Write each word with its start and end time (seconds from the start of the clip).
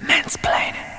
Mansplaining. 0.00 0.97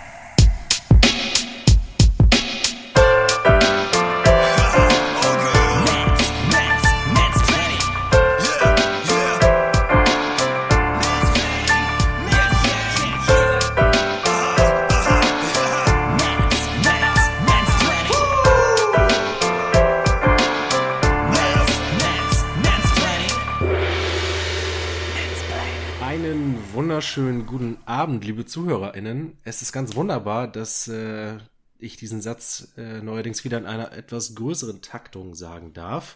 Abend, 27.99 28.23
liebe 28.23 28.45
ZuhörerInnen. 28.45 29.33
Es 29.43 29.61
ist 29.61 29.73
ganz 29.73 29.93
wunderbar, 29.93 30.49
dass 30.49 30.87
äh, 30.87 31.35
ich 31.79 31.97
diesen 31.97 32.21
Satz 32.21 32.69
äh, 32.77 33.01
neuerdings 33.01 33.43
wieder 33.43 33.57
in 33.57 33.65
einer 33.65 33.91
etwas 33.91 34.35
größeren 34.35 34.81
Taktung 34.81 35.35
sagen 35.35 35.73
darf. 35.73 36.15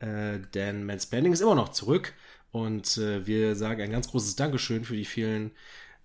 Äh, 0.00 0.40
denn 0.52 0.84
Mansplaining 0.84 1.32
ist 1.32 1.40
immer 1.40 1.54
noch 1.54 1.68
zurück 1.68 2.12
und 2.50 2.98
äh, 2.98 3.24
wir 3.24 3.54
sagen 3.54 3.82
ein 3.82 3.92
ganz 3.92 4.08
großes 4.08 4.34
Dankeschön 4.34 4.84
für 4.84 4.96
die 4.96 5.04
vielen 5.04 5.52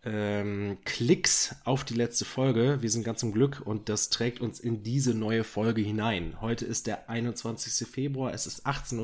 ähm, 0.06 0.78
Klicks 0.86 1.56
auf 1.64 1.84
die 1.84 1.96
letzte 1.96 2.24
Folge. 2.24 2.84
Wir 2.84 2.92
sind 2.92 3.04
ganz 3.04 3.20
zum 3.20 3.32
Glück 3.32 3.64
und 3.66 3.90
das 3.90 4.12
trägt 4.12 4.40
uns 4.40 4.60
in 4.60 4.84
diese 4.84 5.16
neue 5.16 5.44
Folge 5.44 5.82
hinein. 5.82 6.40
Heute 6.42 6.66
ist 6.66 6.86
der 6.86 7.10
21. 7.10 7.88
Februar, 7.88 8.36
es 8.36 8.46
ist 8.46 8.68
18.54 8.68 9.00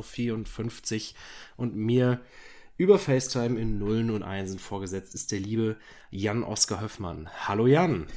Uhr 1.10 1.16
und 1.58 1.76
mir 1.76 2.20
über 2.78 2.98
FaceTime 2.98 3.60
in 3.60 3.78
Nullen 3.78 4.10
und 4.10 4.24
Einsen 4.24 4.58
vorgesetzt 4.58 5.14
ist 5.14 5.32
der 5.32 5.40
liebe 5.40 5.76
Jan 6.10 6.44
Oskar 6.44 6.82
Höffmann. 6.82 7.30
Hallo 7.48 7.68
Jan. 7.68 8.08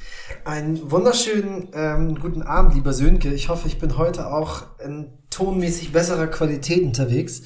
Einen 0.45 0.89
wunderschönen 0.89 1.69
ähm, 1.73 2.19
guten 2.19 2.41
Abend, 2.41 2.73
lieber 2.73 2.93
Sönke. 2.93 3.31
Ich 3.33 3.49
hoffe, 3.49 3.67
ich 3.67 3.77
bin 3.77 3.97
heute 3.97 4.31
auch 4.31 4.63
in 4.83 5.11
tonmäßig 5.29 5.91
besserer 5.91 6.27
Qualität 6.27 6.83
unterwegs, 6.83 7.43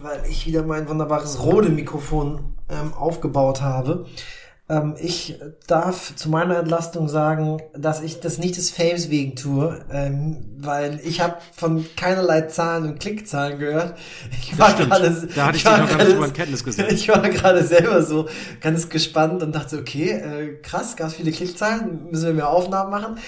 weil 0.00 0.24
ich 0.30 0.46
wieder 0.46 0.62
mein 0.62 0.88
wunderbares 0.88 1.42
Rode-Mikrofon 1.42 2.54
ähm, 2.68 2.94
aufgebaut 2.94 3.60
habe. 3.60 4.06
Ähm, 4.66 4.94
ich 4.98 5.38
darf 5.66 6.16
zu 6.16 6.30
meiner 6.30 6.56
Entlastung 6.58 7.08
sagen, 7.10 7.58
dass 7.76 8.00
ich 8.02 8.20
das 8.20 8.38
nicht 8.38 8.56
des 8.56 8.70
Fames 8.70 9.10
wegen 9.10 9.36
tue, 9.36 9.84
ähm, 9.92 10.54
weil 10.58 11.00
ich 11.04 11.20
habe 11.20 11.34
von 11.52 11.84
keinerlei 11.96 12.42
Zahlen 12.42 12.84
und 12.84 12.98
Klickzahlen 13.00 13.58
gehört. 13.58 13.98
Ich 14.40 14.58
war 14.58 14.72
gerade, 14.72 15.10
Da 15.34 15.46
hatte 15.46 15.56
ich 15.58 15.64
war 15.66 15.76
gar 15.78 15.84
nicht 15.84 16.16
gerade- 16.16 16.32
Kenntnis 16.32 16.64
gesetzt. 16.64 16.92
Ich 16.94 17.08
war 17.08 17.20
gerade 17.28 17.62
selber 17.62 18.02
so 18.02 18.26
ganz 18.62 18.88
gespannt 18.88 19.42
und 19.42 19.54
dachte, 19.54 19.78
okay, 19.78 20.10
äh, 20.12 20.54
krass, 20.62 20.96
ganz 20.96 21.12
viele 21.14 21.30
Klickzahlen, 21.30 22.08
müssen 22.10 22.26
wir 22.26 22.32
mehr 22.34 22.48
Aufnahmen 22.48 22.90
machen. 22.90 23.18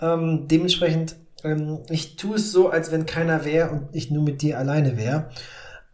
Ähm, 0.00 0.48
dementsprechend, 0.48 1.16
ähm, 1.44 1.80
ich 1.90 2.16
tue 2.16 2.36
es 2.36 2.52
so, 2.52 2.70
als 2.70 2.90
wenn 2.90 3.04
keiner 3.04 3.44
wäre 3.44 3.68
und 3.70 3.88
ich 3.92 4.10
nur 4.10 4.22
mit 4.22 4.40
dir 4.40 4.58
alleine 4.58 4.96
wäre. 4.96 5.28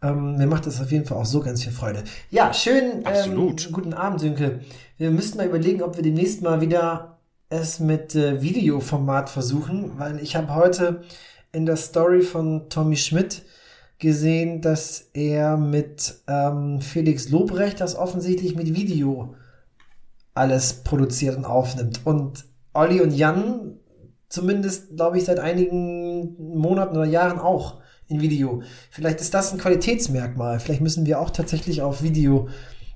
Ähm, 0.03 0.37
mir 0.37 0.47
macht 0.47 0.67
das 0.67 0.81
auf 0.81 0.91
jeden 0.91 1.05
Fall 1.05 1.17
auch 1.17 1.25
so 1.25 1.39
ganz 1.39 1.63
viel 1.63 1.71
Freude. 1.71 2.03
Ja, 2.29 2.53
schön. 2.53 3.05
Absolut. 3.05 3.65
Ähm, 3.65 3.71
guten 3.71 3.93
Abend, 3.93 4.19
Sönke. 4.19 4.59
Wir 4.97 5.09
müssten 5.09 5.37
mal 5.37 5.47
überlegen, 5.47 5.81
ob 5.81 5.95
wir 5.95 6.03
demnächst 6.03 6.41
mal 6.41 6.61
wieder 6.61 7.17
es 7.49 7.79
mit 7.79 8.15
äh, 8.15 8.41
Videoformat 8.41 9.29
versuchen, 9.29 9.91
weil 9.97 10.19
ich 10.19 10.35
habe 10.35 10.53
heute 10.53 11.03
in 11.51 11.65
der 11.65 11.77
Story 11.77 12.21
von 12.21 12.69
Tommy 12.69 12.97
Schmidt 12.97 13.43
gesehen, 13.99 14.61
dass 14.61 15.09
er 15.13 15.55
mit 15.55 16.15
ähm, 16.27 16.81
Felix 16.81 17.29
Lobrecht 17.29 17.79
das 17.79 17.95
offensichtlich 17.95 18.55
mit 18.55 18.75
Video 18.75 19.35
alles 20.33 20.73
produziert 20.83 21.37
und 21.37 21.45
aufnimmt. 21.45 22.01
Und 22.05 22.45
Olli 22.73 23.01
und 23.01 23.11
Jan 23.11 23.77
zumindest, 24.29 24.97
glaube 24.97 25.19
ich, 25.19 25.25
seit 25.25 25.39
einigen 25.39 26.35
Monaten 26.39 26.97
oder 26.97 27.05
Jahren 27.05 27.39
auch 27.39 27.82
in 28.07 28.21
Video. 28.21 28.63
Vielleicht 28.89 29.21
ist 29.21 29.33
das 29.33 29.51
ein 29.51 29.59
Qualitätsmerkmal. 29.59 30.59
Vielleicht 30.59 30.81
müssen 30.81 31.05
wir 31.05 31.19
auch 31.19 31.29
tatsächlich 31.29 31.81
auf 31.81 32.03
Video 32.03 32.49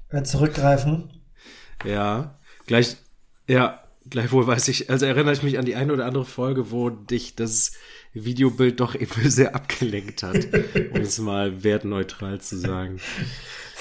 äh, 0.10 0.24
zurückgreifen. 0.24 1.12
Ja, 1.86 2.40
gleich, 2.66 2.98
ja, 3.48 3.82
gleichwohl 4.10 4.48
weiß 4.48 4.68
ich, 4.70 4.90
also 4.90 5.06
erinnere 5.06 5.34
ich 5.34 5.44
mich 5.44 5.58
an 5.58 5.66
die 5.66 5.76
eine 5.76 5.94
oder 5.94 6.06
andere 6.06 6.26
Folge, 6.26 6.72
wo 6.72 6.90
dich 6.90 7.36
das 7.36 7.74
Videobild 8.14 8.80
doch 8.80 8.96
eben 9.00 9.30
sehr 9.30 9.56
abgelenkt 9.56 10.24
hat, 10.24 10.48
um 10.94 11.02
es 11.02 11.20
mal 11.20 11.64
wertneutral 11.64 12.42
zu 12.42 12.58
sagen. 12.58 13.00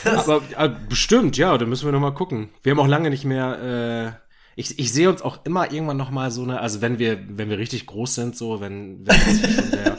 Aber 0.05 0.43
äh, 0.57 0.71
bestimmt, 0.89 1.37
ja, 1.37 1.57
da 1.57 1.65
müssen 1.67 1.87
wir 1.87 1.93
noch 1.93 2.01
mal 2.01 2.13
gucken. 2.13 2.51
Wir 2.63 2.73
haben 2.73 2.81
auch 2.81 2.87
lange 2.87 3.11
nicht 3.11 3.25
mehr, 3.25 4.19
äh, 4.19 4.61
ich, 4.61 4.79
ich 4.79 4.93
sehe 4.93 5.09
uns 5.09 5.23
auch 5.23 5.45
immer 5.45 5.73
irgendwann 5.73 5.97
noch 5.97 6.11
mal 6.11 6.31
so 6.31 6.43
eine, 6.43 6.61
also 6.61 6.81
wenn 6.81 6.99
wir, 6.99 7.19
wenn 7.29 7.51
wir 7.51 7.59
richtig 7.59 7.87
groß 7.87 8.15
sind, 8.15 8.37
so, 8.37 8.61
wenn, 8.61 9.07
wenn 9.07 9.07
das 9.07 9.55
schon 9.55 9.71
der, 9.71 9.99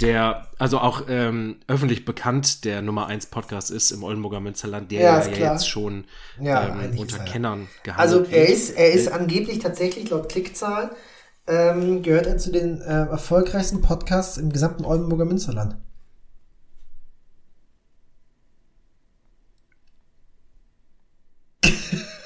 der, 0.00 0.46
also 0.58 0.78
auch 0.78 1.04
ähm, 1.08 1.56
öffentlich 1.68 2.04
bekannt 2.04 2.64
der 2.64 2.82
Nummer 2.82 3.06
1 3.06 3.26
Podcast 3.26 3.70
ist 3.70 3.90
im 3.92 4.02
Oldenburger 4.02 4.40
Münsterland, 4.40 4.90
der 4.90 5.00
Ja, 5.00 5.18
ja, 5.40 5.52
jetzt 5.52 5.68
schon 5.68 6.04
Ja, 6.40 6.68
ähm, 6.68 6.98
unter 6.98 7.18
er. 7.18 7.24
Kennern 7.24 7.68
gehandelt 7.82 8.22
Also 8.22 8.24
er 8.30 8.48
wird. 8.48 8.50
ist, 8.50 8.70
er 8.70 8.92
ist 8.92 9.08
angeblich 9.08 9.58
tatsächlich 9.60 10.10
laut 10.10 10.28
Klickzahl 10.28 10.90
ähm, 11.48 12.02
gehört 12.02 12.26
er 12.26 12.38
zu 12.38 12.50
den 12.52 12.80
äh, 12.80 13.06
erfolgreichsten 13.06 13.80
Podcasts 13.80 14.36
im 14.36 14.52
gesamten 14.52 14.84
Oldenburger 14.84 15.24
Münsterland. 15.24 15.76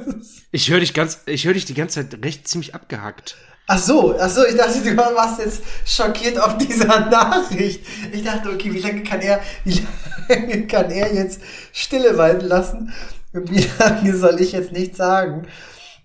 Ich 0.52 0.70
höre 0.70 0.80
dich 0.80 0.94
ganz, 0.94 1.20
ich 1.26 1.44
höre 1.46 1.54
dich 1.54 1.64
die 1.64 1.74
ganze 1.74 2.08
Zeit 2.08 2.24
recht 2.24 2.48
ziemlich 2.48 2.74
abgehackt. 2.74 3.36
Ach 3.66 3.78
so, 3.78 4.16
ach 4.18 4.28
so, 4.28 4.44
ich 4.44 4.56
dachte, 4.56 4.80
du 4.82 4.96
warst 4.96 5.38
jetzt 5.38 5.62
schockiert 5.86 6.38
auf 6.40 6.58
dieser 6.58 6.86
Nachricht. 7.10 7.84
Ich 8.12 8.24
dachte, 8.24 8.50
okay, 8.50 8.74
wie 8.74 8.80
lange 8.80 9.02
kann 9.04 9.20
er, 9.20 9.40
wie 9.64 9.80
lange 10.28 10.66
kann 10.66 10.90
er 10.90 11.14
jetzt 11.14 11.40
Stille 11.72 12.16
walten 12.18 12.46
lassen? 12.46 12.92
Und 13.32 13.48
wie 13.50 13.64
lange 13.78 14.16
soll 14.16 14.40
ich 14.40 14.52
jetzt 14.52 14.72
nichts 14.72 14.96
sagen? 14.98 15.46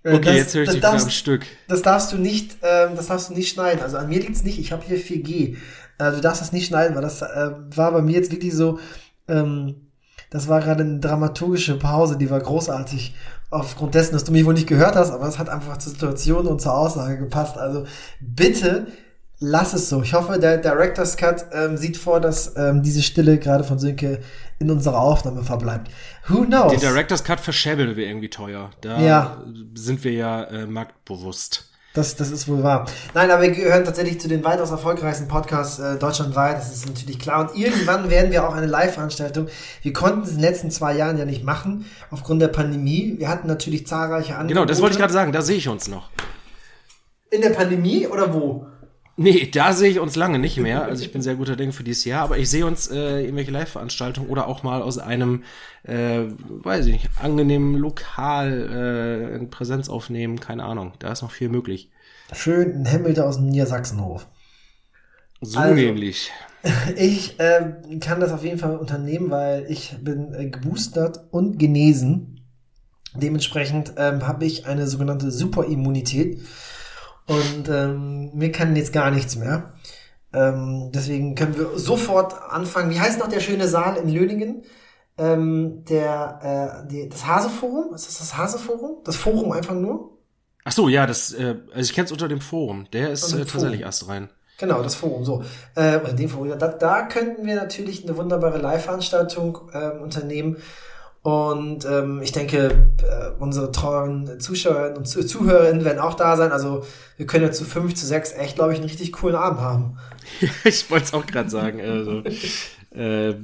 Äh, 0.03 0.13
Okay, 0.17 0.22
das- 0.25 0.35
jetzt 0.35 0.53
höre 0.53 0.61
ich 0.61 0.67
das 0.67 0.75
dich 0.75 0.81
darfst- 0.84 1.05
am 1.05 1.11
Stück. 1.11 1.41
Das 1.67 1.81
darfst 1.81 2.11
du 2.11 2.17
nicht, 2.17 2.57
ähm, 2.61 2.91
das 2.95 3.07
darfst 3.07 3.29
du 3.29 3.34
nicht 3.34 3.50
schneiden. 3.51 3.81
Also 3.81 3.97
an 3.97 4.09
mir 4.09 4.19
liegt's 4.19 4.44
nicht. 4.44 4.59
Ich 4.59 4.72
habe 4.72 4.84
hier 4.85 5.00
4G. 5.00 5.57
Äh, 5.97 6.11
du 6.11 6.22
darfst 6.22 6.41
das 6.41 6.51
nicht 6.51 6.67
schneiden, 6.67 6.94
weil 6.95 7.01
das 7.01 7.23
äh, 7.23 7.50
war 7.75 7.91
bei 7.94 8.03
mir 8.03 8.13
jetzt 8.16 8.31
wirklich 8.31 8.53
so. 8.53 8.78
Ähm, 9.28 9.89
das 10.29 10.47
war 10.47 10.59
gerade 10.59 10.84
eine 10.84 11.00
dramaturgische 11.00 11.79
Pause, 11.79 12.17
die 12.17 12.29
war 12.29 12.39
großartig. 12.39 13.16
Aufgrund 13.51 13.95
dessen, 13.95 14.13
dass 14.13 14.23
du 14.23 14.31
mich 14.31 14.45
wohl 14.45 14.53
nicht 14.53 14.67
gehört 14.67 14.95
hast, 14.95 15.11
aber 15.11 15.28
es 15.28 15.38
hat 15.39 15.50
einfach 15.50 15.78
zur 15.78 15.91
Situation 15.94 16.47
und 16.47 16.61
zur 16.61 16.75
Aussage 16.75 17.17
gepasst. 17.17 17.57
Also 17.57 17.85
bitte 18.19 18.88
lass 19.39 19.73
es 19.73 19.89
so. 19.89 20.01
Ich 20.01 20.13
hoffe, 20.13 20.39
der 20.39 20.57
Director's 20.57 21.17
Cut 21.17 21.45
ähm, 21.53 21.78
sieht 21.78 21.97
vor, 21.97 22.19
dass 22.19 22.55
ähm, 22.57 22.81
diese 22.84 23.01
Stille 23.03 23.38
gerade 23.38 23.63
von 23.63 23.78
Sönke 23.79 24.22
in 24.59 24.72
unserer 24.72 25.00
Aufnahme 25.00 25.44
verbleibt. 25.44 25.91
Who 26.28 26.45
knows? 26.45 26.72
Den 26.72 26.79
Director's 26.79 27.23
Cut 27.23 27.39
verschäbeln 27.39 27.95
wir 27.95 28.07
irgendwie 28.07 28.29
teuer. 28.29 28.72
Da 28.81 29.00
Ja. 29.01 29.44
sind 29.75 30.03
wir 30.03 30.13
ja 30.13 30.44
äh, 30.45 30.66
marktbewusst. 30.66 31.69
Das, 31.95 32.17
das 32.17 32.29
ist 32.29 32.50
wohl 32.50 32.61
wahr. 32.61 32.85
Nein, 33.13 33.31
aber 33.31 33.44
wir 33.44 33.51
gehören 33.51 33.85
tatsächlich 33.85 34.19
zu 34.19 34.28
den 34.28 34.44
weitaus 34.44 34.69
erfolgreichsten 34.69 35.29
Podcasts 35.29 35.79
äh, 35.79 35.97
deutschlandweit, 35.97 36.57
das 36.57 36.73
ist 36.73 36.85
natürlich 36.85 37.19
klar. 37.19 37.50
Und 37.50 37.57
irgendwann 37.57 38.09
werden 38.09 38.31
wir 38.31 38.47
auch 38.47 38.53
eine 38.53 38.67
Live-Veranstaltung. 38.67 39.47
Wir 39.81 39.94
konnten 39.94 40.23
es 40.23 40.31
in 40.31 40.35
den 40.35 40.41
letzten 40.41 40.72
zwei 40.72 40.94
Jahren 40.95 41.17
ja 41.17 41.23
nicht 41.23 41.45
machen, 41.45 41.85
aufgrund 42.11 42.41
der 42.41 42.50
Pandemie. 42.50 43.16
Wir 43.17 43.29
hatten 43.29 43.47
natürlich 43.47 43.88
zahlreiche 43.88 44.34
Angebote. 44.34 44.53
Genau, 44.53 44.66
das 44.66 44.81
wollte 44.81 44.95
ich 44.95 45.00
gerade 45.00 45.13
sagen, 45.13 45.31
da 45.31 45.41
sehe 45.41 45.55
ich 45.55 45.69
uns 45.69 45.88
noch. 45.88 46.09
In 47.31 47.41
der 47.41 47.51
Pandemie 47.51 48.07
oder 48.07 48.34
wo? 48.34 48.67
Nee, 49.17 49.50
da 49.50 49.72
sehe 49.72 49.89
ich 49.89 50.00
uns 50.00 50.17
lange 50.17 50.39
nicht 50.39 50.57
mehr. 50.57 50.84
Also 50.84 51.05
ich 51.05 51.13
bin 51.13 51.22
sehr 51.22 51.35
guter 51.35 51.55
Dinge 51.55 51.72
für 51.72 51.85
dieses 51.85 52.03
Jahr, 52.03 52.23
aber 52.23 52.38
ich 52.38 52.50
sehe 52.50 52.66
uns 52.66 52.91
äh, 52.91 53.22
irgendwelche 53.22 53.51
Live-Veranstaltungen 53.51 54.28
oder 54.28 54.47
auch 54.47 54.63
mal 54.63 54.81
aus 54.81 54.97
einem, 54.97 55.44
äh, 55.84 56.23
weiß 56.50 56.88
ich 56.88 56.94
nicht, 56.94 57.09
angenehmen 57.22 57.75
Lokal 57.75 59.31
äh, 59.31 59.35
in 59.38 59.50
Präsenz 59.50 59.88
aufnehmen, 59.88 60.41
keine 60.41 60.66
Ahnung. 60.66 60.91
Da 60.99 61.14
ist 61.14 61.22
noch 61.22 61.31
viel 61.31 61.47
möglich. 61.47 61.90
Schön 62.33 62.72
in 62.72 62.85
Hemmelte 62.85 63.25
aus 63.25 63.37
dem 63.37 63.47
Niedersachsenhof. 63.47 64.27
So 65.41 65.59
Also- 65.59 65.73
nämlich. 65.75 66.31
Ich 66.95 67.39
äh, 67.39 67.75
kann 67.99 68.19
das 68.19 68.31
auf 68.31 68.43
jeden 68.43 68.57
Fall 68.57 68.75
unternehmen, 68.77 69.29
weil 69.29 69.67
ich 69.69 69.95
bin 70.01 70.33
äh, 70.33 70.49
geboostert 70.49 71.23
und 71.29 71.59
genesen. 71.59 72.41
Dementsprechend 73.13 73.93
ähm, 73.97 74.25
habe 74.27 74.45
ich 74.45 74.66
eine 74.66 74.87
sogenannte 74.87 75.29
Superimmunität 75.29 76.41
und 77.27 77.69
ähm, 77.69 78.31
mir 78.33 78.51
kann 78.51 78.75
jetzt 78.75 78.93
gar 78.93 79.11
nichts 79.11 79.35
mehr. 79.35 79.73
Ähm, 80.33 80.89
deswegen 80.93 81.35
können 81.35 81.55
wir 81.55 81.78
sofort 81.78 82.33
anfangen. 82.49 82.89
Wie 82.89 82.99
heißt 82.99 83.19
noch 83.19 83.28
der 83.29 83.39
schöne 83.41 83.67
Saal 83.67 83.97
in 83.97 84.09
Löningen? 84.09 84.63
Ähm, 85.19 85.85
der, 85.87 86.83
äh, 86.83 86.87
die, 86.91 87.07
das 87.09 87.25
Haseforum? 87.28 87.93
Ist 87.93 88.07
das 88.07 88.17
das 88.17 88.37
Haseforum? 88.37 88.97
Das 89.05 89.16
Forum 89.16 89.51
einfach 89.51 89.75
nur? 89.75 90.15
Ach 90.67 90.72
so, 90.72 90.90
ja, 90.90 91.06
das, 91.06 91.32
äh, 91.32 91.56
also 91.73 91.90
ich 91.90 91.94
kenne 91.94 92.06
es 92.06 92.12
unter 92.12 92.28
dem 92.28 92.41
Forum. 92.41 92.88
Der 92.91 93.12
ist 93.12 93.32
äh, 93.32 93.38
tatsächlich 93.38 93.82
Forum. 93.82 93.88
astrein. 93.88 94.29
Genau, 94.58 94.82
das 94.82 94.96
Forum, 94.96 95.23
so. 95.23 95.44
Äh, 95.76 95.97
oder 95.97 96.14
dem 96.14 96.28
Forum. 96.28 96.58
Da, 96.58 96.67
da 96.67 97.03
könnten 97.03 97.46
wir 97.46 97.56
natürlich 97.56 98.03
eine 98.03 98.17
wunderbare 98.17 98.58
Live-Veranstaltung 98.58 99.70
ähm, 99.73 100.02
unternehmen. 100.02 100.58
Und 101.22 101.85
ähm, 101.85 102.22
ich 102.22 102.32
denke, 102.32 102.90
äh, 103.02 103.29
unsere 103.40 103.72
treuen 103.72 104.40
Zuschauerinnen 104.40 104.97
und 104.97 105.06
Zuhörerinnen 105.06 105.84
werden 105.84 106.00
auch 106.00 106.14
da 106.14 106.38
sein. 106.38 106.52
Also 106.52 106.85
wir 107.17 107.26
können 107.26 107.46
ja 107.46 107.52
zu 107.52 107.64
fünf, 107.64 107.96
zu 107.96 108.06
sechs 108.06 108.32
echt, 108.32 108.56
glaube 108.56 108.73
ich, 108.73 108.79
einen 108.79 108.88
richtig 108.88 109.12
coolen 109.12 109.35
Abend 109.35 109.59
haben. 109.59 109.97
ich 110.64 110.90
wollte 110.90 111.06
es 111.06 111.14
auch 111.14 111.26
gerade 111.26 111.50
sagen. 111.50 111.82
Also 111.82 112.23
äh, 112.95 113.35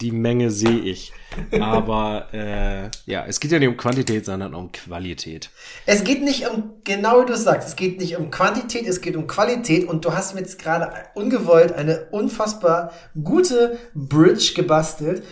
die 0.00 0.12
Menge 0.12 0.50
sehe 0.50 0.78
ich. 0.78 1.12
Aber 1.60 2.28
äh, 2.32 2.90
ja, 3.06 3.24
es 3.26 3.40
geht 3.40 3.50
ja 3.50 3.58
nicht 3.58 3.68
um 3.68 3.76
Quantität, 3.76 4.24
sondern 4.24 4.54
um 4.54 4.70
Qualität. 4.72 5.50
Es 5.86 6.04
geht 6.04 6.22
nicht 6.22 6.48
um, 6.48 6.74
genau 6.84 7.22
wie 7.22 7.26
du 7.26 7.36
sagst, 7.36 7.68
es 7.68 7.76
geht 7.76 7.98
nicht 7.98 8.16
um 8.16 8.30
Quantität, 8.30 8.86
es 8.86 9.00
geht 9.00 9.16
um 9.16 9.26
Qualität. 9.26 9.88
Und 9.88 10.04
du 10.04 10.12
hast 10.12 10.34
mir 10.34 10.40
jetzt 10.40 10.58
gerade 10.58 10.92
ungewollt 11.14 11.72
eine 11.72 12.06
unfassbar 12.10 12.92
gute 13.22 13.78
Bridge 13.94 14.52
gebastelt 14.54 15.22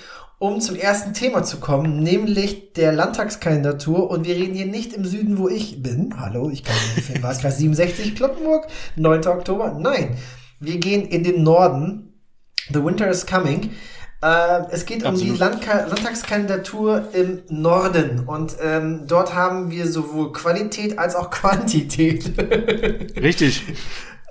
um 0.43 0.61
zum 0.61 0.75
ersten 0.75 1.15
Thema 1.15 1.45
zu 1.45 1.59
kommen, 1.61 2.03
nämlich 2.03 2.73
der 2.73 2.91
Landtagskandidatur. 2.91 4.11
Und 4.11 4.27
wir 4.27 4.35
reden 4.35 4.57
hier 4.57 4.67
nicht 4.67 4.93
im 4.93 5.05
Süden, 5.05 5.39
wo 5.39 5.49
ich 5.49 5.85
bin. 5.85 6.15
Hallo, 6.19 6.51
ich 6.51 6.65
kann 6.65 6.75
den 7.09 7.23
Wahlkreis 7.23 7.59
67 7.59 8.17
Kloppenburg, 8.17 8.67
9. 8.97 9.25
Oktober. 9.29 9.77
Nein, 9.79 10.17
wir 10.59 10.79
gehen 10.79 11.07
in 11.07 11.23
den 11.23 11.45
Norden. 11.45 12.12
The 12.73 12.85
winter 12.85 13.09
is 13.09 13.27
coming. 13.27 13.71
Äh, 14.23 14.63
es 14.71 14.87
geht 14.87 15.05
Absolut. 15.05 15.21
um 15.21 15.35
die 15.35 15.39
Landka 15.39 15.87
Landtagskandidatur 15.87 17.09
im 17.13 17.43
Norden. 17.49 18.25
Und 18.27 18.57
ähm, 18.63 19.05
dort 19.07 19.35
haben 19.35 19.71
wir 19.71 19.87
sowohl 19.89 20.33
Qualität 20.33 20.99
als 20.99 21.17
auch 21.17 21.31
Quantität. 21.31 22.33
Richtig. 23.17 23.65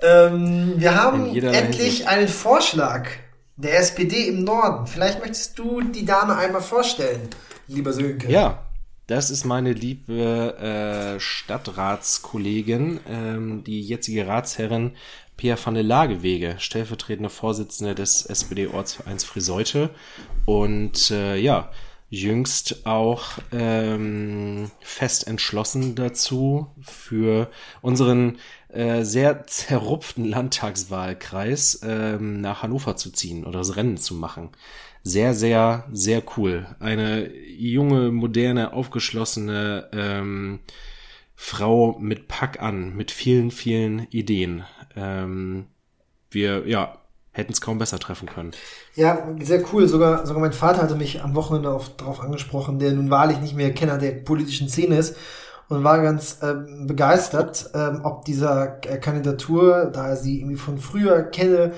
ähm, 0.02 0.74
wir 0.76 0.94
haben 0.94 1.34
endlich 1.36 2.08
einen 2.08 2.28
Vorschlag 2.28 3.08
der 3.56 3.78
SPD 3.78 4.28
im 4.28 4.44
Norden. 4.44 4.86
Vielleicht 4.86 5.20
möchtest 5.20 5.58
du 5.58 5.82
die 5.82 6.06
Dame 6.06 6.36
einmal 6.36 6.62
vorstellen, 6.62 7.28
lieber 7.68 7.92
Sönke. 7.92 8.30
Ja, 8.30 8.71
das 9.12 9.28
ist 9.28 9.44
meine 9.44 9.74
liebe 9.74 10.56
äh, 10.56 11.20
Stadtratskollegin, 11.20 13.00
ähm, 13.06 13.62
die 13.62 13.82
jetzige 13.82 14.26
Ratsherrin 14.26 14.92
Pia 15.36 15.58
van 15.62 15.74
der 15.74 15.82
Lagewege, 15.82 16.54
stellvertretende 16.58 17.28
Vorsitzende 17.28 17.94
des 17.94 18.24
SPD-Ortsvereins 18.24 19.24
Friseute. 19.24 19.90
Und 20.46 21.10
äh, 21.10 21.36
ja, 21.36 21.70
jüngst 22.08 22.86
auch 22.86 23.32
ähm, 23.52 24.70
fest 24.80 25.26
entschlossen 25.26 25.94
dazu, 25.94 26.68
für 26.80 27.50
unseren 27.82 28.38
äh, 28.68 29.04
sehr 29.04 29.46
zerrupften 29.46 30.24
Landtagswahlkreis 30.24 31.80
ähm, 31.82 32.40
nach 32.40 32.62
Hannover 32.62 32.96
zu 32.96 33.10
ziehen 33.10 33.44
oder 33.44 33.58
das 33.58 33.76
Rennen 33.76 33.98
zu 33.98 34.14
machen. 34.14 34.48
Sehr, 35.04 35.34
sehr, 35.34 35.84
sehr 35.92 36.22
cool. 36.36 36.66
Eine 36.78 37.32
junge, 37.34 38.12
moderne, 38.12 38.72
aufgeschlossene 38.72 39.88
ähm, 39.92 40.60
Frau 41.34 41.98
mit 41.98 42.28
Pack 42.28 42.62
an, 42.62 42.94
mit 42.94 43.10
vielen, 43.10 43.50
vielen 43.50 44.06
Ideen. 44.10 44.64
Ähm, 44.94 45.66
wir, 46.30 46.66
ja, 46.68 46.98
hätten 47.32 47.52
es 47.52 47.60
kaum 47.60 47.78
besser 47.78 47.98
treffen 47.98 48.28
können. 48.28 48.52
Ja, 48.94 49.26
sehr 49.40 49.64
cool. 49.72 49.88
Sogar, 49.88 50.26
sogar 50.26 50.40
mein 50.40 50.52
Vater 50.52 50.82
hatte 50.82 50.94
mich 50.94 51.22
am 51.22 51.34
Wochenende 51.34 51.70
auf, 51.70 51.96
darauf 51.96 52.20
angesprochen, 52.20 52.78
der 52.78 52.92
nun 52.92 53.10
wahrlich 53.10 53.40
nicht 53.40 53.56
mehr 53.56 53.72
Kenner 53.72 53.98
der 53.98 54.12
politischen 54.12 54.68
Szene 54.68 54.98
ist 54.98 55.16
und 55.68 55.82
war 55.82 56.02
ganz 56.02 56.38
ähm, 56.42 56.86
begeistert, 56.86 57.70
ähm, 57.74 58.02
ob 58.04 58.24
dieser 58.24 58.66
Kandidatur, 58.66 59.90
da 59.92 60.10
er 60.10 60.16
sie 60.16 60.40
irgendwie 60.40 60.56
von 60.56 60.78
früher 60.78 61.22
kenne. 61.22 61.72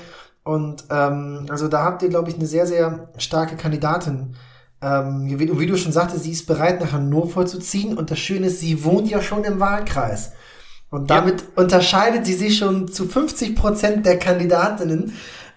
Und 0.45 0.85
ähm, 0.91 1.47
also 1.49 1.69
da 1.69 1.83
habt 1.83 2.03
ihr, 2.03 2.11
glaube 2.11 2.31
ich, 2.31 2.37
eine 2.37 2.47
sehr, 2.47 2.67
sehr 2.67 3.09
starke 3.17 3.57
Kandidatin 3.57 4.37
ähm, 4.83 5.27
gewählt. 5.27 5.51
Und 5.51 5.59
wie 5.59 5.67
du 5.67 5.77
schon 5.77 5.93
sagte, 5.93 6.19
sie 6.19 6.33
ist 6.33 6.47
bereit, 6.47 6.81
nach 6.81 6.93
Hannover 6.93 7.47
zu 7.47 7.59
ziehen. 7.59 7.97
Und 7.97 8.11
das 8.11 8.19
Schöne 8.19 8.47
ist, 8.47 8.61
sie 8.61 8.85
wohnt 8.85 9.11
ja 9.11 9.23
schon 9.23 9.45
im 9.45 9.59
Wahlkreis. 9.59 10.33
Und 10.91 11.11
damit 11.11 11.41
ja. 11.41 11.47
unterscheidet 11.57 12.27
sie 12.27 12.35
sich 12.35 12.59
schon 12.59 12.89
zu 12.89 13.07
50 13.07 13.57
Prozent 13.57 14.07
der 14.07 14.19
Kandidatinnen 14.19 15.15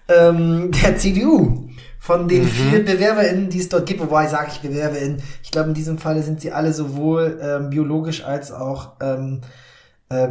ähm, 0.08 0.72
der 0.72 0.96
CDU 0.96 1.68
von 2.00 2.26
den 2.26 2.44
mhm. 2.44 2.48
vielen 2.48 2.84
BewerberInnen, 2.84 3.50
die 3.50 3.58
es 3.58 3.68
dort 3.68 3.86
gibt, 3.86 4.00
wobei 4.00 4.26
sage 4.26 4.50
ich 4.52 4.60
BewerberInnen, 4.60 5.22
ich 5.42 5.50
glaube 5.50 5.68
in 5.68 5.74
diesem 5.74 5.98
Falle 5.98 6.22
sind 6.22 6.40
sie 6.40 6.52
alle 6.52 6.72
sowohl 6.72 7.38
ähm, 7.42 7.70
biologisch 7.70 8.24
als 8.24 8.50
auch 8.50 8.92
ähm, 9.00 9.42
äh, 10.10 10.28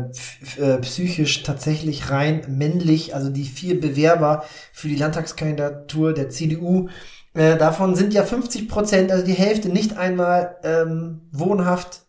äh, 0.59 0.77
psychisch 0.79 1.43
tatsächlich 1.43 2.09
rein 2.09 2.41
männlich, 2.47 3.13
also 3.13 3.29
die 3.29 3.45
vier 3.45 3.79
Bewerber 3.79 4.43
für 4.73 4.87
die 4.87 4.95
Landtagskandidatur 4.95 6.13
der 6.13 6.29
CDU. 6.29 6.89
Äh, 7.33 7.57
davon 7.57 7.95
sind 7.95 8.13
ja 8.13 8.23
50 8.23 8.67
Prozent, 8.69 9.11
also 9.11 9.23
die 9.23 9.33
Hälfte, 9.33 9.69
nicht 9.69 9.95
einmal 9.95 10.57
ähm, 10.63 11.21
wohnhaft 11.31 12.01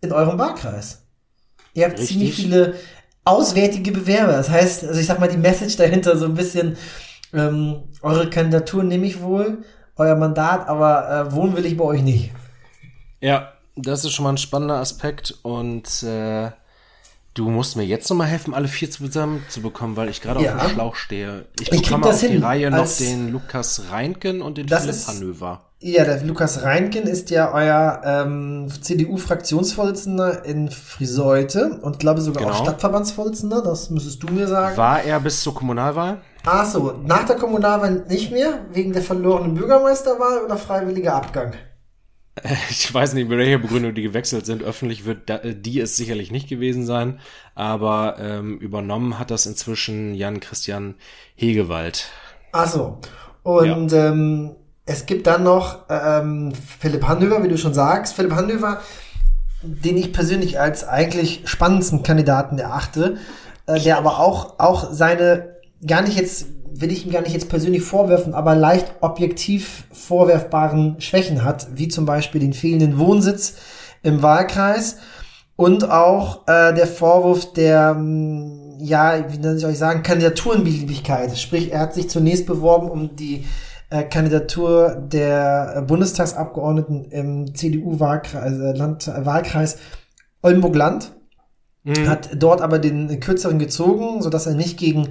in 0.00 0.12
eurem 0.12 0.38
Wahlkreis. 0.38 1.02
Ihr 1.74 1.86
habt 1.86 1.98
Richtig. 1.98 2.08
ziemlich 2.08 2.34
viele 2.36 2.74
auswärtige 3.24 3.90
Bewerber. 3.90 4.32
Das 4.32 4.48
heißt, 4.48 4.84
also 4.84 5.00
ich 5.00 5.06
sag 5.06 5.18
mal, 5.18 5.28
die 5.28 5.36
Message 5.36 5.76
dahinter 5.76 6.16
so 6.16 6.26
ein 6.26 6.34
bisschen, 6.34 6.76
ähm, 7.34 7.88
eure 8.02 8.30
Kandidatur 8.30 8.84
nehme 8.84 9.06
ich 9.06 9.20
wohl, 9.20 9.64
euer 9.96 10.14
Mandat, 10.14 10.68
aber 10.68 11.10
äh, 11.10 11.32
wohnen 11.32 11.56
will 11.56 11.66
ich 11.66 11.76
bei 11.76 11.84
euch 11.84 12.02
nicht. 12.02 12.30
Ja, 13.20 13.52
das 13.74 14.04
ist 14.04 14.12
schon 14.12 14.22
mal 14.22 14.30
ein 14.30 14.38
spannender 14.38 14.76
Aspekt 14.76 15.34
und 15.42 16.02
äh, 16.04 16.50
du 17.36 17.50
musst 17.50 17.76
mir 17.76 17.84
jetzt 17.84 18.08
noch 18.10 18.16
mal 18.16 18.24
helfen, 18.24 18.54
alle 18.54 18.66
vier 18.66 18.90
zusammen 18.90 19.44
zu 19.48 19.60
bekommen, 19.60 19.96
weil 19.96 20.08
ich 20.08 20.20
gerade 20.20 20.42
ja. 20.42 20.56
auf 20.56 20.62
dem 20.62 20.70
Schlauch 20.70 20.94
stehe. 20.96 21.44
Ich, 21.60 21.70
ich 21.70 21.82
bekomme 21.82 22.06
auf 22.06 22.20
die 22.20 22.38
Reihe 22.38 22.70
noch 22.70 22.88
den 22.96 23.30
Lukas 23.30 23.84
Reinken 23.90 24.42
und 24.42 24.58
den 24.58 24.68
Philipp 24.68 25.06
Hanöver. 25.06 25.62
Ja, 25.78 26.04
der 26.04 26.24
Lukas 26.24 26.62
Reinken 26.62 27.02
ist 27.02 27.28
ja 27.28 27.52
euer 27.52 28.00
ähm, 28.02 28.68
CDU-Fraktionsvorsitzender 28.80 30.46
in 30.46 30.70
Friseute 30.70 31.78
und 31.82 31.98
glaube 31.98 32.22
sogar 32.22 32.44
genau. 32.44 32.54
auch 32.54 32.62
Stadtverbandsvorsitzender, 32.62 33.62
das 33.62 33.90
müsstest 33.90 34.22
du 34.22 34.28
mir 34.28 34.48
sagen. 34.48 34.76
War 34.78 35.02
er 35.02 35.20
bis 35.20 35.42
zur 35.42 35.54
Kommunalwahl? 35.54 36.22
Ach 36.46 36.64
so, 36.64 36.94
nach 37.04 37.26
der 37.26 37.36
Kommunalwahl 37.36 38.06
nicht 38.08 38.32
mehr, 38.32 38.60
wegen 38.72 38.94
der 38.94 39.02
verlorenen 39.02 39.54
Bürgermeisterwahl 39.54 40.44
oder 40.44 40.56
freiwilliger 40.56 41.14
Abgang? 41.14 41.52
Ich 42.70 42.92
weiß 42.92 43.14
nicht, 43.14 43.28
mit 43.28 43.38
welcher 43.38 43.58
Begründung 43.58 43.94
die 43.94 44.02
gewechselt 44.02 44.46
sind. 44.46 44.62
Öffentlich 44.62 45.04
wird 45.04 45.30
da, 45.30 45.38
die 45.38 45.80
es 45.80 45.96
sicherlich 45.96 46.30
nicht 46.30 46.48
gewesen 46.48 46.84
sein, 46.84 47.18
aber 47.54 48.16
ähm, 48.18 48.58
übernommen 48.58 49.18
hat 49.18 49.30
das 49.30 49.46
inzwischen 49.46 50.14
Jan 50.14 50.40
Christian 50.40 50.96
Hegewald. 51.34 52.10
Ach 52.52 52.68
so. 52.68 52.98
Und 53.42 53.92
ja. 53.92 54.08
ähm, 54.08 54.56
es 54.84 55.06
gibt 55.06 55.26
dann 55.26 55.42
noch 55.42 55.80
ähm, 55.88 56.52
Philipp 56.78 57.06
Hanöver, 57.06 57.42
wie 57.42 57.48
du 57.48 57.58
schon 57.58 57.74
sagst. 57.74 58.14
Philipp 58.14 58.32
Hanöver, 58.32 58.80
den 59.62 59.96
ich 59.96 60.12
persönlich 60.12 60.60
als 60.60 60.86
eigentlich 60.86 61.42
spannendsten 61.46 62.02
Kandidaten 62.02 62.58
erachte, 62.58 63.16
äh, 63.66 63.80
der 63.80 63.98
aber 63.98 64.20
auch, 64.20 64.58
auch 64.58 64.92
seine 64.92 65.56
gar 65.84 66.02
nicht 66.02 66.16
jetzt, 66.16 66.46
will 66.80 66.90
ich 66.90 67.06
ihm 67.06 67.12
gar 67.12 67.22
nicht 67.22 67.32
jetzt 67.32 67.48
persönlich 67.48 67.82
vorwerfen, 67.82 68.34
aber 68.34 68.54
leicht 68.54 68.94
objektiv 69.00 69.84
vorwerfbaren 69.92 71.00
Schwächen 71.00 71.44
hat, 71.44 71.68
wie 71.74 71.88
zum 71.88 72.06
Beispiel 72.06 72.40
den 72.40 72.52
fehlenden 72.52 72.98
Wohnsitz 72.98 73.54
im 74.02 74.22
Wahlkreis 74.22 74.96
und 75.56 75.90
auch 75.90 76.46
äh, 76.46 76.74
der 76.74 76.86
Vorwurf 76.86 77.52
der, 77.52 77.94
mm, 77.94 78.78
ja, 78.80 79.24
wie 79.28 79.58
soll 79.58 79.72
ich 79.72 79.78
sagen, 79.78 80.02
Kandidaturenbeliebigkeit. 80.02 81.36
Sprich, 81.38 81.72
er 81.72 81.80
hat 81.80 81.94
sich 81.94 82.10
zunächst 82.10 82.46
beworben 82.46 82.90
um 82.90 83.16
die 83.16 83.44
äh, 83.88 84.02
Kandidatur 84.02 84.96
der 84.96 85.82
Bundestagsabgeordneten 85.86 87.06
im 87.06 87.54
CDU-Wahlkreis, 87.54 88.58
äh, 88.58 88.72
Land, 88.72 89.08
äh, 89.08 89.24
Wahlkreis 89.24 89.78
Oldenburg-Land, 90.42 91.12
mhm. 91.84 92.08
hat 92.08 92.30
dort 92.34 92.60
aber 92.60 92.78
den 92.78 93.20
kürzeren 93.20 93.58
gezogen, 93.58 94.20
so 94.22 94.28
dass 94.28 94.46
er 94.46 94.54
nicht 94.54 94.76
gegen 94.76 95.08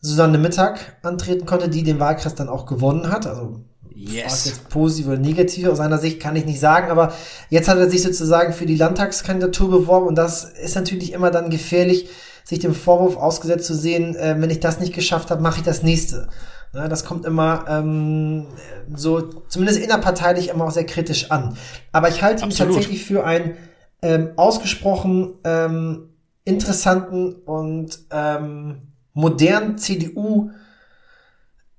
Susanne 0.00 0.38
Mittag 0.38 0.96
antreten 1.02 1.46
konnte, 1.46 1.68
die 1.68 1.82
den 1.82 2.00
Wahlkreis 2.00 2.34
dann 2.34 2.48
auch 2.48 2.66
gewonnen 2.66 3.10
hat. 3.10 3.26
Also 3.26 3.60
yes. 3.94 4.46
jetzt 4.46 4.68
positiv 4.68 5.08
oder 5.08 5.18
negativ 5.18 5.68
aus 5.68 5.78
seiner 5.78 5.98
Sicht 5.98 6.20
kann 6.20 6.36
ich 6.36 6.46
nicht 6.46 6.60
sagen, 6.60 6.90
aber 6.90 7.12
jetzt 7.50 7.68
hat 7.68 7.78
er 7.78 7.90
sich 7.90 8.02
sozusagen 8.02 8.52
für 8.52 8.66
die 8.66 8.76
Landtagskandidatur 8.76 9.70
beworben 9.70 10.06
und 10.06 10.16
das 10.16 10.44
ist 10.44 10.74
natürlich 10.74 11.12
immer 11.12 11.30
dann 11.30 11.50
gefährlich, 11.50 12.08
sich 12.44 12.58
dem 12.58 12.74
Vorwurf 12.74 13.16
ausgesetzt 13.16 13.66
zu 13.66 13.74
sehen, 13.74 14.16
äh, 14.16 14.36
wenn 14.38 14.50
ich 14.50 14.60
das 14.60 14.80
nicht 14.80 14.94
geschafft 14.94 15.30
habe, 15.30 15.42
mache 15.42 15.58
ich 15.58 15.64
das 15.64 15.82
nächste. 15.82 16.28
Na, 16.72 16.88
das 16.88 17.04
kommt 17.04 17.26
immer 17.26 17.64
ähm, 17.68 18.46
so, 18.94 19.20
zumindest 19.48 19.80
innerparteilich 19.80 20.48
immer 20.48 20.66
auch 20.66 20.70
sehr 20.70 20.86
kritisch 20.86 21.30
an. 21.30 21.56
Aber 21.92 22.08
ich 22.08 22.22
halte 22.22 22.44
ihn 22.44 22.50
tatsächlich 22.50 23.04
für 23.04 23.24
einen 23.24 23.56
ähm, 24.02 24.30
ausgesprochen 24.36 25.34
ähm, 25.44 26.10
interessanten 26.44 27.34
und 27.34 27.98
ähm, 28.10 28.89
modernen 29.20 29.78
CDU 29.78 30.50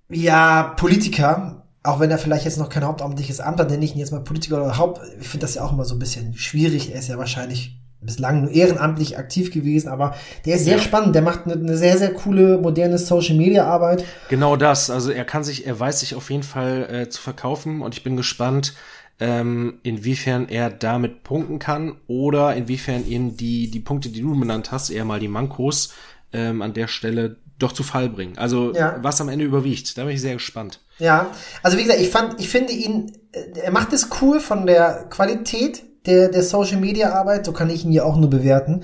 ja 0.10 0.74
Politiker, 0.78 1.64
auch 1.84 2.00
wenn 2.00 2.12
er 2.12 2.18
vielleicht 2.18 2.46
jetzt 2.46 2.60
noch 2.60 2.70
kein 2.70 2.86
hauptamtliches 2.86 3.40
Amt 3.40 3.60
hat, 3.60 3.70
nenne 3.70 3.84
ich 3.84 3.94
ihn 3.94 4.00
jetzt 4.00 4.12
mal 4.12 4.24
Politiker 4.24 4.58
oder 4.58 4.78
Haupt, 4.78 5.02
ich 5.20 5.28
finde 5.28 5.46
das 5.46 5.56
ja 5.56 5.64
auch 5.64 5.74
immer 5.74 5.86
so 5.86 5.96
ein 5.96 6.00
bisschen 6.00 6.36
schwierig. 6.36 6.92
Er 6.92 7.00
ist 7.00 7.08
ja 7.08 7.18
wahrscheinlich 7.18 7.78
bislang 8.02 8.42
nur 8.42 8.52
ehrenamtlich 8.52 9.18
aktiv 9.18 9.52
gewesen, 9.52 9.88
aber 9.88 10.16
der 10.46 10.56
ist 10.56 10.66
sehr 10.66 10.78
ja. 10.78 10.82
spannend. 10.82 11.16
Der 11.16 11.22
macht 11.22 11.46
eine, 11.46 11.54
eine, 11.54 11.78
sehr, 11.78 11.98
sehr 11.98 12.14
coole, 12.14 12.58
moderne 12.58 12.98
Social 12.98 13.36
Media 13.36 13.66
Arbeit. 13.66 14.04
Genau 14.30 14.56
das. 14.56 14.90
Also 14.90 15.12
er 15.12 15.24
kann 15.24 15.44
sich, 15.44 15.68
er 15.68 15.80
weiß 15.80 16.00
sich 16.00 16.16
auf 16.16 16.30
jeden 16.30 16.44
Fall 16.44 16.88
äh, 16.92 17.10
zu 17.10 17.22
verkaufen 17.22 17.82
und 17.82 17.96
ich 17.96 18.04
bin 18.04 18.18
gespannt, 18.18 18.74
ähm, 19.20 19.76
inwiefern 19.84 20.50
er 20.50 20.72
damit 20.72 21.24
punkten 21.24 21.60
kann 21.60 21.96
oder 22.08 22.56
inwiefern 22.56 23.06
ihn 23.06 23.38
die, 23.38 23.70
die 23.70 23.80
Punkte, 23.80 24.10
die 24.10 24.22
du 24.22 24.38
benannt 24.38 24.72
hast, 24.72 24.90
eher 24.90 25.06
mal 25.06 25.20
die 25.20 25.28
Mankos 25.28 25.94
ähm, 26.34 26.62
an 26.62 26.74
der 26.74 26.88
Stelle 26.88 27.38
doch 27.60 27.72
zu 27.74 27.84
Fall 27.84 28.10
bringen. 28.10 28.38
Also 28.38 28.74
Ja. 28.74 28.98
was 29.02 29.22
am 29.22 29.30
Ende 29.30 29.46
überwiegt, 29.46 29.98
da 29.98 30.04
bin 30.06 30.14
ich 30.16 30.22
sehr 30.22 30.34
gespannt. 30.34 30.80
Ja, 30.98 31.28
also 31.64 31.78
wie 31.78 31.84
gesagt, 31.84 32.02
ich 32.02 32.10
fand, 32.10 32.40
ich 32.40 32.50
finde 32.50 32.74
ihn, 32.74 33.12
äh, 33.32 33.60
er 33.60 33.72
macht 33.72 33.94
es 33.94 34.10
cool 34.22 34.40
von 34.40 34.66
der 34.66 35.06
Qualität 35.10 35.84
der, 36.06 36.30
der 36.30 36.42
Social 36.44 36.80
Media 36.80 37.12
Arbeit, 37.14 37.46
so 37.46 37.52
kann 37.54 37.70
ich 37.70 37.86
ihn 37.86 37.92
ja 37.92 38.04
auch 38.04 38.18
nur 38.18 38.30
bewerten. 38.30 38.82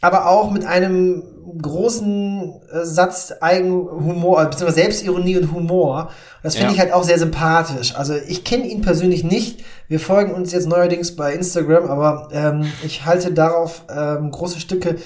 Aber 0.00 0.28
auch 0.28 0.50
mit 0.50 0.64
einem 0.64 1.22
großen 1.70 2.52
äh, 2.72 2.84
Satz 2.84 3.32
Eigenhumor, 3.40 4.42
äh, 4.42 4.44
beziehungsweise 4.46 4.80
Selbstironie 4.82 5.36
und 5.38 5.52
Humor. 5.52 6.10
Das 6.42 6.54
finde 6.54 6.68
Ja. 6.68 6.74
ich 6.74 6.80
halt 6.80 6.92
auch 6.92 7.02
sehr 7.04 7.18
sympathisch. 7.18 7.94
Also 7.96 8.14
ich 8.14 8.44
kenne 8.44 8.66
ihn 8.66 8.80
persönlich 8.82 9.24
nicht. 9.24 9.64
Wir 9.88 10.00
folgen 10.00 10.32
uns 10.34 10.52
jetzt 10.52 10.66
neuerdings 10.68 11.16
bei 11.16 11.32
Instagram, 11.32 11.84
aber 11.88 12.28
ähm, 12.32 12.70
ich 12.84 13.04
halte 13.04 13.32
darauf 13.32 13.82
ähm, 13.94 14.30
große 14.30 14.60
Stücke 14.60 14.96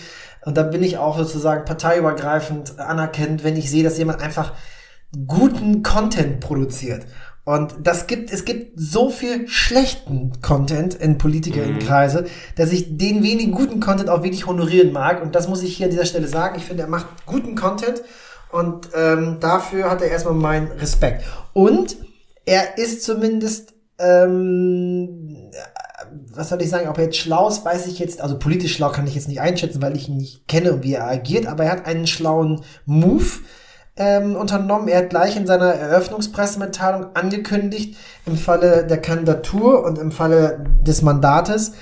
und 0.45 0.57
da 0.57 0.63
bin 0.63 0.83
ich 0.83 0.99
auch 0.99 1.19
sozusagen 1.19 1.65
parteiübergreifend 1.65 2.79
anerkennend, 2.79 3.45
wenn 3.45 3.57
ich 3.57 3.71
sehe, 3.71 3.85
dass 3.85 3.99
jemand 3.99 4.23
einfach 4.23 4.53
guten 5.27 5.83
Content 5.83 6.41
produziert. 6.41 7.05
Und 7.45 7.75
das 7.83 8.07
gibt, 8.07 8.33
es 8.33 8.45
gibt 8.45 8.79
so 8.79 9.11
viel 9.11 9.49
schlechten 9.49 10.41
Content 10.41 10.95
in 10.95 11.19
Politikerinnenkreise, 11.19 12.27
dass 12.57 12.71
ich 12.71 12.97
den 12.97 13.23
wenigen 13.23 13.53
guten 13.53 13.81
Content 13.81 14.09
auch 14.09 14.23
wirklich 14.23 14.47
honorieren 14.47 14.93
mag. 14.93 15.23
Und 15.23 15.35
das 15.35 15.49
muss 15.49 15.63
ich 15.63 15.77
hier 15.77 15.87
an 15.87 15.91
dieser 15.91 16.05
Stelle 16.05 16.29
sagen. 16.29 16.57
Ich 16.59 16.65
finde, 16.65 16.83
er 16.83 16.89
macht 16.89 17.07
guten 17.27 17.57
Content 17.57 18.03
und 18.53 18.91
ähm, 18.95 19.39
dafür 19.41 19.91
hat 19.91 20.03
er 20.03 20.11
erstmal 20.11 20.35
meinen 20.35 20.69
Respekt. 20.73 21.25
Und 21.53 21.97
er 22.45 22.79
ist 22.79 23.03
zumindest, 23.03 23.75
ähm, 23.99 25.51
was 26.35 26.49
soll 26.49 26.63
ich 26.63 26.71
sagen, 26.71 26.89
ob 26.89 26.99
er 26.99 27.05
jetzt 27.05 27.17
schlau 27.17 27.49
ist, 27.49 27.65
weiß 27.65 27.87
ich 27.87 27.99
jetzt, 27.99 28.21
also 28.21 28.39
politisch 28.39 28.75
schlau 28.75 28.91
kann 28.91 29.07
ich 29.07 29.15
jetzt 29.15 29.29
nicht 29.29 29.41
einschätzen, 29.41 29.83
weil 29.83 29.97
ich 29.97 30.09
ihn 30.09 30.17
nicht 30.17 30.47
kenne 30.49 30.73
und 30.73 30.83
wie 30.83 30.95
er 30.95 31.09
agiert, 31.09 31.47
aber 31.47 31.65
er 31.65 31.73
hat 31.73 31.87
einen 31.87 32.07
schlauen 32.07 32.63
Move 32.87 33.41
ähm, 33.97 34.37
unternommen. 34.37 34.89
Er 34.89 34.99
hat 34.99 35.11
gleich 35.11 35.37
in 35.37 35.47
seiner 35.47 35.75
Eröffnungspressemitteilung 35.75 37.15
angekündigt, 37.15 37.97
im 38.27 38.37
Falle 38.37 38.87
der 38.87 39.01
Kandidatur 39.01 39.85
und 39.85 39.99
im 39.99 40.13
Falle 40.13 40.65
des 40.83 41.03
Mandates 41.03 41.73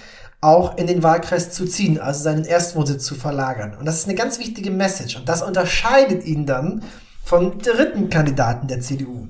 auch 0.40 0.78
in 0.78 0.86
den 0.86 1.02
Wahlkreis 1.02 1.50
zu 1.50 1.66
ziehen, 1.66 2.00
also 2.00 2.22
seinen 2.22 2.44
Erstwohnsitz 2.44 3.04
zu 3.04 3.16
verlagern. 3.16 3.76
Und 3.78 3.86
das 3.86 3.96
ist 3.96 4.04
eine 4.06 4.14
ganz 4.14 4.38
wichtige 4.38 4.70
Message. 4.70 5.16
Und 5.16 5.28
das 5.28 5.42
unterscheidet 5.42 6.24
ihn 6.24 6.46
dann 6.46 6.84
vom 7.24 7.58
dritten 7.58 8.08
Kandidaten 8.08 8.68
der 8.68 8.80
CDU, 8.80 9.28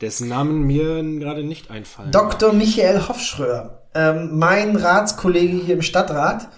Dessen 0.00 0.28
Namen 0.28 0.62
mir 0.62 1.02
gerade 1.18 1.44
nicht 1.44 1.70
einfallen. 1.70 2.10
Dr. 2.10 2.54
Michael 2.54 3.06
Hofschröer, 3.06 3.79
ähm, 3.94 4.38
mein 4.38 4.76
Ratskollege 4.76 5.56
hier 5.56 5.74
im 5.74 5.82
Stadtrat, 5.82 6.48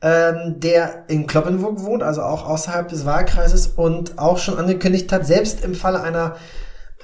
ähm, 0.00 0.60
der 0.60 1.04
in 1.08 1.26
Kloppenburg 1.26 1.82
wohnt, 1.82 2.02
also 2.02 2.22
auch 2.22 2.48
außerhalb 2.48 2.88
des 2.88 3.04
Wahlkreises 3.04 3.68
und 3.68 4.18
auch 4.18 4.38
schon 4.38 4.58
angekündigt 4.58 5.12
hat, 5.12 5.26
selbst 5.26 5.64
im 5.64 5.74
Falle 5.74 6.02
einer 6.02 6.36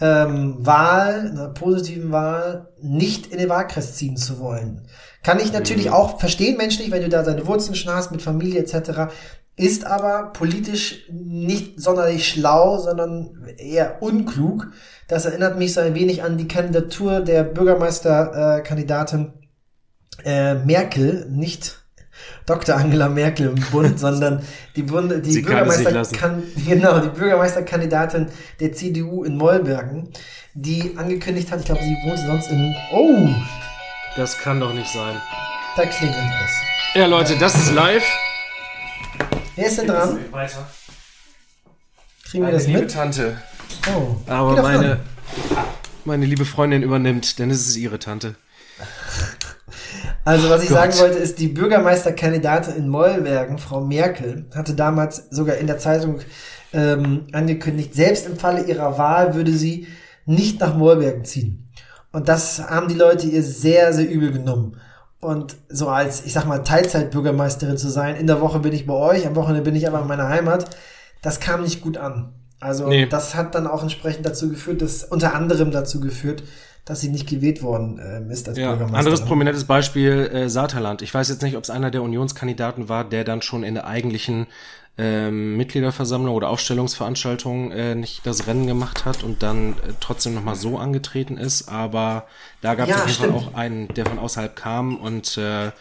ähm, 0.01 0.57
Wahl, 0.59 1.31
einer 1.31 1.49
positiven 1.49 2.13
Wahl, 2.13 2.69
nicht 2.81 3.27
in 3.27 3.39
den 3.39 3.49
Wahlkreis 3.49 3.95
ziehen 3.95 4.17
zu 4.17 4.39
wollen. 4.39 4.87
Kann 5.23 5.41
ich 5.41 5.53
natürlich 5.53 5.91
auch 5.91 6.21
verstehen, 6.21 6.57
menschlich, 6.57 6.91
wenn 6.91 7.03
du 7.03 7.09
da 7.09 7.23
deine 7.23 7.47
Wurzeln 7.47 7.75
schon 7.75 7.93
hast 7.95 8.11
mit 8.11 8.23
Familie 8.23 8.61
etc., 8.61 9.13
ist 9.57 9.87
aber 9.87 10.33
politisch 10.33 11.09
nicht 11.13 11.81
sonderlich 11.81 12.29
schlau, 12.29 12.79
sondern 12.79 13.47
eher 13.57 14.03
unklug. 14.03 14.73
Das 15.07 15.27
erinnert 15.27 15.59
mich 15.59 15.75
so 15.75 15.81
ein 15.81 15.95
wenig 15.95 16.25
an 16.25 16.39
die 16.39 16.49
Kandidatur 16.49 17.21
der 17.21 17.45
Bürgermeisterkandidatin 17.45 19.27
äh, 19.27 19.44
Merkel, 20.25 21.27
nicht 21.31 21.85
Dr. 22.47 22.77
Angela 22.77 23.09
Merkel 23.09 23.49
im 23.49 23.55
Bund, 23.71 23.99
sondern 23.99 24.43
die, 24.77 24.83
Bund, 24.83 25.11
die 25.25 25.43
kann 25.43 25.65
Bürgermeister 25.65 25.91
lassen. 25.91 26.43
genau, 26.67 27.01
die 27.01 27.09
Bürgermeisterkandidatin 27.09 28.29
der 28.61 28.73
CDU 28.73 29.25
in 29.25 29.37
Mollbergen, 29.37 30.09
die 30.55 30.95
angekündigt 30.97 31.51
hat, 31.51 31.61
ich 31.61 31.67
glaube, 31.67 31.83
sie 31.83 31.97
wohnt 32.07 32.19
sonst 32.19 32.51
in, 32.51 32.75
oh, 32.93 33.29
Das 34.17 34.39
kann 34.39 34.61
doch 34.61 34.73
nicht 34.73 34.91
sein. 34.93 35.17
da 35.77 35.87
klingelt 35.87 36.17
es. 36.45 36.97
Ja, 36.97 37.07
Leute, 37.07 37.37
das 37.37 37.55
ist 37.57 37.73
live. 37.73 38.05
Wer 39.57 39.67
ist 39.67 39.79
denn 39.79 39.87
dran? 39.89 40.19
Weiter. 40.31 40.69
Kriegen 42.25 42.43
wir 42.45 42.47
Meine 42.47 42.59
das 42.59 42.67
liebe 42.67 42.81
mit? 42.81 42.91
Tante. 42.93 43.39
Oh. 43.95 44.17
Aber 44.27 44.63
meine, 44.63 45.01
meine 46.05 46.27
liebe 46.27 46.45
Freundin 46.45 46.83
übernimmt, 46.83 47.39
denn 47.39 47.51
es 47.51 47.67
ist 47.67 47.77
ihre 47.77 47.99
Tante. 47.99 48.37
Also, 50.25 50.49
was 50.49 50.63
ich 50.63 50.69
Gott. 50.71 50.79
sagen 50.79 50.99
wollte, 50.99 51.19
ist, 51.19 51.39
die 51.39 51.49
Bürgermeisterkandidatin 51.49 52.77
in 52.77 52.89
Mollbergen, 52.89 53.59
Frau 53.59 53.81
Merkel, 53.81 54.47
hatte 54.55 54.75
damals 54.75 55.29
sogar 55.31 55.57
in 55.57 55.67
der 55.67 55.79
Zeitung 55.79 56.21
ähm, 56.73 57.27
angekündigt, 57.33 57.95
selbst 57.95 58.27
im 58.27 58.37
Falle 58.37 58.63
ihrer 58.65 58.97
Wahl 58.99 59.35
würde 59.35 59.53
sie 59.53 59.87
nicht 60.27 60.61
nach 60.61 60.75
Mollbergen 60.75 61.25
ziehen. 61.25 61.69
Und 62.13 62.29
das 62.29 62.61
haben 62.71 62.89
die 62.89 62.95
Leute 62.95 63.27
ihr 63.27 63.43
sehr, 63.43 63.93
sehr 63.93 64.09
übel 64.11 64.33
genommen. 64.33 64.77
Und 65.21 65.57
so 65.69 65.89
als, 65.89 66.25
ich 66.25 66.33
sag 66.33 66.47
mal, 66.47 66.59
Teilzeitbürgermeisterin 66.59 67.77
zu 67.77 67.89
sein, 67.89 68.17
in 68.17 68.27
der 68.27 68.41
Woche 68.41 68.61
bin 68.61 68.73
ich 68.73 68.87
bei 68.87 68.95
euch, 68.95 69.27
am 69.27 69.37
Wochenende 69.37 69.63
bin 69.63 69.75
ich 69.75 69.87
aber 69.89 70.01
in 70.01 70.07
meiner 70.07 70.29
Heimat, 70.29 70.71
das 71.23 71.41
kam 71.41 71.63
nicht 71.63 71.81
gut 71.81 71.97
an. 71.97 72.33
Also 72.61 72.87
Nee. 72.89 73.07
das 73.07 73.35
hat 73.35 73.55
dann 73.55 73.67
auch 73.67 73.83
entsprechend 73.83 74.27
dazu 74.27 74.49
geführt, 74.49 74.81
dass 74.81 75.05
unter 75.05 75.35
anderem 75.35 75.71
dazu 75.71 76.01
geführt, 76.01 76.43
dass 76.85 77.01
sie 77.01 77.09
nicht 77.09 77.29
gewählt 77.29 77.63
worden 77.63 77.99
ähm, 78.05 78.31
ist 78.31 78.49
als 78.49 78.59
Ja, 78.59 78.69
Bürgermeisterin. 78.71 78.99
anderes 79.07 79.25
prominentes 79.25 79.65
Beispiel, 79.65 80.31
äh, 80.33 80.49
Saterland. 80.51 81.03
Ich 81.03 81.13
weiß 81.15 81.29
jetzt 81.31 81.43
nicht, 81.43 81.57
ob 81.57 81.65
es 81.65 81.71
einer 81.71 81.91
der 81.91 82.03
Unionskandidaten 82.03 82.89
war, 82.89 83.05
der 83.05 83.25
dann 83.25 83.41
schon 83.43 83.65
in 83.65 83.75
der 83.75 83.87
eigentlichen 83.87 84.47
ähm, 84.97 85.57
Mitgliederversammlung 85.57 86.35
oder 86.35 86.49
Aufstellungsveranstaltung 86.51 87.73
äh, 87.73 87.95
nicht 87.97 88.25
das 88.27 88.47
Rennen 88.47 88.67
gemacht 88.67 89.05
hat 89.05 89.25
und 89.25 89.43
dann 89.43 89.73
äh, 89.73 89.93
trotzdem 90.01 90.35
nochmal 90.35 90.55
so 90.57 90.79
angetreten 90.79 91.37
ist. 91.37 91.69
Aber 91.69 92.27
da 92.61 92.75
gab 92.75 92.89
es 92.89 92.95
Ja, 92.95 93.03
auf 93.03 93.09
jeden 93.09 93.15
stimmt. 93.15 93.33
Fall 93.33 93.39
auch 93.41 93.55
einen, 93.55 93.89
der 93.95 94.07
von 94.07 94.19
außerhalb 94.19 94.55
kam 94.55 94.97
und 94.97 95.37
äh, 95.39 95.73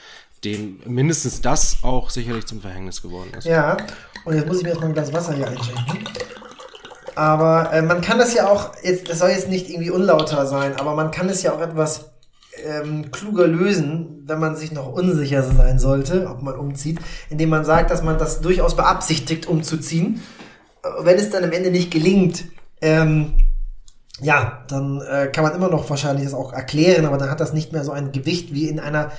dem 0.43 0.79
mindestens 0.85 1.41
das 1.41 1.77
auch 1.83 2.09
sicherlich 2.09 2.45
zum 2.47 2.61
Verhängnis 2.61 3.01
geworden 3.01 3.31
ist. 3.37 3.45
Ja, 3.45 3.77
und 4.25 4.35
jetzt 4.35 4.47
muss 4.47 4.57
ich 4.57 4.63
mir 4.63 4.69
erstmal 4.69 4.89
ein 4.89 4.93
Glas 4.93 5.13
Wasser 5.13 5.33
hier 5.35 5.47
einschenken. 5.47 5.99
Aber 7.15 7.71
äh, 7.71 7.81
man 7.81 8.01
kann 8.01 8.17
das 8.17 8.33
ja 8.33 8.49
auch, 8.49 8.71
jetzt, 8.83 9.09
das 9.09 9.19
soll 9.19 9.29
jetzt 9.29 9.49
nicht 9.49 9.69
irgendwie 9.69 9.91
unlauter 9.91 10.45
sein, 10.45 10.75
aber 10.77 10.95
man 10.95 11.11
kann 11.11 11.29
es 11.29 11.43
ja 11.43 11.53
auch 11.53 11.61
etwas 11.61 12.11
ähm, 12.65 13.11
kluger 13.11 13.47
lösen, 13.47 14.23
wenn 14.25 14.39
man 14.39 14.55
sich 14.55 14.71
noch 14.71 14.91
unsicher 14.91 15.43
sein 15.43 15.79
sollte, 15.79 16.27
ob 16.27 16.41
man 16.41 16.55
umzieht, 16.55 16.99
indem 17.29 17.49
man 17.49 17.65
sagt, 17.65 17.91
dass 17.91 18.03
man 18.03 18.17
das 18.17 18.41
durchaus 18.41 18.75
beabsichtigt, 18.75 19.47
umzuziehen. 19.47 20.21
Äh, 20.83 20.87
Wenn 21.03 21.17
es 21.17 21.29
dann 21.29 21.43
am 21.43 21.51
Ende 21.51 21.71
nicht 21.71 21.91
gelingt, 21.91 22.45
ähm, 22.81 23.33
ja, 24.21 24.63
dann 24.67 25.01
äh, 25.01 25.27
kann 25.27 25.43
man 25.43 25.55
immer 25.55 25.69
noch 25.69 25.89
wahrscheinlich 25.89 26.25
das 26.25 26.33
auch 26.33 26.53
erklären, 26.53 27.05
aber 27.05 27.17
dann 27.17 27.29
hat 27.29 27.39
das 27.39 27.53
nicht 27.53 27.73
mehr 27.73 27.83
so 27.83 27.91
ein 27.91 28.11
Gewicht 28.11 28.53
wie 28.53 28.69
in 28.69 28.79
einer 28.79 29.11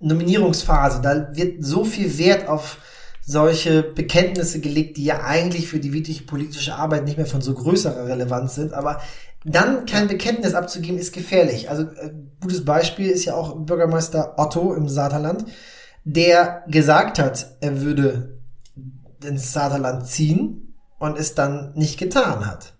Nominierungsphase. 0.00 1.00
Da 1.00 1.34
wird 1.34 1.64
so 1.64 1.84
viel 1.84 2.18
Wert 2.18 2.48
auf 2.48 2.76
solche 3.24 3.82
Bekenntnisse 3.82 4.60
gelegt, 4.60 4.96
die 4.96 5.04
ja 5.04 5.22
eigentlich 5.22 5.68
für 5.68 5.78
die 5.78 5.92
wirkliche 5.92 6.24
politische 6.24 6.74
Arbeit 6.74 7.04
nicht 7.04 7.16
mehr 7.16 7.26
von 7.26 7.40
so 7.40 7.54
größerer 7.54 8.06
Relevanz 8.06 8.56
sind. 8.56 8.74
Aber 8.74 9.00
dann 9.44 9.86
kein 9.86 10.08
Bekenntnis 10.08 10.54
abzugeben, 10.54 10.98
ist 10.98 11.12
gefährlich. 11.12 11.70
Also 11.70 11.84
äh, 11.84 12.12
gutes 12.40 12.64
Beispiel 12.64 13.10
ist 13.10 13.24
ja 13.24 13.34
auch 13.34 13.56
Bürgermeister 13.56 14.34
Otto 14.38 14.74
im 14.74 14.88
Saterland, 14.88 15.44
der 16.04 16.64
gesagt 16.68 17.18
hat, 17.18 17.56
er 17.60 17.80
würde 17.80 18.40
ins 19.24 19.52
Saterland 19.52 20.06
ziehen 20.06 20.74
und 20.98 21.18
es 21.18 21.34
dann 21.34 21.72
nicht 21.74 21.98
getan 21.98 22.46
hat. 22.46 22.74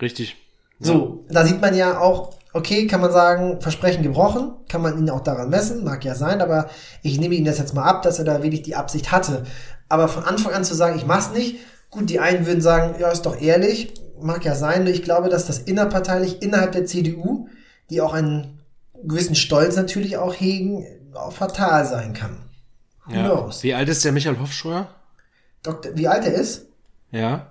Richtig. 0.00 0.36
So, 0.80 1.24
da 1.30 1.46
sieht 1.46 1.60
man 1.60 1.74
ja 1.74 2.00
auch, 2.00 2.34
okay, 2.52 2.86
kann 2.86 3.00
man 3.00 3.12
sagen, 3.12 3.60
Versprechen 3.60 4.02
gebrochen, 4.02 4.52
kann 4.68 4.82
man 4.82 4.98
ihn 4.98 5.08
auch 5.08 5.20
daran 5.20 5.48
messen, 5.48 5.84
mag 5.84 6.04
ja 6.04 6.14
sein, 6.14 6.42
aber 6.42 6.68
ich 7.02 7.18
nehme 7.18 7.34
ihm 7.34 7.44
das 7.44 7.58
jetzt 7.58 7.74
mal 7.74 7.84
ab, 7.84 8.02
dass 8.02 8.18
er 8.18 8.24
da 8.24 8.42
wirklich 8.42 8.62
die 8.62 8.76
Absicht 8.76 9.12
hatte. 9.12 9.44
Aber 9.88 10.08
von 10.08 10.24
Anfang 10.24 10.52
an 10.52 10.64
zu 10.64 10.74
sagen, 10.74 10.96
ich 10.96 11.06
mach's 11.06 11.30
nicht, 11.32 11.56
gut, 11.90 12.08
die 12.10 12.18
einen 12.20 12.46
würden 12.46 12.60
sagen, 12.60 12.94
ja, 13.00 13.10
ist 13.10 13.22
doch 13.26 13.40
ehrlich, 13.40 13.94
mag 14.20 14.44
ja 14.44 14.54
sein, 14.54 14.84
nur 14.84 14.92
ich 14.92 15.02
glaube, 15.02 15.28
dass 15.28 15.46
das 15.46 15.58
innerparteilich 15.58 16.42
innerhalb 16.42 16.72
der 16.72 16.86
CDU, 16.86 17.48
die 17.90 18.00
auch 18.00 18.14
einen 18.14 18.60
gewissen 19.04 19.34
Stolz 19.34 19.76
natürlich 19.76 20.16
auch 20.16 20.34
hegen, 20.34 20.86
auch 21.14 21.32
fatal 21.32 21.84
sein 21.86 22.14
kann. 22.14 22.36
Who 23.06 23.14
Ja. 23.14 23.24
knows? 23.24 23.62
Wie 23.62 23.74
alt 23.74 23.88
ist 23.88 24.04
der 24.04 24.12
Michael 24.12 24.40
Hofscheuer? 24.40 24.88
Doktor, 25.62 25.90
wie 25.94 26.08
alt 26.08 26.24
er 26.24 26.34
ist? 26.34 26.66
Ja. 27.10 27.50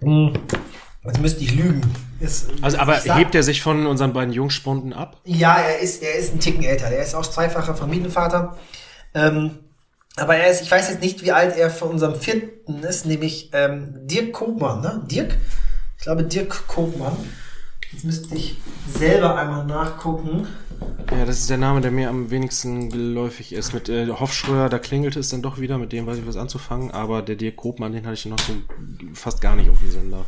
Jetzt 0.00 1.20
müsste 1.20 1.42
ich 1.42 1.54
lügen. 1.54 1.80
Ist, 2.20 2.48
Also, 2.62 2.78
aber 2.78 2.96
hebt 2.96 3.34
er 3.34 3.42
sich 3.44 3.62
von 3.62 3.86
unseren 3.86 4.12
beiden 4.12 4.32
Jungspunden 4.34 4.92
ab? 4.92 5.20
Ja, 5.24 5.56
er 5.58 5.78
ist, 5.78 6.02
er 6.02 6.14
ist 6.16 6.34
ein 6.34 6.40
Ticken 6.40 6.64
älter. 6.64 6.86
Er 6.86 7.02
ist 7.02 7.14
auch 7.14 7.26
zweifacher 7.26 7.74
Familienvater. 7.76 8.56
Ähm, 9.14 9.58
aber 10.18 10.36
er 10.36 10.50
ist, 10.50 10.62
ich 10.62 10.70
weiß 10.70 10.88
jetzt 10.88 11.02
nicht, 11.02 11.22
wie 11.22 11.32
alt 11.32 11.56
er 11.56 11.70
von 11.70 11.88
unserem 11.88 12.14
vierten 12.14 12.82
ist, 12.82 13.06
nämlich 13.06 13.50
ähm, 13.52 13.94
Dirk 14.06 14.32
Kobmann, 14.32 14.80
ne? 14.80 15.02
Dirk? 15.06 15.36
Ich 15.96 16.04
glaube, 16.04 16.24
Dirk 16.24 16.66
Kobmann. 16.66 17.16
Jetzt 17.92 18.04
müsste 18.04 18.34
ich 18.34 18.58
selber 18.86 19.36
einmal 19.36 19.64
nachgucken. 19.64 20.46
Ja, 21.10 21.24
das 21.24 21.38
ist 21.40 21.50
der 21.50 21.56
Name, 21.56 21.80
der 21.80 21.90
mir 21.90 22.10
am 22.10 22.30
wenigsten 22.30 22.90
geläufig 22.90 23.52
ist. 23.52 23.72
Mit 23.72 23.88
äh, 23.88 24.08
Hofschröer, 24.08 24.68
da 24.68 24.78
klingelte 24.78 25.20
es 25.20 25.30
dann 25.30 25.42
doch 25.42 25.58
wieder, 25.58 25.78
mit 25.78 25.92
dem 25.92 26.06
weiß 26.06 26.18
ich 26.18 26.26
was 26.26 26.36
anzufangen, 26.36 26.90
aber 26.90 27.22
der 27.22 27.36
Dirk 27.36 27.56
Kopmann, 27.56 27.92
den 27.92 28.04
hatte 28.04 28.14
ich 28.14 28.26
noch 28.26 28.38
so 28.38 28.52
fast 29.14 29.40
gar 29.40 29.56
nicht 29.56 29.70
auf 29.70 29.78
dem 29.78 29.90
Sender. 29.90 30.24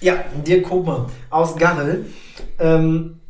Ja, 0.00 0.16
Dirk 0.46 0.64
Kopmann 0.64 1.06
aus 1.30 1.56
Garrel, 1.56 2.06
ähm, 2.58 3.20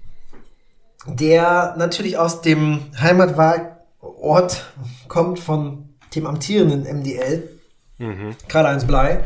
der 1.06 1.74
natürlich 1.76 2.16
aus 2.16 2.40
dem 2.40 2.80
Heimatwahlort 2.98 4.64
kommt 5.08 5.38
von 5.38 5.93
dem 6.14 6.26
amtierenden 6.26 6.82
MDL, 6.82 7.48
mhm. 7.98 8.36
Karl-Heinz 8.48 8.86
Blei. 8.86 9.24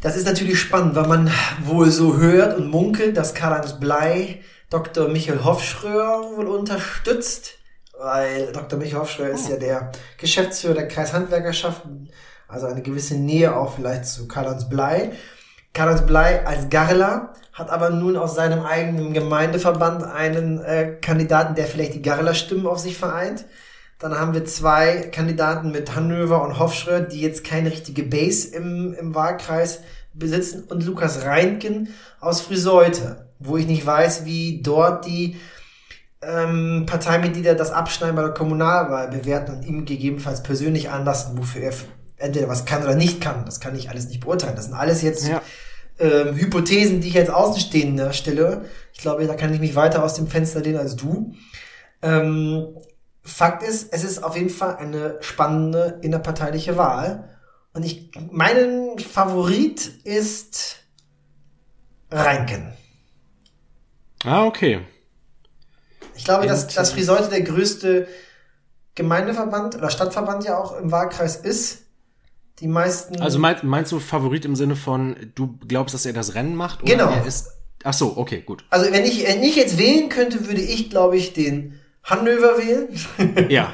Das 0.00 0.16
ist 0.16 0.26
natürlich 0.26 0.60
spannend, 0.60 0.94
weil 0.94 1.06
man 1.06 1.30
wohl 1.64 1.90
so 1.90 2.16
hört 2.16 2.56
und 2.56 2.68
munkelt, 2.70 3.16
dass 3.16 3.34
Karl-Heinz 3.34 3.80
Blei 3.80 4.42
Dr. 4.70 5.08
Michael 5.08 5.44
Hofschröer 5.44 6.32
wohl 6.36 6.48
unterstützt, 6.48 7.54
weil 7.98 8.52
Dr. 8.52 8.78
Michael 8.78 9.00
Hofschröer 9.00 9.30
oh. 9.30 9.34
ist 9.34 9.48
ja 9.48 9.56
der 9.56 9.92
Geschäftsführer 10.18 10.74
der 10.74 10.88
Kreishandwerkerschaft, 10.88 11.82
also 12.48 12.66
eine 12.66 12.82
gewisse 12.82 13.14
Nähe 13.14 13.56
auch 13.56 13.74
vielleicht 13.76 14.06
zu 14.06 14.28
Karl-Heinz 14.28 14.68
Blei. 14.68 15.12
Karl-Heinz 15.72 16.06
Blei 16.06 16.44
als 16.46 16.68
Garler 16.68 17.32
hat 17.52 17.70
aber 17.70 17.90
nun 17.90 18.16
aus 18.16 18.34
seinem 18.34 18.64
eigenen 18.64 19.14
Gemeindeverband 19.14 20.04
einen 20.04 20.60
äh, 20.60 20.96
Kandidaten, 21.00 21.54
der 21.54 21.66
vielleicht 21.66 21.94
die 21.94 22.02
Garler 22.02 22.34
Stimmen 22.34 22.66
auf 22.66 22.78
sich 22.78 22.98
vereint. 22.98 23.46
Dann 23.98 24.18
haben 24.18 24.34
wir 24.34 24.44
zwei 24.44 25.08
Kandidaten 25.12 25.70
mit 25.70 25.94
Hannover 25.94 26.42
und 26.42 26.58
Hofschröer, 26.58 27.00
die 27.00 27.20
jetzt 27.20 27.44
keine 27.44 27.70
richtige 27.70 28.02
Base 28.02 28.54
im, 28.54 28.94
im 28.94 29.14
Wahlkreis 29.14 29.80
besitzen. 30.12 30.64
Und 30.64 30.84
Lukas 30.84 31.24
Reinken 31.24 31.88
aus 32.20 32.40
Friseute 32.40 33.26
wo 33.38 33.56
ich 33.56 33.66
nicht 33.66 33.84
weiß, 33.84 34.24
wie 34.24 34.60
dort 34.62 35.06
die 35.06 35.36
ähm, 36.22 36.84
Parteimitglieder 36.86 37.54
das 37.54 37.70
Abschneiden 37.70 38.16
bei 38.16 38.22
der 38.22 38.32
Kommunalwahl 38.32 39.08
bewerten 39.08 39.56
und 39.56 39.66
ihm 39.66 39.84
gegebenenfalls 39.84 40.42
persönlich 40.42 40.90
anlassen, 40.90 41.36
wofür 41.36 41.62
er 41.62 41.72
entweder 42.16 42.48
was 42.48 42.64
kann 42.64 42.82
oder 42.82 42.94
nicht 42.94 43.20
kann. 43.20 43.44
Das 43.44 43.60
kann 43.60 43.76
ich 43.76 43.90
alles 43.90 44.08
nicht 44.08 44.20
beurteilen. 44.20 44.56
Das 44.56 44.66
sind 44.66 44.74
alles 44.74 45.02
jetzt 45.02 45.28
ja. 45.28 45.42
ähm, 45.98 46.34
Hypothesen, 46.34 47.00
die 47.00 47.08
ich 47.08 47.14
jetzt 47.14 47.30
Außenstehender 47.30 48.12
stelle. 48.12 48.64
Ich 48.92 49.00
glaube, 49.00 49.26
da 49.26 49.34
kann 49.34 49.52
ich 49.52 49.60
mich 49.60 49.76
weiter 49.76 50.02
aus 50.02 50.14
dem 50.14 50.26
Fenster 50.26 50.60
lehnen 50.60 50.78
als 50.78 50.96
du. 50.96 51.34
Ähm, 52.00 52.68
Fakt 53.26 53.64
ist, 53.64 53.92
es 53.92 54.04
ist 54.04 54.22
auf 54.22 54.36
jeden 54.36 54.50
Fall 54.50 54.76
eine 54.76 55.18
spannende 55.20 55.98
innerparteiliche 56.00 56.76
Wahl. 56.76 57.28
Und 57.74 57.84
ich, 57.84 58.10
meinen 58.30 58.98
Favorit 58.98 59.90
ist 60.04 60.76
Reinken. 62.10 62.72
Ah, 64.24 64.44
okay. 64.44 64.80
Ich 66.14 66.24
glaube, 66.24 66.46
dass, 66.46 66.68
dass 66.68 66.92
Friseute 66.92 67.28
der 67.28 67.42
größte 67.42 68.06
Gemeindeverband 68.94 69.74
oder 69.74 69.90
Stadtverband 69.90 70.44
ja 70.44 70.56
auch 70.56 70.78
im 70.78 70.92
Wahlkreis 70.92 71.36
ist. 71.36 71.82
Die 72.60 72.68
meisten. 72.68 73.20
Also 73.20 73.38
meinst, 73.38 73.64
meinst 73.64 73.92
du 73.92 73.98
Favorit 73.98 74.44
im 74.44 74.56
Sinne 74.56 74.76
von, 74.76 75.16
du 75.34 75.58
glaubst, 75.66 75.94
dass 75.94 76.06
er 76.06 76.12
das 76.12 76.34
Rennen 76.34 76.54
macht? 76.54 76.82
Oder 76.82 76.92
genau. 76.92 77.10
Er 77.10 77.26
ist, 77.26 77.48
ach 77.82 77.92
so, 77.92 78.16
okay, 78.16 78.40
gut. 78.40 78.64
Also 78.70 78.90
wenn 78.92 79.04
ich, 79.04 79.26
wenn 79.26 79.42
ich 79.42 79.56
jetzt 79.56 79.76
wählen 79.78 80.08
könnte, 80.08 80.46
würde 80.46 80.62
ich, 80.62 80.88
glaube 80.88 81.18
ich, 81.18 81.34
den 81.34 81.78
Hannover 82.06 82.56
wählen. 82.58 83.48
ja. 83.50 83.72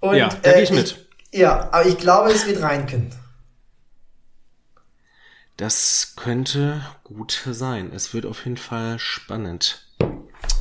Und, 0.00 0.16
ja, 0.16 0.28
da 0.42 0.50
äh, 0.50 0.54
gehe 0.54 0.62
ich 0.62 0.70
mit. 0.70 1.08
Ich, 1.30 1.40
ja, 1.40 1.68
aber 1.72 1.86
ich 1.86 1.98
glaube, 1.98 2.30
es 2.30 2.46
wird 2.46 2.62
Reinken. 2.62 3.10
Das 5.56 6.14
könnte 6.16 6.82
gut 7.04 7.42
sein. 7.50 7.92
Es 7.94 8.14
wird 8.14 8.26
auf 8.26 8.44
jeden 8.44 8.56
Fall 8.56 8.98
spannend. 8.98 9.86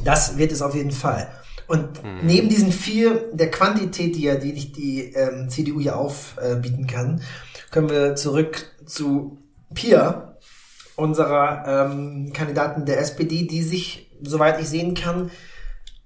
Das 0.03 0.38
wird 0.38 0.51
es 0.51 0.62
auf 0.62 0.75
jeden 0.75 0.91
Fall. 0.91 1.32
Und 1.68 2.03
mhm. 2.03 2.20
neben 2.24 2.50
diesen 2.50 2.72
vier, 2.72 3.30
der 3.34 3.50
Quantität, 3.50 4.15
die 4.15 4.24
ja 4.24 4.36
die, 4.36 4.72
die 4.72 5.13
ähm, 5.13 5.50
CDU 5.50 5.80
hier 5.80 5.98
aufbieten 5.98 6.84
äh, 6.84 6.91
kann, 6.91 7.22
können 7.72 7.89
wir 7.89 8.15
zurück 8.15 8.65
zu 8.86 9.38
Pia, 9.74 10.38
unserer 10.96 11.64
ähm, 11.66 12.33
Kandidatin 12.33 12.86
der 12.86 13.00
SPD, 13.00 13.48
die 13.48 13.64
sich, 13.64 14.12
soweit 14.22 14.59
ich 14.59 14.68
sehen 14.68 14.94
kann, 14.94 15.31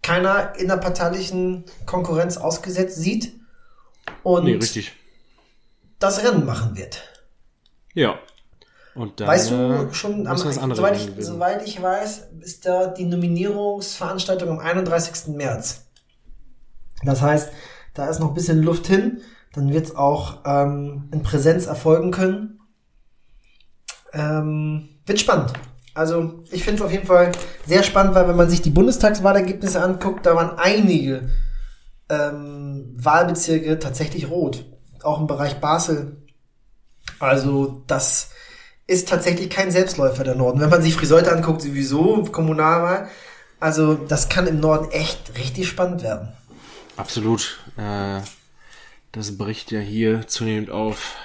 keiner 0.05 0.53
innerparteilichen 0.57 1.65
Konkurrenz 1.87 2.37
ausgesetzt 2.37 2.97
sieht 2.97 3.39
und 4.21 4.45
nee, 4.45 4.53
richtig. 4.53 4.93
das 5.97 6.23
Rennen 6.23 6.45
machen 6.45 6.77
wird. 6.77 7.01
Ja, 7.95 8.19
und 8.93 9.19
dann, 9.19 9.27
weißt 9.27 9.51
du 9.51 9.89
schon, 9.93 10.27
am, 10.27 10.37
soweit, 10.37 10.95
ich, 10.95 11.25
soweit 11.25 11.67
ich 11.67 11.81
weiß, 11.81 12.27
ist 12.39 12.67
da 12.67 12.87
die 12.87 13.05
Nominierungsveranstaltung 13.05 14.49
am 14.49 14.59
31. 14.59 15.35
März. 15.35 15.87
Das 17.03 17.21
heißt, 17.21 17.51
da 17.95 18.07
ist 18.07 18.19
noch 18.19 18.29
ein 18.29 18.33
bisschen 18.35 18.61
Luft 18.61 18.85
hin. 18.85 19.21
Dann 19.53 19.73
wird 19.73 19.87
es 19.87 19.95
auch 19.95 20.39
ähm, 20.45 21.09
in 21.11 21.23
Präsenz 21.23 21.65
erfolgen 21.65 22.11
können. 22.11 22.59
Ähm, 24.13 24.89
wird 25.05 25.19
spannend. 25.19 25.53
Also 25.95 26.43
ich 26.51 26.63
finde 26.63 26.81
es 26.81 26.85
auf 26.85 26.91
jeden 26.91 27.07
Fall 27.07 27.31
sehr 27.65 27.81
spannend, 27.81 28.13
weil 28.15 28.27
wenn 28.27 28.35
man 28.35 28.49
sich 28.49 28.61
die 28.61 28.69
Bundestagswahlergebnisse 28.69 29.81
anguckt, 29.81 30.25
da 30.25 30.35
waren 30.35 30.59
einige 30.59 31.29
ähm, 32.09 32.93
Wahlbezirke 32.97 33.79
tatsächlich 33.79 34.29
rot. 34.29 34.65
Auch 35.01 35.21
im 35.21 35.27
Bereich 35.27 35.61
Basel. 35.61 36.17
Also 37.19 37.83
das 37.87 38.31
ist 38.87 39.07
tatsächlich 39.07 39.49
kein 39.49 39.71
Selbstläufer 39.71 40.25
der 40.25 40.35
Norden. 40.35 40.59
Wenn 40.59 40.69
man 40.69 40.81
sich 40.81 40.95
Friseute 40.95 41.31
anguckt, 41.31 41.61
sowieso, 41.61 42.23
Kommunalwahl. 42.23 43.07
Also 43.61 43.95
das 43.95 44.27
kann 44.27 44.47
im 44.47 44.59
Norden 44.59 44.91
echt 44.91 45.37
richtig 45.37 45.69
spannend 45.69 46.03
werden. 46.03 46.33
Absolut. 46.97 47.59
Äh, 47.77 48.19
das 49.13 49.37
bricht 49.37 49.71
ja 49.71 49.79
hier 49.79 50.27
zunehmend 50.27 50.69
auf. 50.69 51.15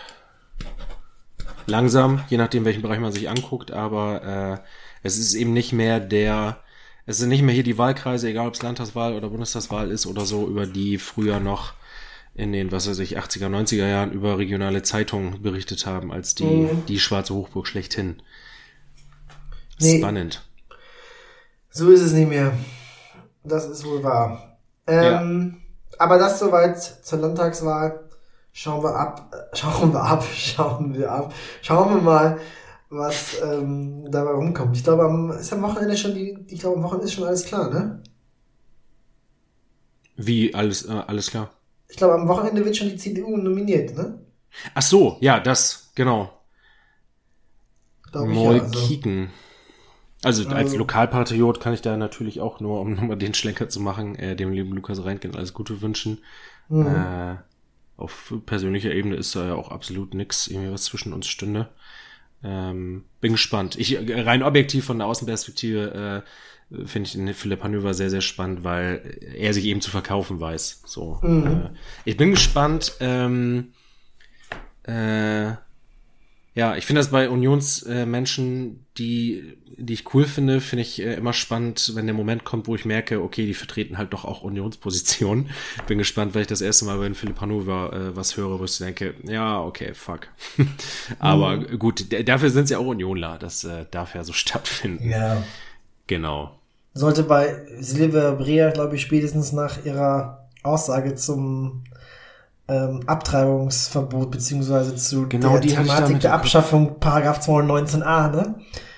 Langsam, 1.70 2.24
je 2.28 2.36
nachdem, 2.36 2.64
welchen 2.64 2.82
Bereich 2.82 2.98
man 2.98 3.12
sich 3.12 3.30
anguckt, 3.30 3.70
aber 3.70 4.60
äh, 4.62 4.68
es 5.02 5.18
ist 5.18 5.34
eben 5.34 5.52
nicht 5.52 5.72
mehr 5.72 6.00
der, 6.00 6.58
es 7.06 7.18
sind 7.18 7.28
nicht 7.28 7.42
mehr 7.42 7.54
hier 7.54 7.64
die 7.64 7.78
Wahlkreise, 7.78 8.28
egal 8.28 8.48
ob 8.48 8.54
es 8.54 8.62
Landtagswahl 8.62 9.14
oder 9.14 9.30
Bundestagswahl 9.30 9.90
ist 9.90 10.06
oder 10.06 10.26
so, 10.26 10.46
über 10.46 10.66
die 10.66 10.98
früher 10.98 11.40
noch 11.40 11.74
in 12.34 12.52
den, 12.52 12.72
was 12.72 12.88
weiß 12.88 12.98
ich, 13.00 13.18
80er, 13.18 13.46
90er 13.46 13.88
Jahren 13.88 14.12
über 14.12 14.38
regionale 14.38 14.82
Zeitungen 14.82 15.42
berichtet 15.42 15.86
haben, 15.86 16.12
als 16.12 16.34
die, 16.34 16.44
mhm. 16.44 16.86
die 16.86 16.98
schwarze 16.98 17.34
Hochburg 17.34 17.66
schlechthin. 17.66 18.22
Nee. 19.80 19.98
Spannend. 19.98 20.42
So 21.70 21.90
ist 21.90 22.00
es 22.00 22.12
nicht 22.12 22.28
mehr. 22.28 22.52
Das 23.44 23.66
ist 23.66 23.84
wohl 23.84 24.02
wahr. 24.02 24.58
Ähm, 24.86 25.56
ja. 25.92 25.96
Aber 25.98 26.18
das 26.18 26.38
soweit 26.38 26.80
zur 26.82 27.20
Landtagswahl. 27.20 28.09
Schauen 28.52 28.82
wir 28.82 28.94
ab, 28.94 29.34
schauen 29.52 29.92
wir 29.92 30.02
ab, 30.02 30.24
schauen 30.34 30.94
wir 30.94 31.10
ab. 31.10 31.34
Schauen 31.62 31.94
wir 31.94 32.02
mal, 32.02 32.38
was 32.88 33.40
ähm, 33.42 34.10
dabei 34.10 34.32
rumkommt. 34.32 34.76
Ich 34.76 34.84
glaube, 34.84 35.04
am, 35.04 35.30
ist 35.30 35.52
am 35.52 35.62
Wochenende 35.62 35.96
schon 35.96 36.14
die, 36.14 36.36
ich 36.48 36.60
glaube, 36.60 36.76
am 36.76 36.82
Wochenende 36.82 37.06
ist 37.06 37.14
schon 37.14 37.24
alles 37.24 37.44
klar, 37.44 37.70
ne? 37.70 38.02
Wie 40.16 40.54
alles, 40.54 40.86
äh, 40.86 40.92
alles 41.06 41.30
klar? 41.30 41.50
Ich 41.88 41.96
glaube, 41.96 42.14
am 42.14 42.28
Wochenende 42.28 42.64
wird 42.64 42.76
schon 42.76 42.88
die 42.88 42.96
CDU 42.96 43.36
nominiert, 43.36 43.96
ne? 43.96 44.20
Ach 44.74 44.82
so, 44.82 45.16
ja, 45.20 45.40
das, 45.40 45.90
genau. 45.94 46.30
Molkiken. 48.12 49.30
Also, 50.22 50.42
also 50.42 50.54
als 50.54 50.66
also- 50.66 50.78
Lokalpatriot 50.78 51.60
kann 51.60 51.72
ich 51.72 51.82
da 51.82 51.96
natürlich 51.96 52.40
auch 52.40 52.60
nur, 52.60 52.80
um 52.80 52.94
nochmal 52.94 53.16
den 53.16 53.34
Schlenker 53.34 53.68
zu 53.68 53.80
machen, 53.80 54.16
äh, 54.16 54.36
dem 54.36 54.52
lieben 54.52 54.72
Lukas 54.72 55.04
Reintgen 55.04 55.34
alles 55.34 55.54
Gute 55.54 55.80
wünschen. 55.80 56.18
Mhm. 56.68 56.86
Äh, 56.86 57.36
auf 58.00 58.34
persönlicher 58.46 58.92
Ebene 58.92 59.16
ist 59.16 59.36
da 59.36 59.46
ja 59.46 59.54
auch 59.54 59.70
absolut 59.70 60.14
nix, 60.14 60.48
irgendwie 60.48 60.72
was 60.72 60.84
zwischen 60.84 61.12
uns 61.12 61.26
stünde. 61.26 61.68
Ähm, 62.42 63.04
bin 63.20 63.32
gespannt. 63.32 63.78
Ich 63.78 63.98
rein 63.98 64.42
objektiv 64.42 64.86
von 64.86 64.98
der 64.98 65.06
Außenperspektive 65.06 66.24
äh, 66.72 66.86
finde 66.86 67.06
ich 67.06 67.12
den 67.12 67.34
Philipp 67.34 67.62
Hanöver 67.62 67.94
sehr, 67.94 68.10
sehr 68.10 68.20
spannend, 68.20 68.64
weil 68.64 69.18
er 69.34 69.52
sich 69.52 69.64
eben 69.64 69.80
zu 69.80 69.90
verkaufen 69.90 70.40
weiß. 70.40 70.82
So. 70.86 71.18
Mhm. 71.22 71.46
Äh, 71.46 71.70
ich 72.04 72.16
bin 72.16 72.30
gespannt. 72.30 72.94
Ähm, 73.00 73.72
äh, 74.84 75.52
ja, 76.54 76.76
ich 76.76 76.86
finde 76.86 77.00
das 77.00 77.10
bei 77.10 77.28
Unionsmenschen, 77.28 78.70
äh, 78.70 78.96
die, 78.98 79.58
die 79.76 79.92
ich 79.92 80.14
cool 80.14 80.24
finde, 80.24 80.60
finde 80.60 80.82
ich 80.82 81.00
äh, 81.00 81.14
immer 81.14 81.32
spannend, 81.32 81.92
wenn 81.94 82.06
der 82.06 82.14
Moment 82.14 82.44
kommt, 82.44 82.66
wo 82.66 82.74
ich 82.74 82.84
merke, 82.84 83.22
okay, 83.22 83.46
die 83.46 83.54
vertreten 83.54 83.98
halt 83.98 84.12
doch 84.12 84.24
auch 84.24 84.42
Unionspositionen. 84.42 85.50
Bin 85.86 85.98
gespannt, 85.98 86.34
weil 86.34 86.42
ich 86.42 86.48
das 86.48 86.60
erste 86.60 86.84
Mal 86.84 86.98
bei 86.98 87.14
Philipp 87.14 87.40
Hannover 87.40 87.92
äh, 87.92 88.16
was 88.16 88.36
höre, 88.36 88.58
wo 88.58 88.64
ich 88.64 88.78
denke, 88.78 89.14
ja, 89.24 89.60
okay, 89.60 89.94
fuck. 89.94 90.28
Aber 91.18 91.56
mhm. 91.56 91.78
gut, 91.78 92.06
dafür 92.28 92.50
sind 92.50 92.68
sie 92.68 92.74
ja 92.74 92.78
auch 92.78 92.86
Unionler. 92.86 93.38
Das 93.38 93.64
äh, 93.64 93.86
darf 93.90 94.14
ja 94.14 94.24
so 94.24 94.32
stattfinden. 94.34 95.08
Ja. 95.08 95.42
Genau 96.06 96.56
sollte 96.94 97.22
bei 97.22 97.56
Silvia 97.78 98.32
Brea, 98.32 98.70
glaube 98.70 98.96
ich, 98.96 99.02
spätestens 99.02 99.52
nach 99.52 99.84
ihrer 99.84 100.48
Aussage 100.62 101.14
zum 101.14 101.84
ähm, 102.70 103.00
Abtreibungsverbot 103.06 104.30
beziehungsweise 104.30 104.94
zu 104.94 105.28
genau, 105.28 105.58
der 105.58 105.76
Thematik 105.76 106.20
der 106.20 106.34
Abschaffung 106.34 107.00
Paragraph 107.00 107.40
219a, 107.40 108.30
ne? 108.30 108.54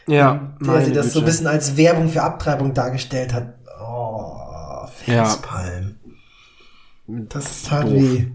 Ja, 0.07 0.55
der 0.61 0.85
sie 0.85 0.93
das 0.93 1.07
Güte. 1.07 1.15
so 1.15 1.19
ein 1.21 1.25
bisschen 1.25 1.47
als 1.47 1.77
Werbung 1.77 2.09
für 2.09 2.23
Abtreibung 2.23 2.75
dargestellt 2.75 3.33
hat. 3.33 3.55
Oh, 3.81 4.87
Facepalm. 5.07 5.97
Ja. 7.07 7.15
Das 7.29 7.63
tat 7.63 7.91
weh. 7.91 8.27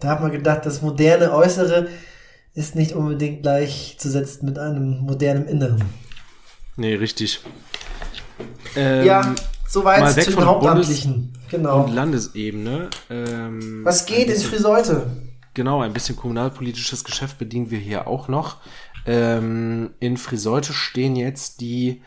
Da 0.00 0.08
hat 0.10 0.20
man 0.20 0.32
gedacht, 0.32 0.66
das 0.66 0.82
moderne 0.82 1.32
Äußere 1.32 1.88
ist 2.54 2.74
nicht 2.74 2.92
unbedingt 2.92 3.42
gleichzusetzen 3.42 4.46
mit 4.46 4.58
einem 4.58 5.00
modernen 5.00 5.46
Inneren. 5.46 5.82
Nee, 6.76 6.94
richtig. 6.94 7.40
Ähm, 8.76 9.04
ja, 9.04 9.34
soweit 9.68 10.12
zu 10.22 10.30
den 10.30 10.44
Hauptamtlichen. 10.44 11.32
Bundes 11.32 11.43
genau. 11.56 11.84
Und 11.84 11.94
Landesebene. 11.94 12.90
Ähm, 13.10 13.84
Was 13.84 14.06
geht 14.06 14.28
in 14.28 14.40
Friseute? 14.40 15.06
Genau, 15.54 15.80
ein 15.82 15.92
bisschen 15.92 16.16
kommunalpolitisches 16.16 17.04
Geschäft 17.04 17.38
bedienen 17.38 17.70
wir 17.70 17.78
hier 17.78 18.06
auch 18.08 18.28
noch. 18.28 18.56
Ähm, 19.06 19.90
in 20.00 20.16
Friseute 20.16 20.72
stehen 20.72 21.14
jetzt 21.14 21.60
die 21.60 22.02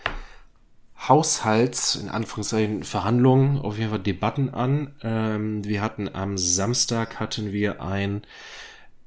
Haushalts, 0.99 1.95
in 1.95 2.09
Anführungszeichen, 2.09 2.83
Verhandlungen, 2.83 3.59
auf 3.59 3.77
jeden 3.77 3.91
Fall 3.91 3.99
Debatten 3.99 4.49
an. 4.49 4.95
Ähm, 5.01 5.63
wir 5.63 5.81
hatten 5.81 6.09
am 6.13 6.37
Samstag 6.37 7.19
hatten 7.19 7.51
wir 7.51 7.81
ein 7.81 8.23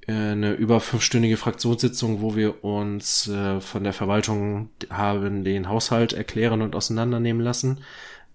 äh, 0.06 0.12
eine 0.12 0.52
über 0.52 0.80
fünfstündige 0.80 1.36
Fraktionssitzung, 1.36 2.22
wo 2.22 2.36
wir 2.36 2.64
uns 2.64 3.28
äh, 3.28 3.60
von 3.60 3.84
der 3.84 3.92
Verwaltung 3.92 4.70
haben 4.88 5.44
den 5.44 5.68
Haushalt 5.68 6.12
erklären 6.12 6.62
und 6.62 6.74
auseinandernehmen 6.74 7.42
lassen. 7.42 7.80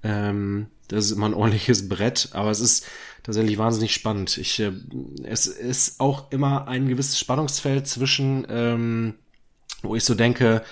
Ähm, 0.03 0.67
das 0.87 1.05
ist 1.05 1.11
immer 1.11 1.27
ein 1.27 1.33
ordentliches 1.33 1.89
Brett, 1.89 2.29
aber 2.33 2.51
es 2.51 2.59
ist 2.59 2.87
tatsächlich 3.23 3.57
wahnsinnig 3.57 3.93
spannend. 3.93 4.37
Ich, 4.37 4.59
äh, 4.59 4.71
es 5.23 5.47
ist 5.47 5.99
auch 5.99 6.31
immer 6.31 6.67
ein 6.67 6.87
gewisses 6.87 7.19
Spannungsfeld 7.19 7.87
zwischen, 7.87 8.45
ähm, 8.49 9.15
wo 9.81 9.95
ich 9.95 10.03
so 10.03 10.15
denke, 10.15 10.63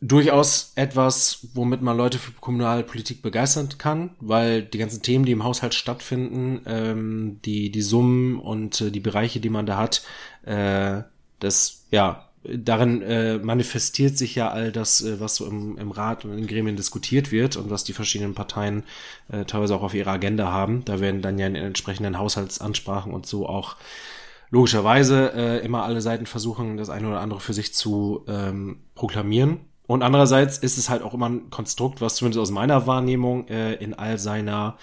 durchaus 0.00 0.72
etwas, 0.74 1.46
womit 1.54 1.80
man 1.80 1.96
Leute 1.96 2.18
für 2.18 2.32
Kommunalpolitik 2.32 3.22
begeistern 3.22 3.68
kann, 3.78 4.16
weil 4.18 4.62
die 4.62 4.78
ganzen 4.78 5.02
Themen, 5.02 5.24
die 5.24 5.32
im 5.32 5.44
Haushalt 5.44 5.74
stattfinden, 5.74 6.62
ähm, 6.66 7.40
die, 7.44 7.70
die 7.70 7.82
Summen 7.82 8.38
und 8.38 8.80
äh, 8.80 8.90
die 8.90 9.00
Bereiche, 9.00 9.38
die 9.38 9.48
man 9.48 9.64
da 9.64 9.76
hat, 9.76 10.02
äh, 10.44 11.02
das, 11.38 11.84
ja, 11.92 12.31
darin 12.44 13.02
äh, 13.02 13.38
manifestiert 13.38 14.18
sich 14.18 14.34
ja 14.34 14.50
all 14.50 14.72
das, 14.72 15.00
äh, 15.02 15.20
was 15.20 15.36
so 15.36 15.46
im, 15.46 15.78
im 15.78 15.90
Rat 15.90 16.24
und 16.24 16.36
in 16.36 16.46
Gremien 16.46 16.76
diskutiert 16.76 17.30
wird 17.30 17.56
und 17.56 17.70
was 17.70 17.84
die 17.84 17.92
verschiedenen 17.92 18.34
Parteien 18.34 18.84
äh, 19.30 19.44
teilweise 19.44 19.74
auch 19.74 19.82
auf 19.82 19.94
ihrer 19.94 20.12
Agenda 20.12 20.50
haben. 20.50 20.84
Da 20.84 21.00
werden 21.00 21.22
dann 21.22 21.38
ja 21.38 21.46
in 21.46 21.54
entsprechenden 21.54 22.18
Haushaltsansprachen 22.18 23.12
und 23.12 23.26
so 23.26 23.48
auch 23.48 23.76
logischerweise 24.50 25.32
äh, 25.34 25.64
immer 25.64 25.84
alle 25.84 26.00
Seiten 26.00 26.26
versuchen, 26.26 26.76
das 26.76 26.90
eine 26.90 27.08
oder 27.08 27.20
andere 27.20 27.40
für 27.40 27.54
sich 27.54 27.74
zu 27.74 28.24
ähm, 28.28 28.80
proklamieren. 28.94 29.60
Und 29.86 30.02
andererseits 30.02 30.58
ist 30.58 30.78
es 30.78 30.88
halt 30.88 31.02
auch 31.02 31.14
immer 31.14 31.28
ein 31.28 31.50
Konstrukt, 31.50 32.00
was 32.00 32.16
zumindest 32.16 32.40
aus 32.40 32.50
meiner 32.50 32.86
Wahrnehmung 32.86 33.48
äh, 33.48 33.74
in 33.74 33.94
all 33.94 34.18
seiner 34.18 34.78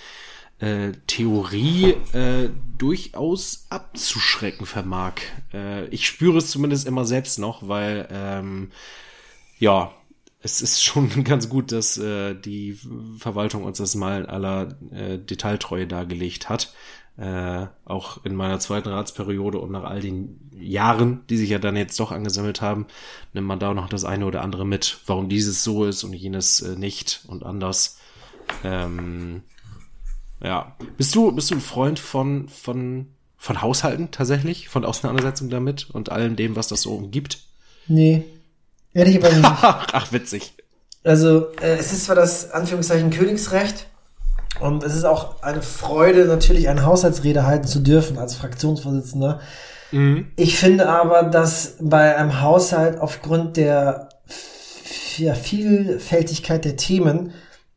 äh, 0.60 0.92
Theorie 1.08 1.96
äh, 2.14 2.50
durchaus 2.78 3.66
abzuschrecken 3.70 4.66
vermag. 4.66 5.14
Äh, 5.54 5.88
ich 5.88 6.08
spüre 6.08 6.38
es 6.38 6.52
zumindest 6.52 6.88
immer 6.88 7.06
selbst 7.06 7.40
noch, 7.40 7.68
weil 7.68 8.08
ähm, 8.12 8.72
ja, 9.58 9.92
es 10.42 10.62
ist 10.62 10.84
schon 10.84 11.24
ganz 11.24 11.50
gut, 11.50 11.72
dass 11.72 11.98
äh, 11.98 12.36
die 12.36 12.80
Verwaltung 13.18 13.64
uns 13.64 13.78
das 13.78 13.96
mal 13.96 14.22
in 14.22 14.26
aller 14.28 14.78
äh, 14.92 15.18
Detailtreue 15.18 15.88
dargelegt 15.88 16.50
hat 16.50 16.74
äh, 17.20 17.68
auch 17.84 18.24
in 18.24 18.34
meiner 18.34 18.60
zweiten 18.60 18.90
Ratsperiode 18.90 19.60
und 19.60 19.72
nach 19.72 19.84
all 19.84 20.00
den 20.00 20.40
Jahren, 20.58 21.22
die 21.30 21.36
sich 21.36 21.50
ja 21.50 21.60
dann 21.60 21.76
jetzt 21.76 22.00
doch 22.00 22.12
angesammelt 22.12 22.62
haben, 22.62 22.88
nimmt 23.34 23.48
man 23.48 23.60
da 23.60 23.72
auch 23.72 23.76
noch 23.76 23.90
das 23.90 24.06
eine 24.06 24.26
oder 24.26 24.42
andere 24.42 24.66
mit, 24.66 25.00
warum 25.06 25.28
dieses 25.28 25.64
so 25.64 25.86
ist 25.86 26.04
und 26.04 26.14
jenes 26.14 26.62
äh, 26.62 26.78
nicht 26.78 27.24
und 27.28 27.44
anders. 27.44 28.00
Ähm, 28.64 29.44
ja. 30.44 30.76
Bist 30.98 31.16
du, 31.16 31.32
bist 31.32 31.52
du 31.52 31.56
ein 31.56 31.62
Freund 31.62 32.00
von, 32.00 32.48
von, 32.50 33.08
von 33.38 33.62
Haushalten 33.62 34.12
tatsächlich? 34.12 34.70
Von 34.70 34.86
Auseinandersetzung 34.86 35.50
damit 35.50 35.90
und 35.90 36.12
allem 36.12 36.36
dem, 36.36 36.56
was 36.56 36.68
das 36.68 36.82
so 36.82 36.94
umgibt? 36.94 37.40
Nee. 37.88 38.26
Ehrlich 38.94 39.18
aber 39.18 39.34
nicht. 39.34 39.46
Ach, 39.62 40.12
witzig. 40.12 40.54
Also, 41.04 41.52
äh, 41.62 41.78
es 41.78 41.94
ist 41.94 42.06
zwar 42.06 42.16
das 42.16 42.52
Anführungszeichen 42.52 43.10
Königsrecht, 43.10 43.88
und 44.60 44.84
es 44.84 44.96
ist 44.96 45.06
auch 45.06 45.42
eine 45.42 45.62
Freude, 45.62 46.26
natürlich 46.26 46.68
eine 46.68 46.86
Haushaltsrede 46.86 47.46
halten 47.46 47.68
zu 47.68 47.80
dürfen 47.80 48.18
als 48.18 48.36
Fraktionsvorsitzender. 48.36 49.40
Mhm. 49.92 50.32
Ich 50.36 50.58
finde 50.58 50.90
aber, 50.90 51.24
dass 51.24 51.78
bei 51.80 52.16
einem 52.16 52.42
Haushalt 52.42 53.00
aufgrund 53.00 53.58
der 53.58 54.10
ja, 55.18 55.34
Vielfältigkeit 55.34 56.66
der 56.66 56.76
Themen 56.76 57.32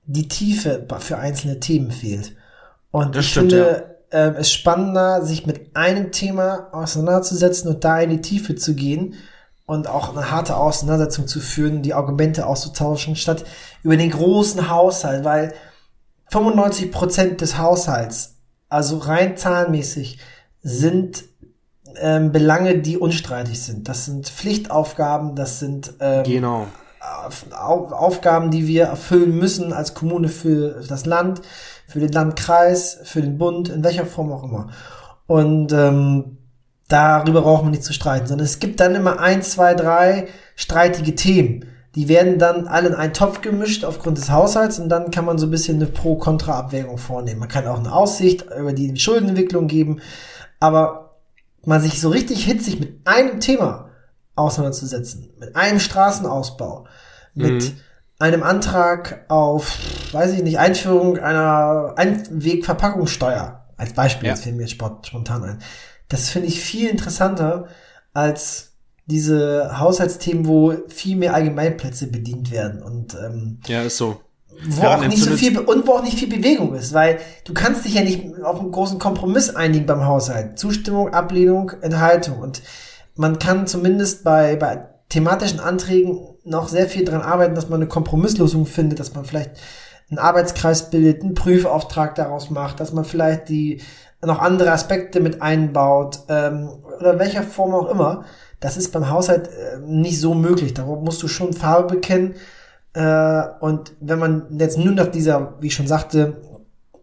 die 0.04 0.28
Tiefe 0.28 0.86
für 0.98 1.18
einzelne 1.18 1.60
Themen 1.60 1.92
fehlt. 1.92 2.32
Und 2.92 3.16
das 3.16 3.24
ich 3.24 3.30
stimmt, 3.32 3.52
finde 3.52 3.96
ja. 4.12 4.18
äh, 4.18 4.34
es 4.38 4.52
spannender, 4.52 5.24
sich 5.24 5.46
mit 5.46 5.74
einem 5.74 6.12
Thema 6.12 6.68
auseinanderzusetzen 6.72 7.68
und 7.68 7.82
da 7.82 8.00
in 8.00 8.10
die 8.10 8.20
Tiefe 8.20 8.54
zu 8.54 8.74
gehen 8.74 9.14
und 9.66 9.88
auch 9.88 10.14
eine 10.14 10.30
harte 10.30 10.56
Auseinandersetzung 10.56 11.26
zu 11.26 11.40
führen, 11.40 11.82
die 11.82 11.94
Argumente 11.94 12.46
auszutauschen, 12.46 13.16
statt 13.16 13.44
über 13.82 13.96
den 13.96 14.10
großen 14.10 14.70
Haushalt, 14.70 15.24
weil 15.24 15.54
95 16.30 16.92
Prozent 16.92 17.40
des 17.40 17.58
Haushalts, 17.58 18.36
also 18.68 18.98
rein 18.98 19.36
zahlenmäßig, 19.36 20.18
sind 20.62 21.24
ähm, 21.96 22.32
Belange, 22.32 22.78
die 22.78 22.96
unstreitig 22.96 23.60
sind. 23.62 23.88
Das 23.88 24.04
sind 24.04 24.28
Pflichtaufgaben, 24.28 25.36
das 25.36 25.58
sind 25.58 25.94
ähm, 26.00 26.24
genau. 26.24 26.66
Auf, 27.00 27.46
Aufgaben, 27.52 28.50
die 28.50 28.68
wir 28.68 28.84
erfüllen 28.84 29.36
müssen 29.36 29.72
als 29.72 29.92
Kommune 29.94 30.28
für 30.28 30.82
das 30.88 31.04
Land, 31.04 31.42
für 31.92 32.00
den 32.00 32.12
Landkreis, 32.12 32.98
für 33.04 33.20
den 33.20 33.38
Bund, 33.38 33.68
in 33.68 33.84
welcher 33.84 34.06
Form 34.06 34.32
auch 34.32 34.44
immer. 34.44 34.70
Und 35.26 35.72
ähm, 35.72 36.38
darüber 36.88 37.42
braucht 37.42 37.62
man 37.62 37.72
nicht 37.72 37.84
zu 37.84 37.92
streiten, 37.92 38.26
sondern 38.26 38.46
es 38.46 38.58
gibt 38.58 38.80
dann 38.80 38.94
immer 38.94 39.20
ein, 39.20 39.42
zwei, 39.42 39.74
drei 39.74 40.28
streitige 40.56 41.14
Themen. 41.14 41.66
Die 41.94 42.08
werden 42.08 42.38
dann 42.38 42.66
alle 42.66 42.88
in 42.88 42.94
einen 42.94 43.12
Topf 43.12 43.42
gemischt 43.42 43.84
aufgrund 43.84 44.16
des 44.16 44.30
Haushalts 44.30 44.78
und 44.78 44.88
dann 44.88 45.10
kann 45.10 45.26
man 45.26 45.36
so 45.36 45.46
ein 45.46 45.50
bisschen 45.50 45.76
eine 45.76 45.86
Pro-Kontra-Abwägung 45.86 46.96
vornehmen. 46.96 47.40
Man 47.40 47.50
kann 47.50 47.66
auch 47.66 47.78
eine 47.78 47.92
Aussicht 47.92 48.46
über 48.58 48.72
die 48.72 48.96
Schuldenentwicklung 48.96 49.66
geben, 49.66 50.00
aber 50.58 51.18
man 51.66 51.82
sich 51.82 52.00
so 52.00 52.08
richtig 52.08 52.44
hitzig 52.44 52.80
mit 52.80 53.06
einem 53.06 53.40
Thema 53.40 53.90
auseinanderzusetzen, 54.34 55.28
mit 55.38 55.54
einem 55.54 55.78
Straßenausbau, 55.80 56.86
mit 57.34 57.62
mhm. 57.62 57.76
Einem 58.22 58.44
Antrag 58.44 59.24
auf, 59.26 59.76
weiß 60.12 60.32
ich 60.34 60.44
nicht, 60.44 60.60
Einführung 60.60 61.18
einer 61.18 61.94
Einwegverpackungssteuer, 61.96 63.64
als 63.76 63.94
Beispiel, 63.94 64.28
ja. 64.28 64.34
jetzt 64.34 64.44
fällt 64.44 64.54
mir 64.54 64.62
jetzt 64.62 64.76
spontan 65.06 65.42
ein. 65.42 65.58
Das 66.08 66.30
finde 66.30 66.46
ich 66.46 66.60
viel 66.60 66.88
interessanter 66.88 67.66
als 68.14 68.74
diese 69.06 69.76
Haushaltsthemen, 69.76 70.46
wo 70.46 70.72
viel 70.86 71.16
mehr 71.16 71.34
Allgemeinplätze 71.34 72.06
bedient 72.06 72.52
werden 72.52 72.80
und 72.80 73.14
ähm, 73.14 73.58
ja 73.66 73.82
ist 73.82 73.96
so 73.96 74.20
wo 74.68 74.82
auch 74.82 75.04
nicht 75.04 75.24
so 75.24 75.32
viel 75.32 75.58
und 75.58 75.86
wo 75.88 75.92
auch 75.94 76.04
nicht 76.04 76.16
viel 76.16 76.28
Bewegung 76.28 76.74
ist, 76.74 76.92
weil 76.92 77.18
du 77.44 77.54
kannst 77.54 77.84
dich 77.84 77.94
ja 77.94 78.02
nicht 78.02 78.40
auf 78.44 78.60
einen 78.60 78.70
großen 78.70 79.00
Kompromiss 79.00 79.50
einigen 79.50 79.86
beim 79.86 80.04
Haushalt. 80.04 80.58
Zustimmung, 80.58 81.12
Ablehnung, 81.12 81.72
Enthaltung 81.80 82.38
und 82.38 82.62
man 83.16 83.40
kann 83.40 83.66
zumindest 83.66 84.22
bei 84.22 84.54
bei 84.54 84.86
thematischen 85.08 85.58
Anträgen 85.58 86.31
noch 86.44 86.68
sehr 86.68 86.88
viel 86.88 87.04
dran 87.04 87.22
arbeiten, 87.22 87.54
dass 87.54 87.68
man 87.68 87.80
eine 87.80 87.88
Kompromisslösung 87.88 88.66
findet, 88.66 89.00
dass 89.00 89.14
man 89.14 89.24
vielleicht 89.24 89.52
einen 90.10 90.18
Arbeitskreis 90.18 90.90
bildet, 90.90 91.22
einen 91.22 91.34
Prüfauftrag 91.34 92.14
daraus 92.14 92.50
macht, 92.50 92.80
dass 92.80 92.92
man 92.92 93.04
vielleicht 93.04 93.48
die 93.48 93.80
noch 94.24 94.40
andere 94.40 94.70
Aspekte 94.70 95.20
mit 95.20 95.42
einbaut 95.42 96.20
ähm, 96.28 96.68
oder 96.98 97.18
welcher 97.18 97.42
Form 97.42 97.74
auch 97.74 97.90
immer. 97.90 98.24
Das 98.60 98.76
ist 98.76 98.92
beim 98.92 99.10
Haushalt 99.10 99.48
äh, 99.48 99.78
nicht 99.84 100.20
so 100.20 100.34
möglich. 100.34 100.74
Da 100.74 100.84
musst 100.84 101.22
du 101.22 101.28
schon 101.28 101.52
Farbe 101.52 101.96
bekennen. 101.96 102.34
Äh, 102.94 103.42
und 103.60 103.92
wenn 104.00 104.18
man 104.18 104.46
jetzt 104.58 104.78
nur 104.78 104.92
nach 104.92 105.08
dieser, 105.08 105.54
wie 105.60 105.68
ich 105.68 105.74
schon 105.74 105.88
sagte, 105.88 106.36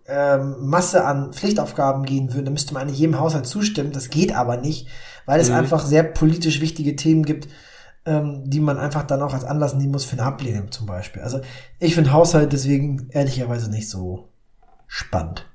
ähm, 0.08 0.56
Masse 0.62 1.04
an 1.06 1.34
Pflichtaufgaben 1.34 2.06
gehen 2.06 2.30
würde, 2.34 2.46
dann 2.46 2.54
müsste 2.54 2.74
man 2.74 2.84
eigentlich 2.84 3.00
jedem 3.00 3.20
Haushalt 3.20 3.46
zustimmen. 3.46 3.92
Das 3.92 4.10
geht 4.10 4.36
aber 4.36 4.58
nicht, 4.58 4.88
weil 5.26 5.40
es 5.40 5.50
mhm. 5.50 5.56
einfach 5.56 5.86
sehr 5.86 6.04
politisch 6.04 6.62
wichtige 6.62 6.96
Themen 6.96 7.24
gibt, 7.24 7.50
ähm, 8.06 8.50
die 8.50 8.60
man 8.60 8.78
einfach 8.78 9.04
dann 9.04 9.22
auch 9.22 9.34
als 9.34 9.44
Anlass 9.44 9.76
nehmen 9.76 9.92
muss 9.92 10.06
für 10.06 10.14
eine 10.14 10.24
Ablehnung 10.24 10.72
zum 10.72 10.86
Beispiel. 10.86 11.22
Also 11.22 11.42
ich 11.80 11.96
finde 11.96 12.14
Haushalt 12.14 12.54
deswegen 12.54 13.10
ehrlicherweise 13.12 13.70
nicht 13.70 13.90
so 13.90 14.30
spannend. 14.88 15.46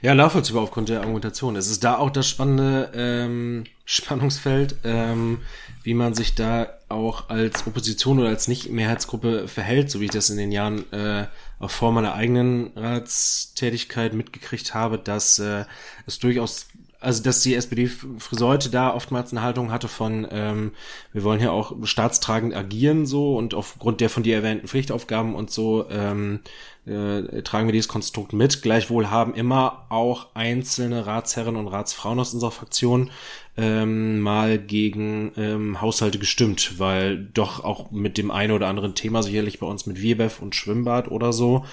Ja, 0.00 0.14
nachvollziehbar 0.14 0.62
aufgrund 0.62 0.88
der 0.88 1.00
Argumentation. 1.00 1.56
Es 1.56 1.70
ist 1.70 1.84
da 1.84 1.98
auch 1.98 2.10
das 2.10 2.28
Spannende, 2.28 2.90
ähm, 2.94 3.64
Spannungsfeld, 3.84 4.76
ähm, 4.84 5.42
wie 5.82 5.94
man 5.94 6.14
sich 6.14 6.34
da 6.34 6.68
auch 6.88 7.28
als 7.28 7.66
Opposition 7.66 8.18
oder 8.18 8.28
als 8.28 8.48
Nicht-Mehrheitsgruppe 8.48 9.48
verhält, 9.48 9.90
so 9.90 10.00
wie 10.00 10.06
ich 10.06 10.10
das 10.10 10.30
in 10.30 10.38
den 10.38 10.52
Jahren 10.52 10.90
äh, 10.92 11.26
auch 11.58 11.70
vor 11.70 11.92
meiner 11.92 12.14
eigenen 12.14 12.72
Ratstätigkeit 12.76 14.14
mitgekriegt 14.14 14.74
habe, 14.74 14.98
dass 14.98 15.38
äh, 15.38 15.64
es 16.06 16.18
durchaus 16.18 16.68
also 17.06 17.22
dass 17.22 17.40
die 17.40 17.54
SPD 17.54 17.86
für 17.86 18.36
heute 18.40 18.68
da 18.68 18.92
oftmals 18.92 19.30
eine 19.30 19.40
Haltung 19.40 19.70
hatte 19.70 19.86
von, 19.86 20.26
ähm, 20.28 20.72
wir 21.12 21.22
wollen 21.22 21.38
hier 21.38 21.52
auch 21.52 21.72
staatstragend 21.84 22.52
agieren 22.52 23.06
so 23.06 23.36
und 23.36 23.54
aufgrund 23.54 24.00
der 24.00 24.10
von 24.10 24.24
dir 24.24 24.34
erwähnten 24.34 24.66
Pflichtaufgaben 24.66 25.36
und 25.36 25.48
so 25.48 25.88
ähm, 25.88 26.40
äh, 26.84 27.42
tragen 27.42 27.68
wir 27.68 27.72
dieses 27.72 27.86
Konstrukt 27.86 28.32
mit. 28.32 28.60
Gleichwohl 28.60 29.08
haben 29.08 29.34
immer 29.34 29.86
auch 29.88 30.34
einzelne 30.34 31.06
Ratsherren 31.06 31.54
und 31.54 31.68
Ratsfrauen 31.68 32.18
aus 32.18 32.34
unserer 32.34 32.50
Fraktion 32.50 33.12
ähm, 33.56 34.18
mal 34.18 34.58
gegen 34.58 35.30
ähm, 35.36 35.80
Haushalte 35.80 36.18
gestimmt, 36.18 36.80
weil 36.80 37.18
doch 37.18 37.62
auch 37.62 37.92
mit 37.92 38.18
dem 38.18 38.32
einen 38.32 38.52
oder 38.52 38.66
anderen 38.66 38.96
Thema, 38.96 39.22
sicherlich 39.22 39.60
bei 39.60 39.66
uns 39.68 39.86
mit 39.86 40.02
Wiebev 40.02 40.42
und 40.42 40.56
Schwimmbad 40.56 41.08
oder 41.08 41.32
so, 41.32 41.64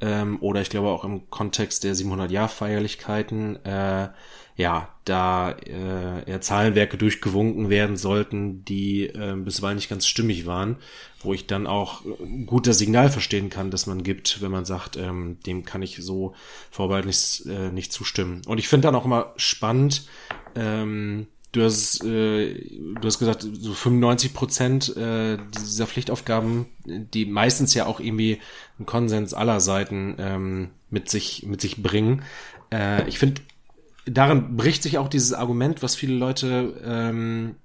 ähm, 0.00 0.38
oder 0.40 0.60
ich 0.62 0.70
glaube 0.70 0.88
auch 0.88 1.04
im 1.04 1.30
Kontext 1.30 1.84
der 1.84 1.94
700-Jahr-Feierlichkeiten, 1.94 3.64
äh, 3.64 4.08
ja, 4.60 4.90
da 5.06 5.52
äh, 5.52 6.30
ja, 6.30 6.40
Zahlenwerke 6.40 6.98
durchgewunken 6.98 7.70
werden 7.70 7.96
sollten, 7.96 8.62
die 8.66 9.06
äh, 9.06 9.34
bisweilen 9.34 9.76
nicht 9.76 9.88
ganz 9.88 10.06
stimmig 10.06 10.44
waren, 10.44 10.76
wo 11.22 11.32
ich 11.32 11.46
dann 11.46 11.66
auch 11.66 12.02
gut 12.44 12.66
das 12.66 12.76
Signal 12.76 13.08
verstehen 13.08 13.48
kann, 13.48 13.70
dass 13.70 13.86
man 13.86 14.02
gibt, 14.02 14.42
wenn 14.42 14.50
man 14.50 14.66
sagt, 14.66 14.98
ähm, 14.98 15.38
dem 15.46 15.64
kann 15.64 15.80
ich 15.80 15.96
so 16.02 16.34
vorbehaltlich 16.70 17.42
äh, 17.46 17.70
nicht 17.70 17.90
zustimmen. 17.90 18.42
Und 18.46 18.58
ich 18.58 18.68
finde 18.68 18.88
dann 18.88 18.94
auch 18.94 19.06
immer 19.06 19.32
spannend, 19.36 20.06
ähm, 20.54 21.26
du 21.52 21.64
hast, 21.64 22.04
äh, 22.04 22.54
du 22.54 23.02
hast 23.02 23.18
gesagt, 23.18 23.46
so 23.50 23.72
95 23.72 24.34
Prozent 24.34 24.94
äh, 24.94 25.38
dieser 25.58 25.86
Pflichtaufgaben, 25.86 26.66
die 26.84 27.24
meistens 27.24 27.72
ja 27.72 27.86
auch 27.86 27.98
irgendwie 27.98 28.40
einen 28.78 28.84
Konsens 28.84 29.32
aller 29.32 29.60
Seiten 29.60 30.16
ähm, 30.18 30.70
mit 30.90 31.08
sich 31.08 31.46
mit 31.46 31.62
sich 31.62 31.82
bringen. 31.82 32.24
Äh, 32.70 33.08
ich 33.08 33.18
finde 33.18 33.40
darin 34.12 34.56
bricht 34.56 34.82
sich 34.82 34.98
auch 34.98 35.08
dieses 35.08 35.32
Argument, 35.32 35.82
was 35.82 35.94
viele 35.94 36.14
Leute, 36.14 36.74
ähm, 36.84 37.56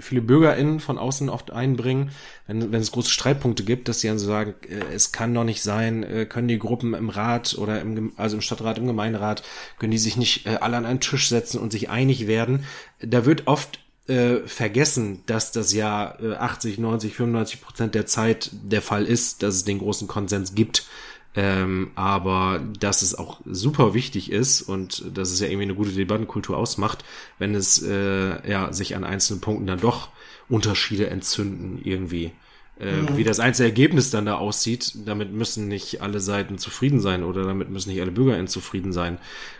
viele 0.00 0.20
BürgerInnen 0.20 0.80
von 0.80 0.98
außen 0.98 1.30
oft 1.30 1.50
einbringen, 1.50 2.10
wenn, 2.46 2.72
wenn 2.72 2.82
es 2.82 2.92
große 2.92 3.10
Streitpunkte 3.10 3.64
gibt, 3.64 3.88
dass 3.88 4.00
sie 4.00 4.08
dann 4.08 4.18
so 4.18 4.26
sagen, 4.26 4.54
äh, 4.68 4.94
es 4.94 5.12
kann 5.12 5.32
doch 5.34 5.44
nicht 5.44 5.62
sein, 5.62 6.02
äh, 6.02 6.26
können 6.26 6.48
die 6.48 6.58
Gruppen 6.58 6.94
im 6.94 7.08
Rat 7.08 7.56
oder 7.56 7.80
im, 7.80 8.12
also 8.16 8.36
im 8.36 8.42
Stadtrat, 8.42 8.78
im 8.78 8.86
Gemeinderat, 8.86 9.42
können 9.78 9.92
die 9.92 9.98
sich 9.98 10.16
nicht 10.16 10.46
äh, 10.46 10.58
alle 10.60 10.76
an 10.76 10.84
einen 10.84 11.00
Tisch 11.00 11.28
setzen 11.28 11.58
und 11.58 11.72
sich 11.72 11.88
einig 11.88 12.26
werden. 12.26 12.64
Da 13.00 13.24
wird 13.24 13.46
oft 13.46 13.78
äh, 14.08 14.40
vergessen, 14.46 15.22
dass 15.26 15.52
das 15.52 15.72
ja 15.72 16.18
äh, 16.20 16.34
80, 16.34 16.78
90, 16.78 17.14
95 17.14 17.62
Prozent 17.62 17.94
der 17.94 18.04
Zeit 18.04 18.50
der 18.52 18.82
Fall 18.82 19.06
ist, 19.06 19.42
dass 19.42 19.54
es 19.54 19.64
den 19.64 19.78
großen 19.78 20.08
Konsens 20.08 20.54
gibt 20.54 20.86
ähm, 21.34 21.90
aber 21.94 22.60
dass 22.78 23.02
es 23.02 23.14
auch 23.14 23.40
super 23.46 23.94
wichtig 23.94 24.30
ist 24.30 24.62
und 24.62 25.16
dass 25.16 25.30
es 25.30 25.40
ja 25.40 25.46
irgendwie 25.46 25.64
eine 25.64 25.74
gute 25.74 25.92
Debattenkultur 25.92 26.56
ausmacht, 26.56 27.04
wenn 27.38 27.54
es 27.54 27.82
äh, 27.82 28.48
ja 28.48 28.72
sich 28.72 28.94
an 28.96 29.04
einzelnen 29.04 29.40
Punkten 29.40 29.66
dann 29.66 29.80
doch 29.80 30.10
Unterschiede 30.48 31.08
entzünden 31.08 31.80
irgendwie. 31.82 32.32
Äh, 32.78 33.02
mhm. 33.02 33.16
Wie 33.16 33.24
das 33.24 33.40
einzelne 33.40 33.68
Ergebnis 33.68 34.10
dann 34.10 34.26
da 34.26 34.34
aussieht, 34.34 34.92
damit 35.06 35.32
müssen 35.32 35.68
nicht 35.68 36.02
alle 36.02 36.20
Seiten 36.20 36.58
zufrieden 36.58 37.00
sein 37.00 37.22
oder 37.22 37.44
damit 37.44 37.70
müssen 37.70 37.90
nicht 37.90 38.00
alle 38.00 38.10
BürgerInnen 38.10 38.48
zufrieden 38.48 38.92
sein. 38.92 39.18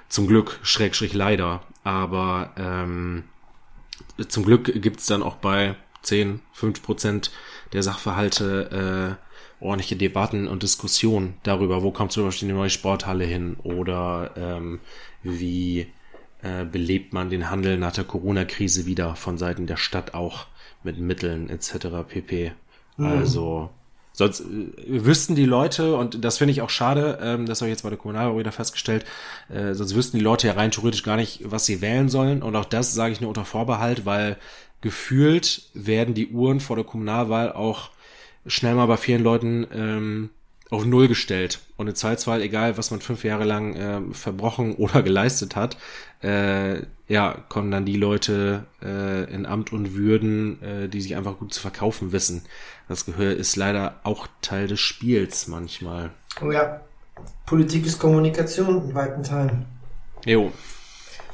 Zum 0.08 0.26
Glück, 0.26 0.58
Schrägstrich 0.62 1.14
leider. 1.14 1.62
Aber 1.85 2.52
ähm, 2.56 3.24
zum 4.28 4.44
Glück 4.44 4.72
gibt's 4.82 5.06
dann 5.06 5.22
auch 5.22 5.37
bei 5.37 5.76
10, 6.02 6.40
5 6.52 6.82
Prozent 6.82 7.30
der 7.72 7.82
Sachverhalte 7.82 9.18
äh, 9.18 9.32
ordentliche 9.62 9.96
Debatten 9.96 10.48
und 10.48 10.62
Diskussionen 10.62 11.35
darüber, 11.42 11.83
wo 11.83 11.90
kommt 11.90 12.12
zum 12.12 12.25
Beispiel 12.25 12.48
die 12.48 12.55
neue 12.55 12.70
Sporthalle 12.70 13.25
hin 13.25 13.57
oder 13.62 14.33
ähm, 14.37 14.81
wie 15.22 15.87
äh, 16.42 16.64
belebt 16.64 17.12
man 17.12 17.31
den 17.31 17.51
Handel 17.51 17.79
nach 17.79 17.92
der 17.92 18.05
Corona-Krise 18.05 18.87
wieder 18.87 19.14
von 19.14 19.38
Seiten 19.38 19.66
der 19.66 19.77
Stadt 19.77 20.14
auch 20.14 20.46
mit 20.83 20.98
Mitteln 20.98 21.48
etc. 21.48 21.88
pp. 22.09 22.53
Mhm. 22.96 23.07
Also 23.07 23.70
sonst 24.12 24.40
äh, 24.40 25.05
wüssten 25.05 25.37
die 25.37 25.44
Leute, 25.44 25.94
und 25.96 26.25
das 26.25 26.38
finde 26.38 26.53
ich 26.53 26.62
auch 26.62 26.70
schade, 26.70 27.18
ähm, 27.22 27.46
das 27.46 27.61
habe 27.61 27.68
ich 27.68 27.75
jetzt 27.75 27.83
bei 27.83 27.90
der 27.90 27.98
Kommunalwahl 27.98 28.38
wieder 28.38 28.53
festgestellt, 28.53 29.05
äh, 29.48 29.75
sonst 29.75 29.94
wüssten 29.94 30.18
die 30.18 30.25
Leute 30.25 30.48
ja 30.48 30.55
rein 30.55 30.72
theoretisch 30.72 31.05
gar 31.05 31.16
nicht, 31.16 31.40
was 31.44 31.66
sie 31.66 31.81
wählen 31.81 32.09
sollen. 32.09 32.42
Und 32.42 32.57
auch 32.57 32.64
das 32.64 32.92
sage 32.94 33.12
ich 33.12 33.20
nur 33.20 33.29
unter 33.29 33.44
Vorbehalt, 33.44 34.05
weil 34.05 34.37
gefühlt 34.81 35.70
werden 35.75 36.14
die 36.14 36.29
Uhren 36.29 36.59
vor 36.59 36.75
der 36.77 36.85
Kommunalwahl 36.85 37.53
auch 37.53 37.90
schnell 38.46 38.74
mal 38.74 38.87
bei 38.87 38.96
vielen 38.96 39.22
Leuten 39.22 39.66
ähm, 39.72 40.31
auf 40.70 40.87
Null 40.87 41.07
gestellt. 41.07 41.61
Und 41.76 41.88
im 41.88 41.94
Zweifelsfall, 41.94 42.40
egal 42.40 42.78
was 42.78 42.90
man 42.90 43.00
fünf 43.00 43.24
Jahre 43.24 43.44
lang 43.44 43.74
äh, 43.76 44.14
verbrochen 44.14 44.74
oder 44.76 45.02
geleistet 45.02 45.55
hat, 45.55 45.76
äh, 46.22 46.83
ja, 47.09 47.37
kommen 47.48 47.70
dann 47.70 47.85
die 47.85 47.96
Leute 47.96 48.64
äh, 48.83 49.33
in 49.33 49.44
Amt 49.44 49.72
und 49.72 49.94
Würden, 49.94 50.62
äh, 50.62 50.88
die 50.88 51.00
sich 51.00 51.14
einfach 51.14 51.38
gut 51.38 51.52
zu 51.52 51.61
verkaufen 51.61 52.12
wissen. 52.12 52.42
Das 52.88 53.05
Gehör 53.05 53.37
ist 53.37 53.57
leider 53.57 54.00
auch 54.02 54.26
Teil 54.40 54.66
des 54.66 54.81
Spiels 54.81 55.46
manchmal. 55.46 56.11
Oh 56.40 56.50
ja, 56.50 56.81
Politik 57.44 57.85
ist 57.85 57.98
Kommunikation 57.98 58.88
in 58.88 58.94
weiten 58.94 59.22
Teilen. 59.22 59.66
Jo. 60.24 60.52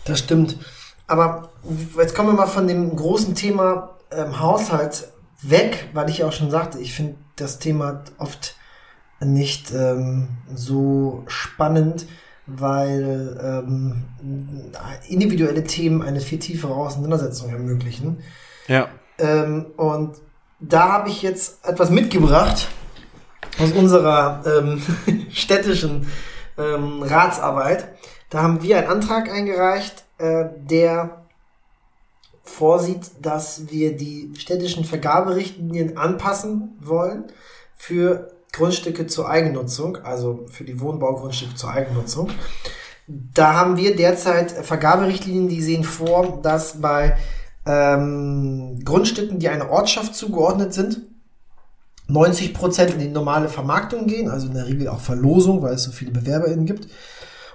Das 0.05 0.19
stimmt. 0.21 0.59
Aber 1.07 1.51
jetzt 1.97 2.15
kommen 2.15 2.31
wir 2.31 2.35
mal 2.35 2.47
von 2.47 2.67
dem 2.67 2.97
großen 2.97 3.35
Thema 3.35 3.97
ähm, 4.11 4.41
Haushalt 4.41 5.09
weg, 5.43 5.89
weil 5.93 6.11
ich 6.11 6.19
ja 6.19 6.29
auch 6.29 6.33
schon 6.33 6.51
sagte, 6.51 6.79
ich 6.79 6.95
finde 6.95 7.17
das 7.37 7.59
Thema 7.59 8.03
oft 8.19 8.57
nicht 9.21 9.73
ähm, 9.73 10.29
so 10.55 11.25
spannend, 11.27 12.07
weil 12.47 13.39
ähm, 13.43 14.05
individuelle 15.09 15.65
Themen 15.65 16.03
eine 16.03 16.21
viel 16.21 16.39
tiefere 16.39 16.75
Auseinandersetzung 16.75 17.51
ermöglichen. 17.51 18.23
Ja. 18.69 18.89
Ähm, 19.19 19.67
und 19.77 20.17
da 20.61 20.93
habe 20.93 21.11
ich 21.11 21.23
jetzt 21.23 21.65
etwas 21.67 21.91
mitgebracht 21.91 22.69
aus 23.59 23.73
unserer 23.73 24.43
ähm, 24.47 24.83
städtischen 25.31 26.07
ähm, 26.57 27.03
Ratsarbeit. 27.03 27.89
Da 28.31 28.43
haben 28.43 28.63
wir 28.63 28.79
einen 28.79 28.89
Antrag 28.89 29.31
eingereicht, 29.31 30.05
äh, 30.19 30.47
der 30.57 31.18
vorsieht, 32.49 33.11
dass 33.23 33.71
wir 33.71 33.97
die 33.97 34.33
städtischen 34.37 34.85
Vergaberichtlinien 34.85 35.97
anpassen 35.97 36.77
wollen 36.81 37.25
für 37.77 38.33
Grundstücke 38.53 39.07
zur 39.07 39.29
Eigennutzung, 39.29 39.99
also 39.99 40.47
für 40.51 40.65
die 40.65 40.81
Wohnbaugrundstücke 40.81 41.55
zur 41.55 41.71
Eigennutzung. 41.71 42.31
Da 43.07 43.55
haben 43.55 43.77
wir 43.77 43.95
derzeit 43.95 44.51
Vergaberichtlinien, 44.51 45.49
die 45.49 45.63
sehen 45.63 45.85
vor, 45.85 46.41
dass 46.43 46.81
bei 46.81 47.17
ähm, 47.67 48.81
Grundstücken, 48.85 49.39
die 49.39 49.49
einer 49.49 49.71
Ortschaft 49.71 50.15
zugeordnet 50.15 50.75
sind, 50.75 51.03
90 52.09 52.55
Prozent 52.55 52.95
in 52.95 52.99
die 52.99 53.09
normale 53.09 53.49
Vermarktung 53.49 54.07
gehen, 54.07 54.31
also 54.31 54.49
in 54.49 54.55
der 54.55 54.67
Regel 54.67 54.89
auch 54.89 55.01
Verlosung, 55.01 55.63
weil 55.63 55.75
es 55.75 55.85
so 55.85 55.93
viele 55.93 56.11
BewerberInnen 56.11 56.65
gibt. 56.65 56.89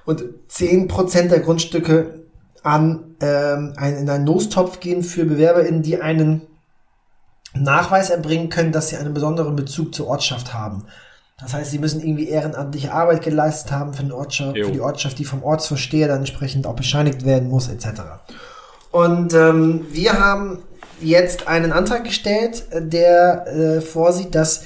Und 0.05 0.23
10 0.47 0.87
Prozent 0.87 1.31
der 1.31 1.39
Grundstücke 1.39 2.22
an 2.63 3.15
ähm, 3.21 3.73
ein, 3.75 3.97
in 3.97 4.09
einen 4.09 4.25
Lostopf 4.25 4.79
gehen 4.79 5.03
für 5.03 5.25
BewerberInnen, 5.25 5.83
die 5.83 6.01
einen 6.01 6.41
Nachweis 7.53 8.09
erbringen 8.09 8.49
können, 8.49 8.71
dass 8.71 8.89
sie 8.89 8.97
einen 8.97 9.13
besonderen 9.13 9.55
Bezug 9.55 9.93
zur 9.93 10.07
Ortschaft 10.07 10.53
haben. 10.53 10.85
Das 11.39 11.53
heißt, 11.53 11.71
sie 11.71 11.79
müssen 11.79 12.01
irgendwie 12.01 12.29
ehrenamtliche 12.29 12.93
Arbeit 12.93 13.21
geleistet 13.21 13.71
haben 13.71 13.93
für, 13.93 14.15
Ortschaft, 14.15 14.57
für 14.57 14.71
die 14.71 14.81
Ortschaft, 14.81 15.19
die 15.19 15.25
vom 15.25 15.43
Ortsversteher 15.43 16.07
dann 16.07 16.19
entsprechend 16.19 16.65
auch 16.65 16.75
bescheinigt 16.75 17.25
werden 17.25 17.49
muss, 17.49 17.67
etc. 17.67 18.01
Und 18.91 19.33
ähm, 19.33 19.85
wir 19.91 20.19
haben 20.19 20.59
jetzt 21.01 21.47
einen 21.47 21.73
Antrag 21.73 22.05
gestellt, 22.05 22.63
der 22.71 23.47
äh, 23.47 23.81
vorsieht, 23.81 24.35
dass 24.35 24.63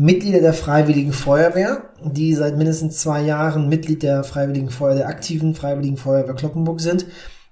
Mitglieder 0.00 0.40
der 0.40 0.54
Freiwilligen 0.54 1.12
Feuerwehr, 1.12 1.82
die 2.02 2.34
seit 2.34 2.56
mindestens 2.56 2.96
zwei 3.00 3.20
Jahren 3.20 3.68
Mitglied 3.68 4.02
der 4.02 4.24
Freiwilligen 4.24 4.70
Feuerwehr, 4.70 5.00
der 5.00 5.08
aktiven 5.08 5.54
Freiwilligen 5.54 5.98
Feuerwehr 5.98 6.32
Kloppenburg 6.32 6.80
sind, 6.80 7.04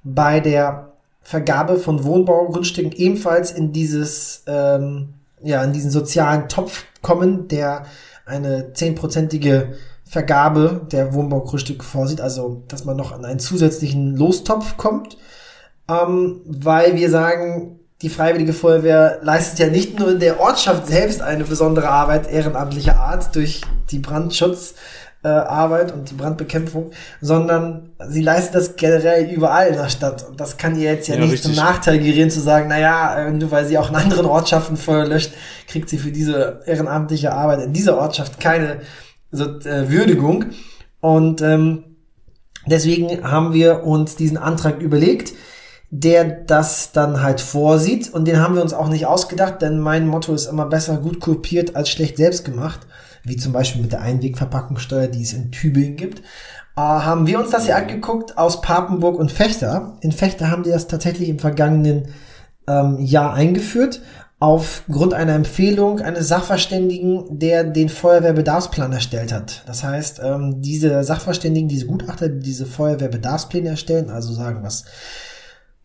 bei 0.02 0.40
der 0.40 0.94
Vergabe 1.20 1.76
von 1.76 2.04
Wohnbaugrundstücken 2.04 2.92
ebenfalls 2.92 3.52
in 3.52 3.72
dieses, 3.72 4.44
ähm, 4.46 5.10
ja, 5.42 5.62
in 5.62 5.74
diesen 5.74 5.90
sozialen 5.90 6.48
Topf 6.48 6.84
kommen, 7.02 7.48
der 7.48 7.84
eine 8.24 8.72
zehnprozentige 8.72 9.74
Vergabe 10.06 10.86
der 10.90 11.12
Wohnbaugrundstücke 11.12 11.84
vorsieht, 11.84 12.22
also 12.22 12.62
dass 12.68 12.86
man 12.86 12.96
noch 12.96 13.12
an 13.12 13.26
einen 13.26 13.40
zusätzlichen 13.40 14.16
Lostopf 14.16 14.78
kommt, 14.78 15.18
ähm, 15.86 16.40
weil 16.46 16.96
wir 16.96 17.10
sagen, 17.10 17.77
die 18.02 18.08
Freiwillige 18.08 18.52
Feuerwehr 18.52 19.18
leistet 19.22 19.58
ja 19.58 19.66
nicht 19.68 19.98
nur 19.98 20.12
in 20.12 20.20
der 20.20 20.40
Ortschaft 20.40 20.86
selbst 20.86 21.20
eine 21.20 21.44
besondere 21.44 21.88
Arbeit 21.88 22.30
ehrenamtlicher 22.30 22.96
Art 22.96 23.34
durch 23.34 23.62
die 23.90 23.98
Brandschutz, 23.98 24.74
äh, 25.22 25.92
und 25.92 26.10
die 26.10 26.14
Brandbekämpfung, 26.14 26.92
sondern 27.20 27.90
sie 28.08 28.22
leistet 28.22 28.54
das 28.54 28.76
generell 28.76 29.30
überall 29.30 29.68
in 29.68 29.74
der 29.74 29.88
Stadt. 29.88 30.26
Und 30.28 30.40
das 30.40 30.56
kann 30.56 30.78
ihr 30.78 30.92
jetzt 30.92 31.08
ja, 31.08 31.14
ja 31.14 31.20
nicht 31.20 31.32
richtig. 31.32 31.54
zum 31.54 31.64
Nachteil 31.64 31.98
gerieren, 31.98 32.30
zu 32.30 32.40
sagen, 32.40 32.68
naja, 32.68 33.30
nur 33.30 33.50
weil 33.50 33.66
sie 33.66 33.78
auch 33.78 33.90
in 33.90 33.96
anderen 33.96 34.26
Ortschaften 34.26 34.76
Feuer 34.76 35.06
löscht, 35.06 35.32
kriegt 35.66 35.88
sie 35.88 35.98
für 35.98 36.12
diese 36.12 36.60
ehrenamtliche 36.66 37.32
Arbeit 37.32 37.62
in 37.62 37.72
dieser 37.72 37.98
Ortschaft 37.98 38.40
keine 38.40 38.80
so, 39.32 39.44
äh, 39.44 39.90
Würdigung. 39.90 40.46
Und 41.00 41.42
ähm, 41.42 41.84
deswegen 42.66 43.28
haben 43.28 43.52
wir 43.52 43.84
uns 43.84 44.16
diesen 44.16 44.36
Antrag 44.36 44.80
überlegt, 44.80 45.32
der 45.90 46.24
das 46.24 46.92
dann 46.92 47.22
halt 47.22 47.40
vorsieht. 47.40 48.12
Und 48.12 48.26
den 48.26 48.40
haben 48.40 48.54
wir 48.54 48.62
uns 48.62 48.74
auch 48.74 48.88
nicht 48.88 49.06
ausgedacht, 49.06 49.62
denn 49.62 49.78
mein 49.78 50.06
Motto 50.06 50.34
ist 50.34 50.46
immer 50.46 50.66
besser 50.66 50.98
gut 50.98 51.20
kopiert 51.20 51.76
als 51.76 51.90
schlecht 51.90 52.16
selbst 52.16 52.44
gemacht 52.44 52.86
wie 53.28 53.36
zum 53.36 53.52
Beispiel 53.52 53.82
mit 53.82 53.92
der 53.92 54.00
Einwegverpackungssteuer, 54.00 55.08
die 55.08 55.22
es 55.22 55.32
in 55.32 55.52
Tübingen 55.52 55.96
gibt, 55.96 56.20
äh, 56.76 56.80
haben 56.80 57.26
wir 57.26 57.38
uns 57.38 57.50
das 57.50 57.66
hier 57.66 57.76
angeguckt 57.76 58.38
aus 58.38 58.60
Papenburg 58.60 59.18
und 59.18 59.30
Fechter. 59.30 59.98
In 60.00 60.12
Fechter 60.12 60.50
haben 60.50 60.62
die 60.62 60.70
das 60.70 60.88
tatsächlich 60.88 61.28
im 61.28 61.38
vergangenen 61.38 62.08
ähm, 62.66 62.98
Jahr 63.00 63.34
eingeführt, 63.34 64.00
aufgrund 64.40 65.14
einer 65.14 65.34
Empfehlung 65.34 66.00
eines 66.00 66.28
Sachverständigen, 66.28 67.38
der 67.40 67.64
den 67.64 67.88
Feuerwehrbedarfsplan 67.88 68.92
erstellt 68.92 69.32
hat. 69.32 69.64
Das 69.66 69.82
heißt, 69.82 70.20
ähm, 70.22 70.62
diese 70.62 71.02
Sachverständigen, 71.02 71.68
diese 71.68 71.86
Gutachter, 71.86 72.28
die 72.28 72.38
diese 72.38 72.64
Feuerwehrbedarfspläne 72.64 73.70
erstellen, 73.70 74.10
also 74.10 74.32
sagen, 74.32 74.62
was 74.62 74.84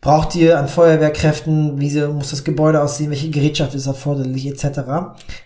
braucht 0.04 0.34
ihr 0.34 0.58
an 0.58 0.68
Feuerwehrkräften, 0.68 1.80
wie 1.80 1.98
muss 2.08 2.30
das 2.30 2.44
Gebäude 2.44 2.82
aussehen, 2.82 3.08
welche 3.08 3.30
Gerätschaft 3.30 3.74
ist 3.74 3.86
erforderlich, 3.86 4.46
etc. 4.46 4.80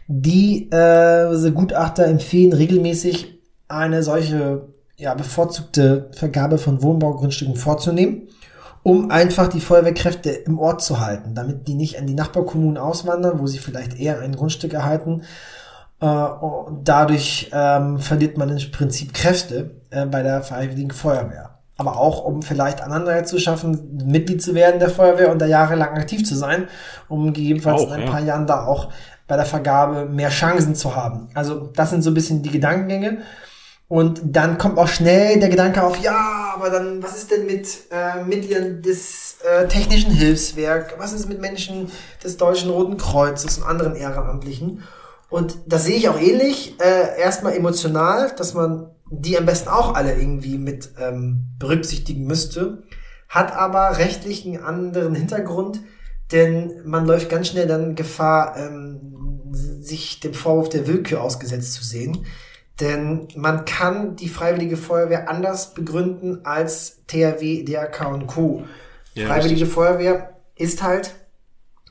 Die 0.08 0.68
äh, 0.70 1.50
Gutachter 1.52 2.06
empfehlen 2.06 2.52
regelmäßig 2.52 3.38
eine 3.68 4.02
solche 4.02 4.66
ja, 4.96 5.14
bevorzugte 5.14 6.10
Vergabe 6.12 6.58
von 6.58 6.82
Wohnbaugrundstücken 6.82 7.54
vorzunehmen, 7.54 8.22
um 8.82 9.12
einfach 9.12 9.46
die 9.46 9.60
Feuerwehrkräfte 9.60 10.30
im 10.30 10.58
Ort 10.58 10.82
zu 10.82 10.98
halten, 10.98 11.36
damit 11.36 11.68
die 11.68 11.74
nicht 11.74 11.96
an 11.96 12.08
die 12.08 12.14
Nachbarkommunen 12.14 12.78
auswandern, 12.78 13.38
wo 13.38 13.46
sie 13.46 13.58
vielleicht 13.58 13.96
eher 13.96 14.18
ein 14.18 14.34
Grundstück 14.34 14.74
erhalten. 14.74 15.22
Äh, 16.00 16.26
dadurch 16.82 17.48
ähm, 17.52 18.00
verliert 18.00 18.36
man 18.36 18.48
im 18.48 18.72
Prinzip 18.72 19.14
Kräfte 19.14 19.82
äh, 19.90 20.04
bei 20.04 20.24
der 20.24 20.42
Freiwilligen 20.42 20.90
Feuerwehr 20.90 21.57
aber 21.78 21.96
auch 21.96 22.24
um 22.24 22.42
vielleicht 22.42 22.82
einen 22.82 22.92
Anreiz 22.92 23.30
zu 23.30 23.38
schaffen, 23.38 24.02
Mitglied 24.04 24.42
zu 24.42 24.54
werden 24.54 24.80
der 24.80 24.90
Feuerwehr 24.90 25.30
und 25.30 25.38
da 25.38 25.46
jahrelang 25.46 25.96
aktiv 25.96 26.26
zu 26.26 26.34
sein, 26.34 26.68
um 27.08 27.32
gegebenenfalls 27.32 27.82
auch, 27.82 27.86
in 27.86 27.92
ein 27.92 28.02
ja. 28.02 28.10
paar 28.10 28.20
Jahren 28.20 28.46
da 28.46 28.66
auch 28.66 28.90
bei 29.28 29.36
der 29.36 29.46
Vergabe 29.46 30.06
mehr 30.06 30.30
Chancen 30.30 30.74
zu 30.74 30.96
haben. 30.96 31.28
Also 31.34 31.70
das 31.74 31.90
sind 31.90 32.02
so 32.02 32.10
ein 32.10 32.14
bisschen 32.14 32.42
die 32.42 32.50
Gedankengänge. 32.50 33.18
Und 33.86 34.20
dann 34.24 34.58
kommt 34.58 34.76
auch 34.76 34.88
schnell 34.88 35.38
der 35.38 35.48
Gedanke 35.48 35.82
auf, 35.82 35.98
ja, 36.02 36.52
aber 36.54 36.68
dann, 36.68 37.02
was 37.02 37.16
ist 37.16 37.30
denn 37.30 37.46
mit 37.46 37.68
äh, 37.90 38.22
Mitgliedern 38.22 38.82
des 38.82 39.38
äh, 39.42 39.66
Technischen 39.66 40.10
Hilfswerk? 40.10 40.96
Was 40.98 41.14
ist 41.14 41.26
mit 41.26 41.40
Menschen 41.40 41.90
des 42.22 42.36
Deutschen 42.36 42.68
Roten 42.70 42.98
Kreuzes 42.98 43.58
und 43.58 43.64
anderen 43.64 43.94
Ehrenamtlichen? 43.94 44.82
Und 45.30 45.56
das 45.66 45.84
sehe 45.84 45.96
ich 45.96 46.08
auch 46.08 46.20
ähnlich. 46.20 46.74
Äh, 46.80 47.18
erstmal 47.20 47.54
emotional, 47.54 48.32
dass 48.36 48.52
man 48.52 48.90
die 49.10 49.38
am 49.38 49.46
besten 49.46 49.68
auch 49.68 49.94
alle 49.94 50.14
irgendwie 50.14 50.58
mit 50.58 50.90
ähm, 51.00 51.46
berücksichtigen 51.58 52.26
müsste, 52.26 52.82
hat 53.28 53.54
aber 53.54 53.98
rechtlich 53.98 54.46
einen 54.46 54.62
anderen 54.62 55.14
Hintergrund, 55.14 55.80
denn 56.32 56.82
man 56.84 57.06
läuft 57.06 57.28
ganz 57.28 57.48
schnell 57.48 57.66
dann 57.66 57.94
Gefahr, 57.94 58.56
ähm, 58.56 59.52
sich 59.52 60.20
dem 60.20 60.34
Vorwurf 60.34 60.68
der 60.68 60.86
Willkür 60.86 61.22
ausgesetzt 61.22 61.72
zu 61.72 61.84
sehen. 61.84 62.26
Denn 62.80 63.28
man 63.34 63.64
kann 63.64 64.14
die 64.16 64.28
Freiwillige 64.28 64.76
Feuerwehr 64.76 65.28
anders 65.28 65.74
begründen 65.74 66.44
als 66.44 67.02
THW, 67.06 67.64
DRK 67.64 68.12
und 68.12 68.26
Co. 68.26 68.64
Ja, 69.14 69.26
Freiwillige 69.26 69.62
richtig. 69.62 69.74
Feuerwehr 69.74 70.36
ist 70.54 70.82
halt 70.82 71.14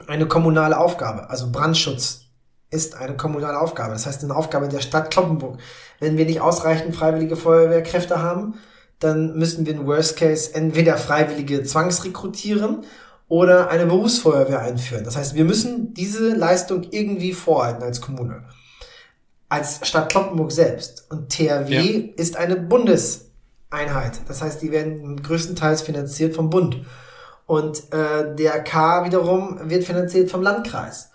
eine 0.07 0.27
kommunale 0.27 0.77
Aufgabe. 0.77 1.29
Also 1.29 1.51
Brandschutz 1.51 2.27
ist 2.69 2.95
eine 2.95 3.17
kommunale 3.17 3.59
Aufgabe. 3.59 3.93
Das 3.93 4.05
heißt, 4.05 4.23
eine 4.23 4.35
Aufgabe 4.35 4.69
der 4.69 4.79
Stadt 4.79 5.11
Kloppenburg. 5.11 5.59
Wenn 5.99 6.17
wir 6.17 6.25
nicht 6.25 6.41
ausreichend 6.41 6.95
freiwillige 6.95 7.35
Feuerwehrkräfte 7.35 8.21
haben, 8.21 8.55
dann 8.99 9.37
müssen 9.37 9.65
wir 9.65 9.73
in 9.73 9.85
Worst 9.85 10.17
Case 10.17 10.53
entweder 10.53 10.97
Freiwillige 10.97 11.63
zwangsrekrutieren 11.63 12.83
oder 13.27 13.69
eine 13.69 13.85
Berufsfeuerwehr 13.85 14.61
einführen. 14.61 15.03
Das 15.03 15.17
heißt, 15.17 15.35
wir 15.35 15.45
müssen 15.45 15.93
diese 15.93 16.33
Leistung 16.33 16.87
irgendwie 16.91 17.33
vorhalten 17.33 17.83
als 17.83 18.01
Kommune. 18.01 18.43
Als 19.49 19.87
Stadt 19.87 20.09
Kloppenburg 20.09 20.51
selbst. 20.51 21.05
Und 21.09 21.29
THW 21.29 21.73
ja. 21.73 22.13
ist 22.15 22.37
eine 22.37 22.55
Bundeseinheit. 22.55 24.21
Das 24.27 24.41
heißt, 24.41 24.61
die 24.61 24.71
werden 24.71 25.21
größtenteils 25.21 25.81
finanziert 25.81 26.35
vom 26.35 26.49
Bund. 26.49 26.85
Und 27.45 27.93
äh, 27.93 28.35
der 28.35 28.63
K 28.63 29.05
wiederum 29.05 29.69
wird 29.69 29.85
finanziert 29.85 30.29
vom 30.29 30.41
Landkreis. 30.41 31.11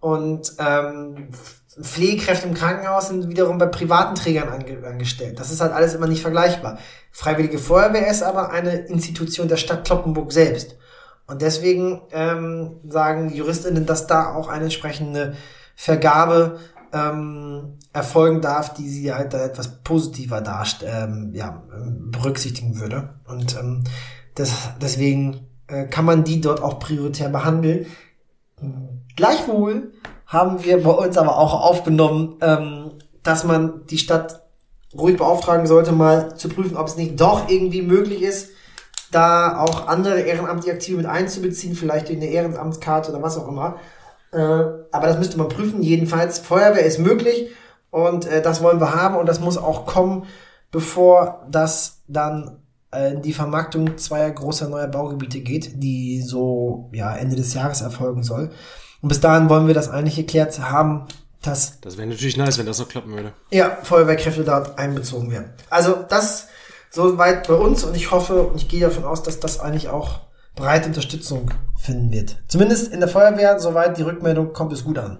Und 0.00 0.54
ähm, 0.58 1.28
Pflegekräfte 1.80 2.46
im 2.46 2.54
Krankenhaus 2.54 3.08
sind 3.08 3.28
wiederum 3.28 3.58
bei 3.58 3.66
privaten 3.66 4.14
Trägern 4.14 4.48
ange 4.48 4.86
angestellt. 4.86 5.40
Das 5.40 5.50
ist 5.50 5.60
halt 5.60 5.72
alles 5.72 5.94
immer 5.94 6.06
nicht 6.06 6.22
vergleichbar. 6.22 6.78
Freiwillige 7.10 7.58
Feuerwehr 7.58 8.08
ist 8.08 8.22
aber 8.22 8.50
eine 8.50 8.86
Institution 8.86 9.48
der 9.48 9.56
Stadt 9.56 9.84
Kloppenburg 9.84 10.32
selbst. 10.32 10.76
Und 11.26 11.42
deswegen 11.42 12.02
ähm, 12.12 12.80
sagen 12.88 13.34
Juristinnen, 13.34 13.86
dass 13.86 14.06
da 14.06 14.34
auch 14.34 14.48
eine 14.48 14.64
entsprechende 14.64 15.34
Vergabe 15.74 16.60
ähm, 16.92 17.78
erfolgen 17.92 18.40
darf, 18.40 18.74
die 18.74 18.88
sie 18.88 19.12
halt 19.12 19.32
da 19.32 19.44
etwas 19.44 19.82
positiver 19.82 20.40
darst 20.40 20.84
ähm, 20.86 21.30
ja, 21.34 21.62
berücksichtigen 22.10 22.78
würde. 22.78 23.14
Und 23.26 23.56
ähm, 23.56 23.84
das, 24.34 24.70
deswegen 24.80 25.48
äh, 25.66 25.86
kann 25.86 26.04
man 26.04 26.24
die 26.24 26.40
dort 26.40 26.62
auch 26.62 26.78
prioritär 26.78 27.30
behandeln. 27.30 27.86
Gleichwohl 29.16 29.92
haben 30.34 30.62
wir 30.64 30.82
bei 30.82 30.90
uns 30.90 31.16
aber 31.16 31.38
auch 31.38 31.54
aufgenommen, 31.62 32.36
ähm, 32.42 32.90
dass 33.22 33.44
man 33.44 33.86
die 33.86 33.98
Stadt 33.98 34.42
ruhig 34.96 35.16
beauftragen 35.16 35.66
sollte, 35.66 35.92
mal 35.92 36.36
zu 36.36 36.48
prüfen, 36.48 36.76
ob 36.76 36.88
es 36.88 36.96
nicht 36.96 37.18
doch 37.20 37.48
irgendwie 37.48 37.82
möglich 37.82 38.22
ist, 38.22 38.50
da 39.10 39.58
auch 39.60 39.86
andere 39.86 40.20
ehrenamtliche 40.20 40.74
Aktive 40.74 40.96
mit 40.98 41.06
einzubeziehen, 41.06 41.74
vielleicht 41.74 42.08
durch 42.08 42.18
eine 42.18 42.26
Ehrenamtskarte 42.26 43.10
oder 43.12 43.22
was 43.22 43.38
auch 43.38 43.48
immer. 43.48 43.76
Äh, 44.32 44.38
aber 44.38 45.06
das 45.06 45.18
müsste 45.18 45.38
man 45.38 45.48
prüfen. 45.48 45.82
Jedenfalls, 45.82 46.40
Feuerwehr 46.40 46.84
ist 46.84 46.98
möglich 46.98 47.50
und 47.90 48.26
äh, 48.26 48.42
das 48.42 48.62
wollen 48.62 48.80
wir 48.80 48.94
haben 48.94 49.16
und 49.16 49.26
das 49.26 49.40
muss 49.40 49.56
auch 49.56 49.86
kommen, 49.86 50.26
bevor 50.70 51.46
das 51.48 52.02
dann 52.08 52.58
äh, 52.90 53.16
die 53.20 53.32
Vermarktung 53.32 53.96
zweier 53.98 54.30
großer 54.32 54.68
neuer 54.68 54.88
Baugebiete 54.88 55.40
geht, 55.40 55.82
die 55.82 56.20
so 56.20 56.90
ja 56.92 57.14
Ende 57.14 57.36
des 57.36 57.54
Jahres 57.54 57.80
erfolgen 57.80 58.24
soll. 58.24 58.50
Und 59.04 59.08
bis 59.08 59.20
dahin 59.20 59.50
wollen 59.50 59.66
wir 59.66 59.74
das 59.74 59.90
eigentlich 59.90 60.16
geklärt 60.16 60.58
haben, 60.58 61.04
dass. 61.42 61.78
Das 61.82 61.98
wäre 61.98 62.08
natürlich 62.08 62.38
nice, 62.38 62.56
wenn 62.56 62.64
das 62.64 62.78
noch 62.78 62.88
klappen 62.88 63.12
würde. 63.14 63.34
Ja, 63.50 63.76
Feuerwehrkräfte 63.82 64.44
dort 64.44 64.78
einbezogen 64.78 65.30
werden. 65.30 65.52
Also 65.68 66.06
das 66.08 66.48
soweit 66.90 67.46
bei 67.46 67.52
uns 67.52 67.84
und 67.84 67.94
ich 67.94 68.12
hoffe 68.12 68.44
und 68.44 68.56
ich 68.56 68.66
gehe 68.66 68.80
davon 68.80 69.04
aus, 69.04 69.22
dass 69.22 69.40
das 69.40 69.60
eigentlich 69.60 69.90
auch 69.90 70.20
breite 70.56 70.86
Unterstützung 70.86 71.50
finden 71.78 72.12
wird. 72.12 72.38
Zumindest 72.48 72.94
in 72.94 73.00
der 73.00 73.10
Feuerwehr, 73.10 73.60
soweit 73.60 73.98
die 73.98 74.02
Rückmeldung 74.04 74.54
kommt, 74.54 74.72
es 74.72 74.84
gut 74.84 74.96
an. 74.96 75.18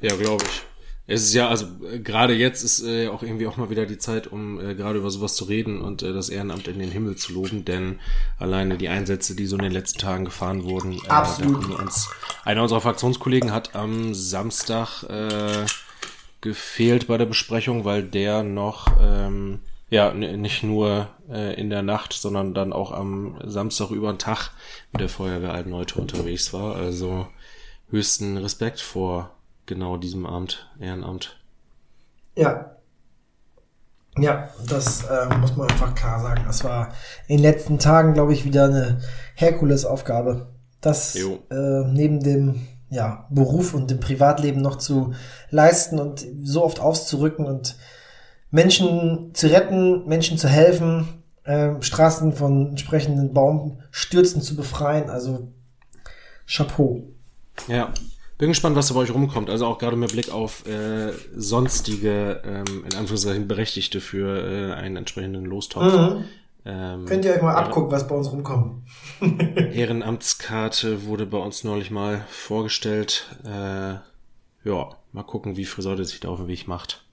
Ja, 0.00 0.16
glaube 0.16 0.42
ich. 0.42 0.62
Es 1.10 1.24
ist 1.24 1.34
ja, 1.34 1.48
also 1.48 1.66
äh, 1.90 1.98
gerade 1.98 2.34
jetzt 2.34 2.62
ist 2.62 2.84
äh, 2.84 3.08
auch 3.08 3.24
irgendwie 3.24 3.48
auch 3.48 3.56
mal 3.56 3.68
wieder 3.68 3.84
die 3.84 3.98
Zeit, 3.98 4.28
um 4.28 4.60
äh, 4.60 4.76
gerade 4.76 5.00
über 5.00 5.10
sowas 5.10 5.34
zu 5.34 5.44
reden 5.44 5.80
und 5.80 6.04
äh, 6.04 6.12
das 6.12 6.28
Ehrenamt 6.28 6.68
in 6.68 6.78
den 6.78 6.92
Himmel 6.92 7.16
zu 7.16 7.32
loben, 7.32 7.64
denn 7.64 7.98
alleine 8.38 8.78
die 8.78 8.88
Einsätze, 8.88 9.34
die 9.34 9.46
so 9.46 9.56
in 9.56 9.62
den 9.62 9.72
letzten 9.72 9.98
Tagen 9.98 10.24
gefahren 10.24 10.62
wurden, 10.62 11.00
äh, 11.04 11.08
Absolut. 11.08 11.80
uns, 11.80 12.08
einer 12.44 12.62
unserer 12.62 12.80
Fraktionskollegen 12.80 13.50
hat 13.50 13.74
am 13.74 14.14
Samstag 14.14 15.02
äh, 15.02 15.66
gefehlt 16.42 17.08
bei 17.08 17.18
der 17.18 17.26
Besprechung, 17.26 17.84
weil 17.84 18.04
der 18.04 18.44
noch 18.44 18.86
ähm, 19.02 19.58
ja 19.90 20.14
nicht 20.14 20.62
nur 20.62 21.08
äh, 21.28 21.60
in 21.60 21.70
der 21.70 21.82
Nacht, 21.82 22.12
sondern 22.12 22.54
dann 22.54 22.72
auch 22.72 22.92
am 22.92 23.36
Samstag 23.44 23.90
über 23.90 24.12
den 24.12 24.20
Tag 24.20 24.52
mit 24.92 25.00
der 25.00 25.08
Feuerwehr 25.08 25.54
Altenleute 25.54 26.00
unterwegs 26.00 26.52
war. 26.52 26.76
Also 26.76 27.26
höchsten 27.90 28.36
Respekt 28.36 28.80
vor 28.80 29.34
genau 29.70 29.96
diesem 29.96 30.26
Amt, 30.26 30.68
Ehrenamt. 30.80 31.38
Ja. 32.36 32.76
Ja, 34.18 34.50
das 34.68 35.04
äh, 35.04 35.34
muss 35.38 35.56
man 35.56 35.70
einfach 35.70 35.94
klar 35.94 36.20
sagen. 36.20 36.42
Das 36.44 36.64
war 36.64 36.88
in 37.28 37.36
den 37.36 37.42
letzten 37.42 37.78
Tagen, 37.78 38.12
glaube 38.12 38.32
ich, 38.32 38.44
wieder 38.44 38.64
eine 38.64 39.00
Herkulesaufgabe. 39.36 40.48
Das 40.80 41.14
äh, 41.14 41.84
neben 41.86 42.20
dem 42.20 42.66
ja, 42.90 43.28
Beruf 43.30 43.72
und 43.72 43.90
dem 43.90 44.00
Privatleben 44.00 44.60
noch 44.60 44.76
zu 44.76 45.14
leisten 45.50 46.00
und 46.00 46.26
so 46.42 46.64
oft 46.64 46.80
auszurücken 46.80 47.46
und 47.46 47.76
Menschen 48.50 49.32
zu 49.34 49.46
retten, 49.46 50.04
Menschen 50.08 50.36
zu 50.36 50.48
helfen, 50.48 51.22
äh, 51.44 51.80
Straßen 51.80 52.32
von 52.32 52.70
entsprechenden 52.70 53.32
Baumstürzen 53.32 54.42
zu 54.42 54.56
befreien. 54.56 55.08
Also 55.08 55.52
Chapeau. 56.48 57.04
Ja, 57.68 57.92
bin 58.40 58.48
gespannt, 58.48 58.74
was 58.74 58.88
da 58.88 58.94
bei 58.94 59.00
euch 59.00 59.12
rumkommt. 59.12 59.50
Also 59.50 59.66
auch 59.66 59.76
gerade 59.76 59.96
mit 59.96 60.12
Blick 60.12 60.32
auf 60.32 60.66
äh, 60.66 61.12
sonstige, 61.36 62.42
ähm, 62.42 62.84
in 62.90 62.96
Anführungszeichen 62.96 63.46
Berechtigte 63.46 64.00
für 64.00 64.70
äh, 64.70 64.72
einen 64.72 64.96
entsprechenden 64.96 65.44
Lostopf. 65.44 65.92
Mhm. 65.92 66.24
Ähm, 66.64 67.04
Könnt 67.04 67.24
ihr 67.26 67.34
euch 67.34 67.42
mal 67.42 67.54
abgucken, 67.54 67.90
was 67.90 68.08
bei 68.08 68.14
uns 68.14 68.32
rumkommt. 68.32 68.82
Ehrenamtskarte 69.20 71.04
wurde 71.04 71.26
bei 71.26 71.36
uns 71.36 71.64
neulich 71.64 71.90
mal 71.90 72.24
vorgestellt. 72.30 73.26
Äh, 73.44 73.96
ja, 74.64 74.88
mal 75.12 75.22
gucken, 75.22 75.58
wie 75.58 75.66
Friseute 75.66 76.06
sich 76.06 76.20
da 76.20 76.30
auf 76.30 76.38
den 76.38 76.48
Weg 76.48 76.66
macht. 76.66 77.04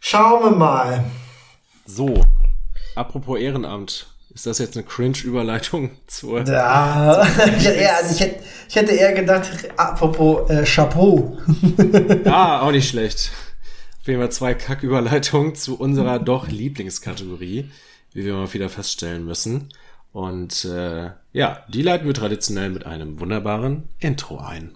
Schauen 0.00 0.42
wir 0.42 0.56
mal. 0.56 1.04
So, 1.84 2.18
apropos 2.96 3.38
Ehrenamt. 3.38 4.11
Ist 4.34 4.46
das 4.46 4.58
jetzt 4.58 4.76
eine 4.76 4.86
Cringe-Überleitung 4.86 5.90
zur. 6.06 6.46
Ja, 6.46 7.22
ich, 7.22 7.66
hätte 7.66 7.78
eher, 7.78 7.96
also 7.96 8.14
ich, 8.14 8.20
hätte, 8.20 8.42
ich 8.68 8.76
hätte 8.76 8.92
eher 8.92 9.12
gedacht, 9.12 9.50
apropos 9.76 10.48
äh, 10.50 10.64
Chapeau. 10.64 11.38
ah, 12.24 12.62
auch 12.62 12.70
nicht 12.70 12.88
schlecht. 12.88 13.30
Auf 14.00 14.08
jeden 14.08 14.20
Fall 14.20 14.32
zwei 14.32 14.54
Kack-Überleitungen 14.54 15.54
zu 15.54 15.78
unserer 15.78 16.18
doch 16.18 16.48
Lieblingskategorie, 16.48 17.70
wie 18.14 18.24
wir 18.24 18.34
mal 18.34 18.52
wieder 18.52 18.68
feststellen 18.68 19.24
müssen. 19.24 19.68
Und 20.12 20.64
äh, 20.64 21.10
ja, 21.32 21.64
die 21.68 21.82
leiten 21.82 22.06
wir 22.06 22.14
traditionell 22.14 22.70
mit 22.70 22.84
einem 22.86 23.20
wunderbaren 23.20 23.88
Intro 24.00 24.38
ein. 24.38 24.72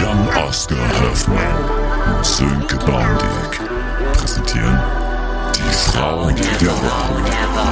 Jan 0.00 0.28
Oscar 0.46 1.00
Hoffmann, 1.00 2.24
Sönke 2.24 2.76
Baumdick 2.76 3.60
präsentieren 4.14 5.01
die 5.64 5.74
Frauen 5.74 6.34
der 6.36 6.70
Woche. 6.82 7.62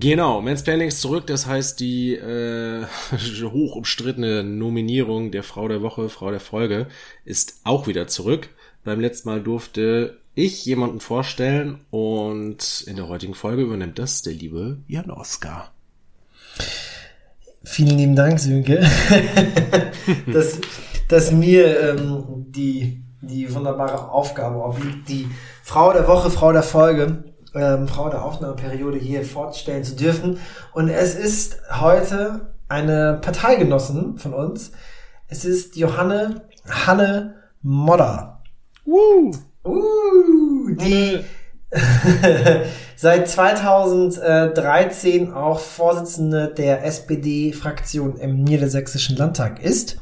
Genau, 0.00 0.42
Mansplaining 0.42 0.88
ist 0.88 1.00
zurück, 1.00 1.26
das 1.26 1.46
heißt 1.46 1.80
die 1.80 2.14
äh, 2.14 2.84
hoch 3.42 3.76
umstrittene 3.76 4.44
Nominierung 4.44 5.30
der 5.30 5.42
Frau 5.42 5.66
der 5.66 5.80
Woche, 5.80 6.10
Frau 6.10 6.30
der 6.30 6.40
Folge 6.40 6.88
ist 7.24 7.60
auch 7.64 7.86
wieder 7.86 8.06
zurück. 8.06 8.50
Beim 8.84 9.00
letzten 9.00 9.30
Mal 9.30 9.40
durfte 9.40 10.18
ich 10.34 10.66
jemanden 10.66 11.00
vorstellen 11.00 11.80
und 11.90 12.84
in 12.86 12.96
der 12.96 13.08
heutigen 13.08 13.34
Folge 13.34 13.62
übernimmt 13.62 13.98
das 13.98 14.20
der 14.20 14.34
liebe 14.34 14.78
Jan 14.88 15.10
Oskar. 15.10 15.72
Vielen 17.64 17.96
lieben 17.96 18.14
Dank, 18.14 18.38
Sönke, 18.40 18.86
dass, 20.26 20.60
dass 21.08 21.32
mir 21.32 21.80
ähm, 21.80 22.46
die, 22.48 23.02
die 23.20 23.52
wunderbare 23.54 24.10
Aufgabe 24.10 24.56
obliegt, 24.56 25.08
die 25.08 25.28
Frau 25.62 25.92
der 25.92 26.08
Woche, 26.08 26.30
Frau 26.30 26.52
der 26.52 26.62
Folge 26.62 27.24
ähm, 27.54 27.88
Frau 27.88 28.08
der 28.08 28.24
Aufnahmeperiode 28.24 28.98
hier 28.98 29.24
fortstellen 29.24 29.84
zu 29.84 29.96
dürfen. 29.96 30.38
Und 30.72 30.88
es 30.88 31.14
ist 31.14 31.58
heute 31.70 32.52
eine 32.68 33.20
Parteigenossin 33.22 34.18
von 34.18 34.34
uns. 34.34 34.72
Es 35.28 35.44
ist 35.44 35.76
Johanne 35.76 36.42
Hanne 36.68 37.36
Modder. 37.62 38.42
Woo! 38.84 39.30
Uh, 39.64 40.70
die 40.70 41.20
seit 42.96 43.28
2013 43.28 45.32
auch 45.32 45.60
Vorsitzende 45.60 46.52
der 46.52 46.84
SPD-Fraktion 46.84 48.16
im 48.16 48.42
Niedersächsischen 48.44 49.16
Landtag 49.16 49.62
ist 49.62 49.98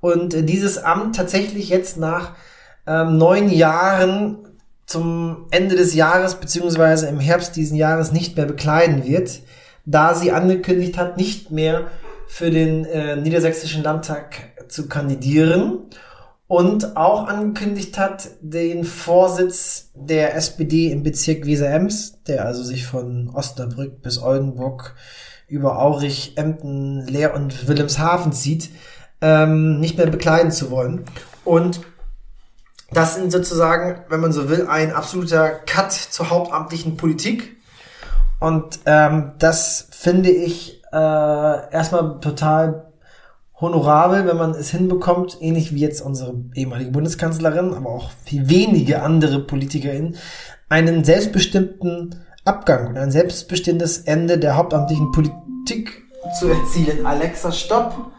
und 0.00 0.48
dieses 0.48 0.78
Amt 0.78 1.16
tatsächlich 1.16 1.68
jetzt 1.68 1.96
nach 1.96 2.32
ähm, 2.86 3.18
neun 3.18 3.50
Jahren 3.50 4.38
zum 4.86 5.46
Ende 5.50 5.76
des 5.76 5.94
Jahres 5.94 6.34
beziehungsweise 6.34 7.06
im 7.06 7.20
Herbst 7.20 7.54
diesen 7.54 7.76
Jahres 7.76 8.12
nicht 8.12 8.36
mehr 8.36 8.46
bekleiden 8.46 9.04
wird, 9.04 9.40
da 9.86 10.14
sie 10.14 10.32
angekündigt 10.32 10.98
hat, 10.98 11.16
nicht 11.16 11.50
mehr 11.50 11.86
für 12.26 12.50
den 12.50 12.84
äh, 12.84 13.16
Niedersächsischen 13.16 13.82
Landtag 13.82 14.50
zu 14.68 14.88
kandidieren 14.88 15.78
und 16.46 16.96
auch 16.96 17.28
angekündigt 17.28 17.98
hat, 17.98 18.30
den 18.40 18.84
Vorsitz 18.84 19.90
der 19.94 20.34
SPD 20.34 20.90
im 20.90 21.04
Bezirk 21.04 21.46
Weser-Ems, 21.46 22.24
der 22.26 22.44
also 22.44 22.64
sich 22.64 22.86
von 22.86 23.28
Osterbrück 23.28 24.02
bis 24.02 24.20
Oldenburg 24.20 24.96
über 25.46 25.78
Aurich, 25.78 26.36
Emden, 26.36 27.06
Leer 27.06 27.34
und 27.34 27.68
Wilhelmshaven 27.68 28.32
zieht, 28.32 28.70
ähm, 29.20 29.80
nicht 29.80 29.96
mehr 29.98 30.06
bekleiden 30.06 30.50
zu 30.50 30.70
wollen. 30.70 31.04
Und 31.44 31.80
das 32.92 33.14
sind 33.14 33.30
sozusagen, 33.30 34.00
wenn 34.08 34.20
man 34.20 34.32
so 34.32 34.48
will, 34.48 34.66
ein 34.66 34.92
absoluter 34.92 35.50
Cut 35.50 35.92
zur 35.92 36.30
hauptamtlichen 36.30 36.96
Politik. 36.96 37.56
Und 38.40 38.80
ähm, 38.86 39.32
das 39.38 39.88
finde 39.90 40.30
ich 40.30 40.82
äh, 40.92 40.96
erstmal 40.96 42.20
total 42.20 42.90
honorabel, 43.60 44.26
wenn 44.26 44.38
man 44.38 44.52
es 44.52 44.70
hinbekommt, 44.70 45.36
ähnlich 45.40 45.74
wie 45.74 45.80
jetzt 45.80 46.00
unsere 46.00 46.34
ehemalige 46.54 46.90
Bundeskanzlerin, 46.90 47.74
aber 47.74 47.90
auch 47.90 48.10
viel 48.24 48.48
wenige 48.48 49.02
andere 49.02 49.40
PolitikerInnen, 49.40 50.16
einen 50.68 51.04
selbstbestimmten 51.04 52.24
Abgang 52.44 52.88
und 52.88 52.96
ein 52.96 53.10
selbstbestimmtes 53.10 53.98
Ende 53.98 54.38
der 54.38 54.56
hauptamtlichen 54.56 55.12
Politik 55.12 56.04
zu 56.38 56.48
erzielen. 56.48 57.04
Alexa, 57.04 57.52
stopp! 57.52 58.10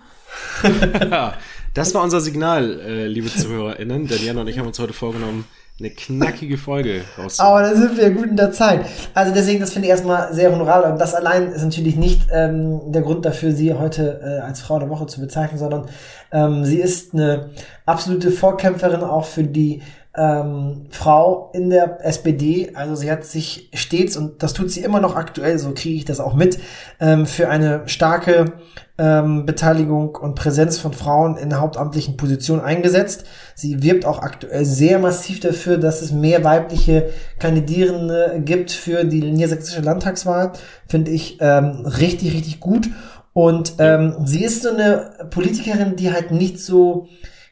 Das 1.73 1.93
war 1.95 2.03
unser 2.03 2.19
Signal, 2.19 2.81
äh, 2.81 3.07
liebe 3.07 3.29
ZuhörerInnen, 3.29 4.05
denn 4.05 4.37
und 4.37 4.47
ich 4.49 4.59
haben 4.59 4.67
uns 4.67 4.77
heute 4.77 4.91
vorgenommen, 4.91 5.45
eine 5.79 5.89
knackige 5.89 6.57
Folge 6.57 7.01
rauszuholen. 7.17 7.39
Aber 7.39 7.61
da 7.61 7.75
sind 7.75 7.97
wir 7.97 8.11
gut 8.11 8.27
in 8.27 8.35
der 8.35 8.51
Zeit. 8.51 8.85
Also 9.13 9.33
deswegen, 9.33 9.61
das 9.61 9.71
finde 9.71 9.87
ich 9.87 9.91
erstmal 9.91 10.33
sehr 10.33 10.51
honorabel. 10.51 10.91
Und 10.91 10.99
das 10.99 11.15
allein 11.15 11.47
ist 11.47 11.63
natürlich 11.63 11.95
nicht 11.95 12.27
ähm, 12.31 12.91
der 12.91 13.01
Grund 13.01 13.25
dafür, 13.25 13.53
sie 13.53 13.73
heute 13.73 14.19
äh, 14.21 14.45
als 14.45 14.59
Frau 14.59 14.79
der 14.79 14.89
Woche 14.89 15.07
zu 15.07 15.21
bezeichnen, 15.21 15.57
sondern 15.57 15.87
ähm, 16.31 16.65
sie 16.65 16.77
ist 16.77 17.13
eine 17.13 17.51
absolute 17.85 18.31
Vorkämpferin 18.31 19.01
auch 19.01 19.25
für 19.25 19.43
die 19.43 19.81
ähm, 20.17 20.87
Frau 20.89 21.51
in 21.53 21.69
der 21.69 22.05
SPD. 22.05 22.71
Also 22.73 22.95
sie 22.95 23.09
hat 23.09 23.23
sich 23.23 23.69
stets, 23.73 24.17
und 24.17 24.43
das 24.43 24.53
tut 24.53 24.69
sie 24.69 24.81
immer 24.81 24.99
noch 24.99 25.15
aktuell, 25.15 25.57
so 25.57 25.71
kriege 25.73 25.95
ich 25.95 26.05
das 26.05 26.19
auch 26.19 26.33
mit, 26.33 26.59
ähm, 26.99 27.25
für 27.25 27.49
eine 27.49 27.87
starke 27.87 28.53
ähm, 28.97 29.45
Beteiligung 29.45 30.15
und 30.15 30.35
Präsenz 30.35 30.77
von 30.77 30.93
Frauen 30.93 31.37
in 31.37 31.57
hauptamtlichen 31.57 32.17
Positionen 32.17 32.61
eingesetzt. 32.61 33.23
Sie 33.55 33.81
wirbt 33.81 34.05
auch 34.05 34.19
aktuell 34.19 34.65
sehr 34.65 34.99
massiv 34.99 35.39
dafür, 35.39 35.77
dass 35.77 36.01
es 36.01 36.11
mehr 36.11 36.43
weibliche 36.43 37.09
Kandidierende 37.39 38.41
gibt 38.43 38.71
für 38.71 39.05
die 39.05 39.21
niedersächsische 39.21 39.81
Landtagswahl. 39.81 40.51
Finde 40.87 41.11
ich 41.11 41.37
ähm, 41.39 41.85
richtig, 41.85 42.33
richtig 42.33 42.59
gut. 42.59 42.89
Und 43.33 43.75
ähm, 43.79 44.15
sie 44.25 44.43
ist 44.43 44.63
so 44.63 44.69
eine 44.69 45.27
Politikerin, 45.29 45.95
die 45.95 46.11
halt 46.11 46.31
nicht 46.31 46.59
so 46.59 47.07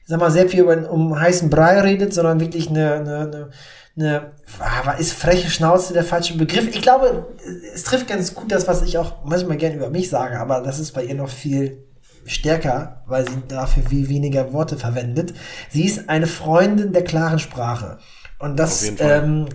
sag 0.10 0.20
mal, 0.20 0.32
sehr 0.32 0.50
viel 0.50 0.62
über, 0.62 0.92
um 0.92 1.18
heißen 1.18 1.52
Brei 1.52 1.80
redet, 1.82 2.16
sondern 2.16 2.40
wirklich 2.40 2.68
eine, 2.68 2.94
eine, 2.94 3.20
eine, 3.20 3.50
eine 3.96 4.32
ah, 4.60 4.94
ist 4.94 5.14
freche 5.14 5.52
Schnauze 5.52 5.94
der 5.94 6.04
falsche 6.04 6.36
Begriff. 6.36 6.68
Ich 6.68 6.82
glaube, 6.82 7.28
es 7.76 7.84
trifft 7.84 8.08
ganz 8.08 8.34
gut 8.34 8.52
das, 8.52 8.68
was 8.68 8.82
ich 8.82 8.98
auch 8.98 9.24
manchmal 9.24 9.58
gerne 9.58 9.76
über 9.76 9.92
mich 9.92 10.10
sage, 10.10 10.40
aber 10.40 10.62
das 10.62 10.80
ist 10.80 10.94
bei 10.94 11.04
ihr 11.04 11.14
noch 11.14 11.30
viel 11.30 11.86
stärker, 12.26 13.04
weil 13.06 13.30
sie 13.30 13.44
dafür 13.48 13.84
viel 13.88 14.10
weniger 14.10 14.52
Worte 14.52 14.78
verwendet. 14.78 15.36
Sie 15.70 15.86
ist 15.86 16.10
eine 16.10 16.26
Freundin 16.26 16.92
der 16.92 17.04
klaren 17.04 17.38
Sprache. 17.38 18.00
Und 18.40 18.58
das 18.58 18.92
ähm, 18.98 19.46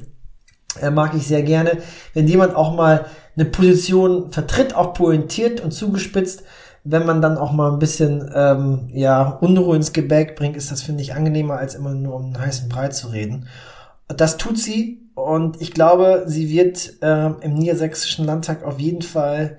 äh, 0.80 0.90
mag 0.90 1.14
ich 1.16 1.26
sehr 1.26 1.42
gerne, 1.42 1.78
wenn 2.12 2.28
jemand 2.28 2.54
auch 2.54 2.76
mal 2.76 3.06
eine 3.34 3.46
Position 3.46 4.30
vertritt, 4.30 4.72
auch 4.76 4.94
pointiert 4.94 5.60
und 5.60 5.72
zugespitzt, 5.72 6.44
wenn 6.84 7.06
man 7.06 7.22
dann 7.22 7.38
auch 7.38 7.52
mal 7.52 7.72
ein 7.72 7.78
bisschen 7.78 8.30
ähm, 8.34 8.90
ja, 8.92 9.38
Unruhe 9.40 9.74
ins 9.74 9.94
Gebäck 9.94 10.36
bringt, 10.36 10.56
ist 10.56 10.70
das, 10.70 10.82
finde 10.82 11.02
ich, 11.02 11.14
angenehmer, 11.14 11.56
als 11.56 11.74
immer 11.74 11.94
nur 11.94 12.14
um 12.14 12.26
einen 12.26 12.40
heißen 12.40 12.68
Brei 12.68 12.88
zu 12.88 13.08
reden. 13.08 13.48
Das 14.08 14.36
tut 14.36 14.58
sie 14.58 15.00
und 15.14 15.62
ich 15.62 15.72
glaube, 15.72 16.24
sie 16.26 16.50
wird 16.50 17.02
äh, 17.02 17.30
im 17.40 17.54
Niedersächsischen 17.54 18.26
Landtag 18.26 18.64
auf 18.64 18.78
jeden 18.78 19.00
Fall 19.00 19.56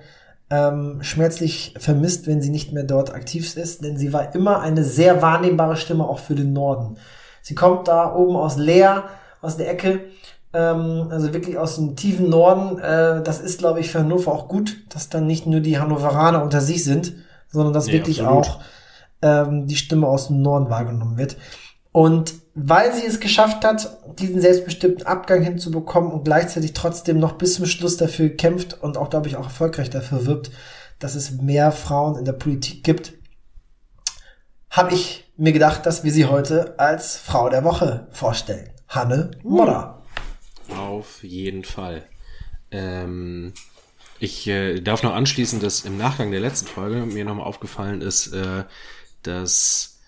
ähm, 0.50 0.98
schmerzlich 1.02 1.74
vermisst, 1.78 2.28
wenn 2.28 2.40
sie 2.40 2.50
nicht 2.50 2.72
mehr 2.72 2.84
dort 2.84 3.12
aktiv 3.12 3.56
ist, 3.56 3.82
denn 3.82 3.96
sie 3.96 4.12
war 4.12 4.34
immer 4.36 4.60
eine 4.60 4.84
sehr 4.84 5.20
wahrnehmbare 5.20 5.76
Stimme 5.76 6.08
auch 6.08 6.20
für 6.20 6.36
den 6.36 6.52
Norden. 6.52 6.96
Sie 7.42 7.56
kommt 7.56 7.88
da 7.88 8.14
oben 8.14 8.36
aus 8.36 8.56
Leer, 8.56 9.04
aus 9.42 9.56
der 9.56 9.68
Ecke 9.68 10.00
ähm, 10.56 11.08
also 11.10 11.34
wirklich 11.34 11.58
aus 11.58 11.76
dem 11.76 11.96
tiefen 11.96 12.30
Norden. 12.30 12.78
Äh, 12.78 13.22
das 13.22 13.40
ist, 13.40 13.58
glaube 13.58 13.80
ich, 13.80 13.90
für 13.90 14.00
Hannover 14.00 14.32
auch 14.32 14.48
gut, 14.48 14.78
dass 14.88 15.10
dann 15.10 15.26
nicht 15.26 15.46
nur 15.46 15.60
die 15.60 15.78
Hannoveraner 15.78 16.42
unter 16.42 16.60
sich 16.60 16.82
sind, 16.82 17.14
sondern 17.48 17.74
dass 17.74 17.86
nee, 17.86 17.92
wirklich 17.92 18.22
absolut. 18.22 18.46
auch 18.46 18.60
ähm, 19.22 19.66
die 19.66 19.76
Stimme 19.76 20.06
aus 20.06 20.28
dem 20.28 20.40
Norden 20.40 20.70
wahrgenommen 20.70 21.18
wird. 21.18 21.36
Und 21.92 22.34
weil 22.54 22.92
sie 22.94 23.06
es 23.06 23.20
geschafft 23.20 23.64
hat, 23.64 23.98
diesen 24.18 24.40
selbstbestimmten 24.40 25.06
Abgang 25.06 25.42
hinzubekommen 25.42 26.10
und 26.10 26.24
gleichzeitig 26.24 26.72
trotzdem 26.72 27.18
noch 27.18 27.32
bis 27.32 27.54
zum 27.54 27.66
Schluss 27.66 27.98
dafür 27.98 28.30
kämpft 28.30 28.82
und 28.82 28.96
auch, 28.96 29.10
glaube 29.10 29.28
ich, 29.28 29.36
auch 29.36 29.44
erfolgreich 29.44 29.90
dafür 29.90 30.26
wirbt, 30.26 30.50
dass 30.98 31.14
es 31.14 31.30
mehr 31.32 31.72
Frauen 31.72 32.16
in 32.16 32.24
der 32.24 32.32
Politik 32.32 32.82
gibt, 32.82 33.12
habe 34.70 34.94
ich 34.94 35.30
mir 35.36 35.52
gedacht, 35.52 35.84
dass 35.84 36.04
wir 36.04 36.12
sie 36.12 36.26
heute 36.26 36.78
als 36.78 37.16
Frau 37.16 37.50
der 37.50 37.64
Woche 37.64 38.08
vorstellen. 38.10 38.70
Hanne 38.88 39.32
Modder. 39.42 39.95
Auf 40.70 41.22
jeden 41.22 41.64
Fall. 41.64 42.06
Ähm, 42.70 43.52
ich 44.18 44.46
äh, 44.46 44.80
darf 44.80 45.02
noch 45.02 45.14
anschließen, 45.14 45.60
dass 45.60 45.84
im 45.84 45.98
Nachgang 45.98 46.30
der 46.30 46.40
letzten 46.40 46.66
Folge 46.66 47.06
mir 47.06 47.24
nochmal 47.24 47.46
aufgefallen 47.46 48.00
ist, 48.00 48.28
äh, 48.32 48.64
dass 49.22 50.00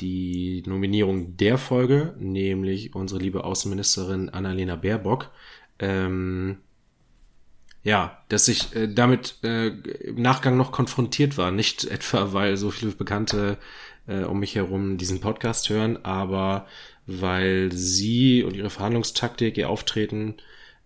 die 0.00 0.62
Nominierung 0.66 1.36
der 1.36 1.58
Folge, 1.58 2.14
nämlich 2.18 2.94
unsere 2.94 3.20
liebe 3.20 3.44
Außenministerin 3.44 4.28
Annalena 4.28 4.76
Baerbock, 4.76 5.30
ähm, 5.78 6.58
ja, 7.82 8.22
dass 8.28 8.48
ich 8.48 8.74
äh, 8.74 8.88
damit 8.92 9.36
äh, 9.42 9.68
im 9.68 10.20
Nachgang 10.20 10.56
noch 10.56 10.72
konfrontiert 10.72 11.38
war. 11.38 11.50
Nicht 11.50 11.84
etwa, 11.84 12.32
weil 12.32 12.56
so 12.56 12.70
viele 12.70 12.92
Bekannte 12.92 13.58
äh, 14.06 14.24
um 14.24 14.40
mich 14.40 14.54
herum 14.54 14.98
diesen 14.98 15.20
Podcast 15.20 15.68
hören, 15.70 16.04
aber 16.04 16.66
weil 17.06 17.70
sie 17.72 18.42
und 18.42 18.56
ihre 18.56 18.70
Verhandlungstaktik, 18.70 19.56
ihr 19.56 19.70
Auftreten 19.70 20.34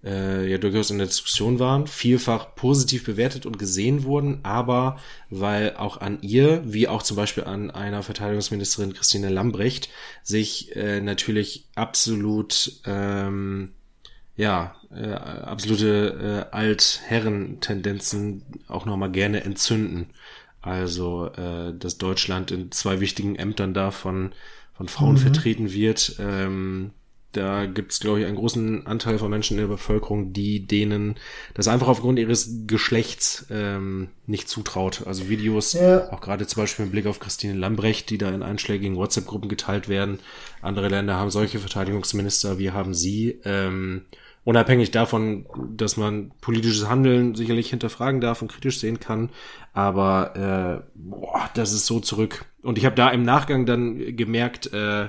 äh, 0.04 0.50
ja 0.50 0.58
durchaus 0.58 0.90
in 0.90 0.98
der 0.98 1.06
Diskussion 1.06 1.58
waren, 1.58 1.86
vielfach 1.86 2.54
positiv 2.54 3.04
bewertet 3.04 3.46
und 3.46 3.58
gesehen 3.58 4.04
wurden, 4.04 4.40
aber 4.42 4.98
weil 5.28 5.76
auch 5.76 6.00
an 6.00 6.18
ihr, 6.22 6.62
wie 6.64 6.88
auch 6.88 7.02
zum 7.02 7.16
Beispiel 7.16 7.44
an 7.44 7.70
einer 7.70 8.02
Verteidigungsministerin 8.02 8.94
Christine 8.94 9.28
Lambrecht, 9.28 9.90
sich 10.22 10.74
äh, 10.76 11.00
natürlich 11.00 11.66
absolut 11.74 12.80
ähm, 12.86 13.72
ja, 14.36 14.74
äh, 14.90 15.12
absolute 15.12 16.48
äh, 16.50 16.56
Altherren-Tendenzen 16.56 18.42
auch 18.68 18.86
nochmal 18.86 19.10
gerne 19.10 19.44
entzünden. 19.44 20.06
Also, 20.62 21.26
äh, 21.26 21.74
dass 21.78 21.98
Deutschland 21.98 22.50
in 22.50 22.72
zwei 22.72 23.00
wichtigen 23.00 23.36
Ämtern 23.36 23.74
da 23.74 23.90
von, 24.80 24.88
Frauen 24.88 25.14
mhm. 25.14 25.18
vertreten 25.18 25.72
wird, 25.72 26.16
ähm, 26.18 26.92
da 27.32 27.66
gibt 27.66 27.92
es, 27.92 28.00
glaube 28.00 28.20
ich, 28.20 28.26
einen 28.26 28.36
großen 28.36 28.86
Anteil 28.88 29.18
von 29.18 29.30
Menschen 29.30 29.56
in 29.56 29.60
der 29.60 29.68
Bevölkerung, 29.68 30.32
die 30.32 30.66
denen 30.66 31.14
das 31.54 31.68
einfach 31.68 31.86
aufgrund 31.86 32.18
ihres 32.18 32.66
Geschlechts 32.66 33.46
ähm, 33.50 34.08
nicht 34.26 34.48
zutraut. 34.48 35.06
Also 35.06 35.28
Videos, 35.28 35.74
ja. 35.74 36.10
auch 36.10 36.20
gerade 36.20 36.46
zum 36.48 36.62
Beispiel 36.62 36.86
mit 36.86 36.92
Blick 36.92 37.06
auf 37.06 37.20
Christine 37.20 37.54
Lambrecht, 37.54 38.10
die 38.10 38.18
da 38.18 38.30
in 38.30 38.42
einschlägigen 38.42 38.96
WhatsApp-Gruppen 38.96 39.48
geteilt 39.48 39.88
werden. 39.88 40.18
Andere 40.60 40.88
Länder 40.88 41.16
haben 41.16 41.30
solche 41.30 41.60
Verteidigungsminister, 41.60 42.58
wir 42.58 42.74
haben 42.74 42.94
sie. 42.94 43.40
Ähm, 43.44 44.02
unabhängig 44.44 44.90
davon, 44.90 45.46
dass 45.76 45.96
man 45.96 46.32
politisches 46.40 46.88
Handeln 46.88 47.34
sicherlich 47.34 47.70
hinterfragen 47.70 48.20
darf 48.20 48.42
und 48.42 48.50
kritisch 48.50 48.78
sehen 48.78 49.00
kann, 49.00 49.30
aber 49.72 50.82
äh, 50.84 50.90
boah, 50.94 51.50
das 51.54 51.72
ist 51.72 51.86
so 51.86 52.00
zurück. 52.00 52.44
Und 52.62 52.78
ich 52.78 52.84
habe 52.84 52.96
da 52.96 53.10
im 53.10 53.22
Nachgang 53.22 53.66
dann 53.66 54.16
gemerkt, 54.16 54.72
äh, 54.72 55.08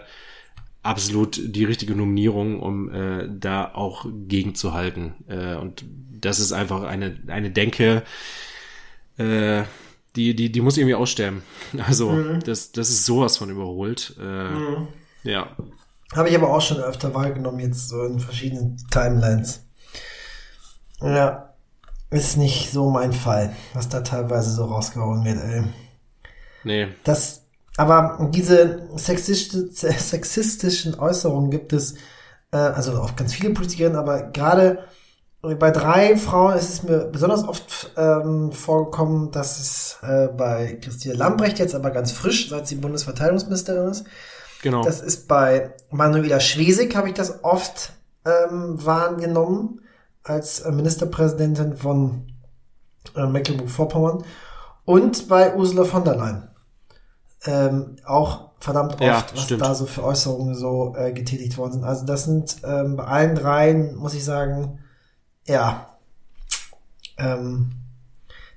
absolut 0.84 1.39
die 1.43 1.65
richtige 1.65 1.95
Nominierung, 1.95 2.59
um 2.59 2.91
äh, 2.91 3.27
da 3.29 3.71
auch 3.73 4.05
gegenzuhalten. 4.27 5.13
Äh, 5.27 5.55
und 5.55 5.86
das 6.11 6.39
ist 6.39 6.51
einfach 6.51 6.84
eine, 6.84 7.19
eine 7.27 7.51
Denke, 7.51 8.03
äh, 9.17 9.63
die, 10.15 10.36
die, 10.36 10.51
die 10.51 10.61
muss 10.61 10.77
irgendwie 10.77 10.95
aussterben. 10.95 11.43
Also, 11.88 12.11
mhm. 12.11 12.39
das, 12.43 12.71
das 12.71 12.89
ist 12.89 13.05
sowas 13.05 13.38
von 13.38 13.49
überholt. 13.49 14.15
Äh, 14.19 14.49
mhm. 14.49 14.88
Ja. 15.23 15.55
Habe 16.16 16.30
ich 16.30 16.36
aber 16.36 16.49
auch 16.49 16.62
schon 16.62 16.80
öfter 16.80 17.14
wahrgenommen, 17.14 17.59
jetzt 17.59 17.89
so 17.89 18.03
in 18.03 18.20
verschiedenen 18.20 18.78
Timelines. 18.89 19.62
Ja, 21.01 21.53
ist 22.09 22.38
nicht 22.38 22.72
so 22.72 22.89
mein 22.89 23.14
Fall, 23.14 23.55
was 23.74 23.89
da 23.89 24.01
teilweise 24.01 24.51
so 24.51 24.66
rausgehauen 24.66 25.24
wird, 25.24 25.38
ey. 25.38 25.64
Nee. 26.64 26.88
Das 27.03 27.41
aber 27.78 28.30
diese 28.32 28.89
sexistischen 28.95 30.99
Äußerungen 30.99 31.51
gibt 31.51 31.74
es, 31.74 31.93
äh, 32.51 32.57
also 32.57 32.93
auf 32.93 33.16
ganz 33.16 33.34
viele 33.34 33.53
Politikerinnen, 33.53 33.97
aber 33.97 34.24
gerade 34.24 34.80
bei 35.41 35.72
drei 35.72 36.18
Frauen 36.18 36.55
ist 36.55 36.70
es 36.70 36.84
mir 36.84 37.05
besonders 37.05 37.43
oft 37.43 37.91
ähm, 37.97 38.51
vorgekommen, 38.51 39.32
dass 39.32 39.59
es 39.59 39.97
äh, 40.03 40.28
bei 40.28 40.78
Christine 40.80 41.16
Lambrecht 41.16 41.57
jetzt 41.57 41.74
aber 41.74 41.89
ganz 41.89 42.12
frisch, 42.12 42.49
seit 42.49 42.68
sie 42.68 42.76
Bundesverteidigungsministerin 42.76 43.89
ist. 43.89 44.05
Genau. 44.62 44.84
Das 44.84 45.01
ist 45.01 45.28
bei 45.28 45.74
Manuela 45.89 46.39
Schwesig, 46.39 46.95
habe 46.95 47.09
ich 47.09 47.14
das 47.14 47.43
oft 47.43 47.93
ähm, 48.26 48.84
wahrgenommen, 48.86 49.82
als 50.24 50.64
Ministerpräsidentin 50.66 51.76
von 51.76 52.32
äh, 53.16 53.26
Mecklenburg-Vorpommern. 53.26 54.24
Und 54.86 55.28
bei 55.28 55.55
Ursula 55.55 55.86
von 55.86 56.03
der 56.03 56.16
Leyen 56.16 56.47
ähm, 57.45 57.95
auch 58.05 58.51
verdammt 58.59 58.93
oft, 58.93 59.01
ja, 59.01 59.26
was 59.34 59.47
da 59.47 59.74
so 59.74 59.86
für 59.86 60.03
Äußerungen 60.03 60.53
so 60.53 60.95
äh, 60.95 61.12
getätigt 61.12 61.57
worden 61.57 61.74
sind. 61.74 61.84
Also 61.84 62.05
das 62.05 62.26
sind 62.26 62.57
ähm, 62.64 62.95
bei 62.95 63.05
allen 63.05 63.36
dreien, 63.36 63.95
muss 63.95 64.14
ich 64.14 64.24
sagen, 64.24 64.80
ja, 65.45 65.97
ähm, 67.18 67.72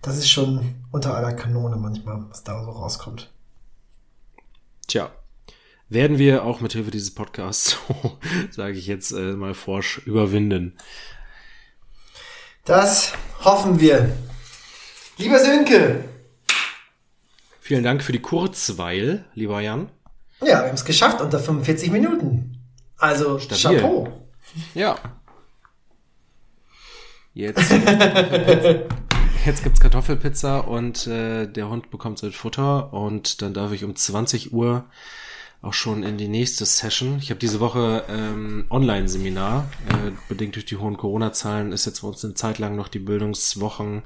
das 0.02 0.18
ist 0.18 0.28
schon 0.28 0.74
unter 0.92 1.16
aller 1.16 1.32
Kanone 1.32 1.76
manchmal, 1.76 2.24
was 2.28 2.44
da 2.44 2.62
so 2.62 2.70
rauskommt. 2.70 3.32
Tja, 4.86 5.10
werden 5.88 6.18
wir 6.18 6.44
auch 6.44 6.60
mit 6.60 6.72
Hilfe 6.72 6.90
dieses 6.90 7.14
Podcasts, 7.14 7.78
so 7.88 8.18
sage 8.50 8.78
ich 8.78 8.86
jetzt 8.86 9.12
äh, 9.12 9.32
mal 9.34 9.54
forsch, 9.54 9.98
überwinden. 10.06 10.76
Das 12.64 13.12
hoffen 13.44 13.80
wir. 13.80 14.16
Lieber 15.18 15.38
Sönke, 15.38 16.04
Vielen 17.66 17.82
Dank 17.82 18.02
für 18.02 18.12
die 18.12 18.20
Kurzweil, 18.20 19.24
lieber 19.32 19.58
Jan. 19.58 19.88
Ja, 20.42 20.46
wir 20.48 20.66
haben 20.66 20.74
es 20.74 20.84
geschafft 20.84 21.22
unter 21.22 21.38
45 21.38 21.90
Minuten. 21.90 22.58
Also 22.98 23.38
Stabil. 23.38 23.78
Chapeau. 23.78 24.28
Ja. 24.74 24.98
Jetzt, 27.32 27.72
jetzt 29.46 29.64
gibt's 29.64 29.80
Kartoffelpizza 29.80 30.58
und 30.58 31.06
äh, 31.06 31.46
der 31.46 31.70
Hund 31.70 31.90
bekommt 31.90 32.18
sein 32.18 32.32
Futter 32.32 32.92
und 32.92 33.40
dann 33.40 33.54
darf 33.54 33.72
ich 33.72 33.82
um 33.82 33.96
20 33.96 34.52
Uhr 34.52 34.84
auch 35.64 35.72
schon 35.72 36.02
in 36.02 36.18
die 36.18 36.28
nächste 36.28 36.64
Session. 36.66 37.18
Ich 37.18 37.30
habe 37.30 37.40
diese 37.40 37.60
Woche 37.60 38.04
ähm, 38.08 38.66
Online-Seminar. 38.70 39.68
Äh, 39.88 40.12
bedingt 40.28 40.56
durch 40.56 40.66
die 40.66 40.76
hohen 40.76 40.96
Corona-Zahlen 40.96 41.72
ist 41.72 41.86
jetzt 41.86 42.02
bei 42.02 42.08
uns 42.08 42.24
eine 42.24 42.34
Zeit 42.34 42.58
lang 42.58 42.76
noch 42.76 42.88
die 42.88 42.98
Bildungswochen 42.98 44.02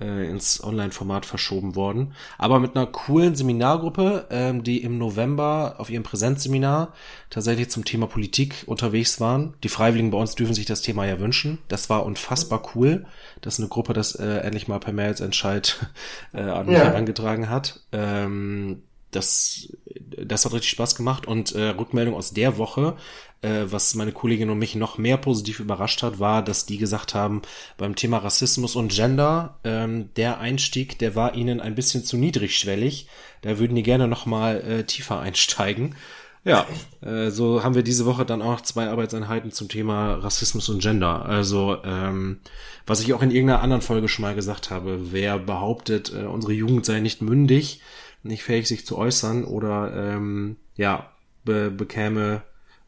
äh, 0.00 0.28
ins 0.28 0.62
Online-Format 0.62 1.26
verschoben 1.26 1.74
worden. 1.74 2.14
Aber 2.38 2.60
mit 2.60 2.76
einer 2.76 2.86
coolen 2.86 3.34
Seminargruppe, 3.34 4.26
ähm, 4.30 4.62
die 4.62 4.82
im 4.82 4.96
November 4.96 5.74
auf 5.78 5.90
ihrem 5.90 6.02
Präsenzseminar 6.02 6.94
tatsächlich 7.30 7.68
zum 7.70 7.84
Thema 7.84 8.06
Politik 8.06 8.64
unterwegs 8.66 9.20
waren. 9.20 9.54
Die 9.64 9.68
Freiwilligen 9.68 10.10
bei 10.10 10.18
uns 10.18 10.34
dürfen 10.34 10.54
sich 10.54 10.66
das 10.66 10.82
Thema 10.82 11.04
ja 11.04 11.18
wünschen. 11.18 11.58
Das 11.68 11.90
war 11.90 12.06
unfassbar 12.06 12.62
cool, 12.74 13.06
dass 13.40 13.58
eine 13.58 13.68
Gruppe 13.68 13.92
das 13.92 14.14
äh, 14.14 14.38
endlich 14.38 14.68
mal 14.68 14.78
per 14.78 14.92
Mailsentscheid 14.92 15.86
äh, 16.32 16.42
an 16.42 16.66
mich 16.66 16.78
ja. 16.78 16.84
herangetragen 16.84 17.50
hat. 17.50 17.80
Ähm, 17.92 18.82
das, 19.12 19.68
das 20.16 20.44
hat 20.44 20.52
richtig 20.52 20.70
Spaß 20.70 20.96
gemacht 20.96 21.26
und 21.26 21.52
äh, 21.52 21.68
Rückmeldung 21.68 22.14
aus 22.14 22.32
der 22.32 22.58
Woche 22.58 22.96
äh, 23.42 23.66
was 23.66 23.94
meine 23.94 24.12
Kollegin 24.12 24.50
und 24.50 24.58
mich 24.58 24.74
noch 24.74 24.98
mehr 24.98 25.16
positiv 25.16 25.60
überrascht 25.60 26.02
hat, 26.02 26.18
war, 26.18 26.42
dass 26.42 26.64
die 26.64 26.78
gesagt 26.78 27.14
haben, 27.14 27.42
beim 27.76 27.96
Thema 27.96 28.18
Rassismus 28.18 28.76
und 28.76 28.92
Gender, 28.92 29.58
ähm, 29.64 30.10
der 30.16 30.38
Einstieg, 30.38 30.98
der 30.98 31.14
war 31.14 31.34
ihnen 31.34 31.60
ein 31.60 31.74
bisschen 31.74 32.04
zu 32.04 32.16
niedrigschwellig. 32.16 33.08
Da 33.42 33.58
würden 33.58 33.74
die 33.74 33.82
gerne 33.82 34.08
noch 34.08 34.26
mal 34.26 34.60
äh, 34.60 34.84
tiefer 34.84 35.20
einsteigen. 35.20 35.96
Ja, 36.44 36.66
äh, 37.02 37.30
so 37.30 37.62
haben 37.62 37.76
wir 37.76 37.84
diese 37.84 38.04
Woche 38.04 38.24
dann 38.24 38.42
auch 38.42 38.60
zwei 38.62 38.88
Arbeitseinheiten 38.88 39.52
zum 39.52 39.68
Thema 39.68 40.14
Rassismus 40.14 40.68
und 40.68 40.82
Gender. 40.82 41.24
Also, 41.24 41.78
ähm, 41.84 42.40
was 42.84 43.00
ich 43.00 43.14
auch 43.14 43.22
in 43.22 43.30
irgendeiner 43.30 43.62
anderen 43.62 43.82
Folge 43.82 44.08
schon 44.08 44.24
mal 44.24 44.34
gesagt 44.34 44.70
habe, 44.70 45.12
wer 45.12 45.38
behauptet, 45.38 46.12
äh, 46.12 46.24
unsere 46.24 46.52
Jugend 46.52 46.84
sei 46.84 46.98
nicht 46.98 47.22
mündig, 47.22 47.80
nicht 48.22 48.44
fähig, 48.44 48.68
sich 48.68 48.86
zu 48.86 48.98
äußern 48.98 49.44
oder 49.44 49.92
ähm, 49.94 50.56
ja, 50.76 51.10
be 51.44 51.70
bekäme 51.70 52.42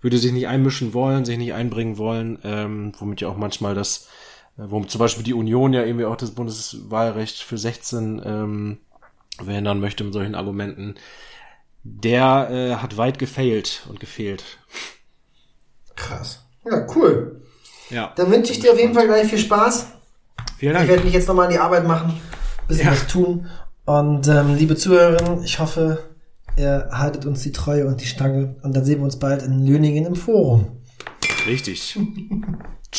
würde 0.05 0.18
sich 0.18 0.32
nicht 0.32 0.49
einmischen 0.49 0.93
wollen, 0.93 1.24
sich 1.24 1.39
nicht 1.39 1.55
einbringen 1.55 1.97
wollen, 1.97 2.39
ähm, 2.45 2.93
womit 2.99 3.22
ja 3.22 3.28
auch 3.28 3.39
manchmal 3.39 3.74
das, 3.74 4.09
äh, 4.59 4.64
womit 4.66 4.91
zum 4.91 4.99
Beispiel 4.99 5.24
die 5.24 5.32
Union 5.32 5.72
ja 5.72 5.82
irgendwie 5.82 6.05
auch 6.05 6.16
das 6.16 6.32
Bundeswahlrecht 6.32 7.43
für 7.43 7.57
16 7.57 8.20
ähm, 8.22 8.78
verhindern 9.43 9.80
möchte 9.80 10.05
mit 10.05 10.12
solchen 10.12 10.35
Argumenten, 10.35 10.97
der 11.85 12.49
äh, 12.51 12.74
hat 12.76 12.99
weit 12.99 13.18
gefailt 13.18 13.87
und 13.89 13.99
gefehlt. 13.99 14.45
Krass. 15.97 16.45
Ja, 16.64 16.87
cool. 16.95 17.43
Ja. 17.89 18.12
Dann 18.16 18.30
wünsche 18.30 18.53
ich 18.53 18.61
dir 18.61 18.72
auf 18.72 18.78
jeden 18.78 18.93
Fall 18.93 19.07
gleich 19.07 19.28
viel 19.28 19.39
Spaß. 19.39 19.87
Vielen 20.59 20.74
Dank. 20.74 20.85
Ich 20.85 20.91
werde 20.91 21.05
mich 21.05 21.14
jetzt 21.14 21.28
nochmal 21.28 21.47
an 21.47 21.53
die 21.53 21.59
Arbeit 21.59 21.87
machen, 21.87 22.20
bisschen 22.68 22.87
ja. 22.87 22.93
was 22.93 23.07
tun. 23.07 23.49
Und 23.85 24.28
ähm, 24.28 24.55
liebe 24.57 24.76
Zuhörerinnen, 24.76 25.45
ich 25.45 25.59
hoffe, 25.59 25.99
er 26.57 26.89
haltet 26.93 27.26
uns 27.26 27.43
die 27.43 27.53
Treue 27.53 27.87
und 27.87 28.01
die 28.01 28.07
Stange 28.07 28.57
und 28.62 28.74
dann 28.74 28.85
sehen 28.85 28.99
wir 28.99 29.05
uns 29.05 29.18
bald 29.18 29.43
in 29.43 29.66
Löningen 29.66 30.07
im 30.07 30.14
Forum. 30.14 30.78
Richtig. 31.47 31.99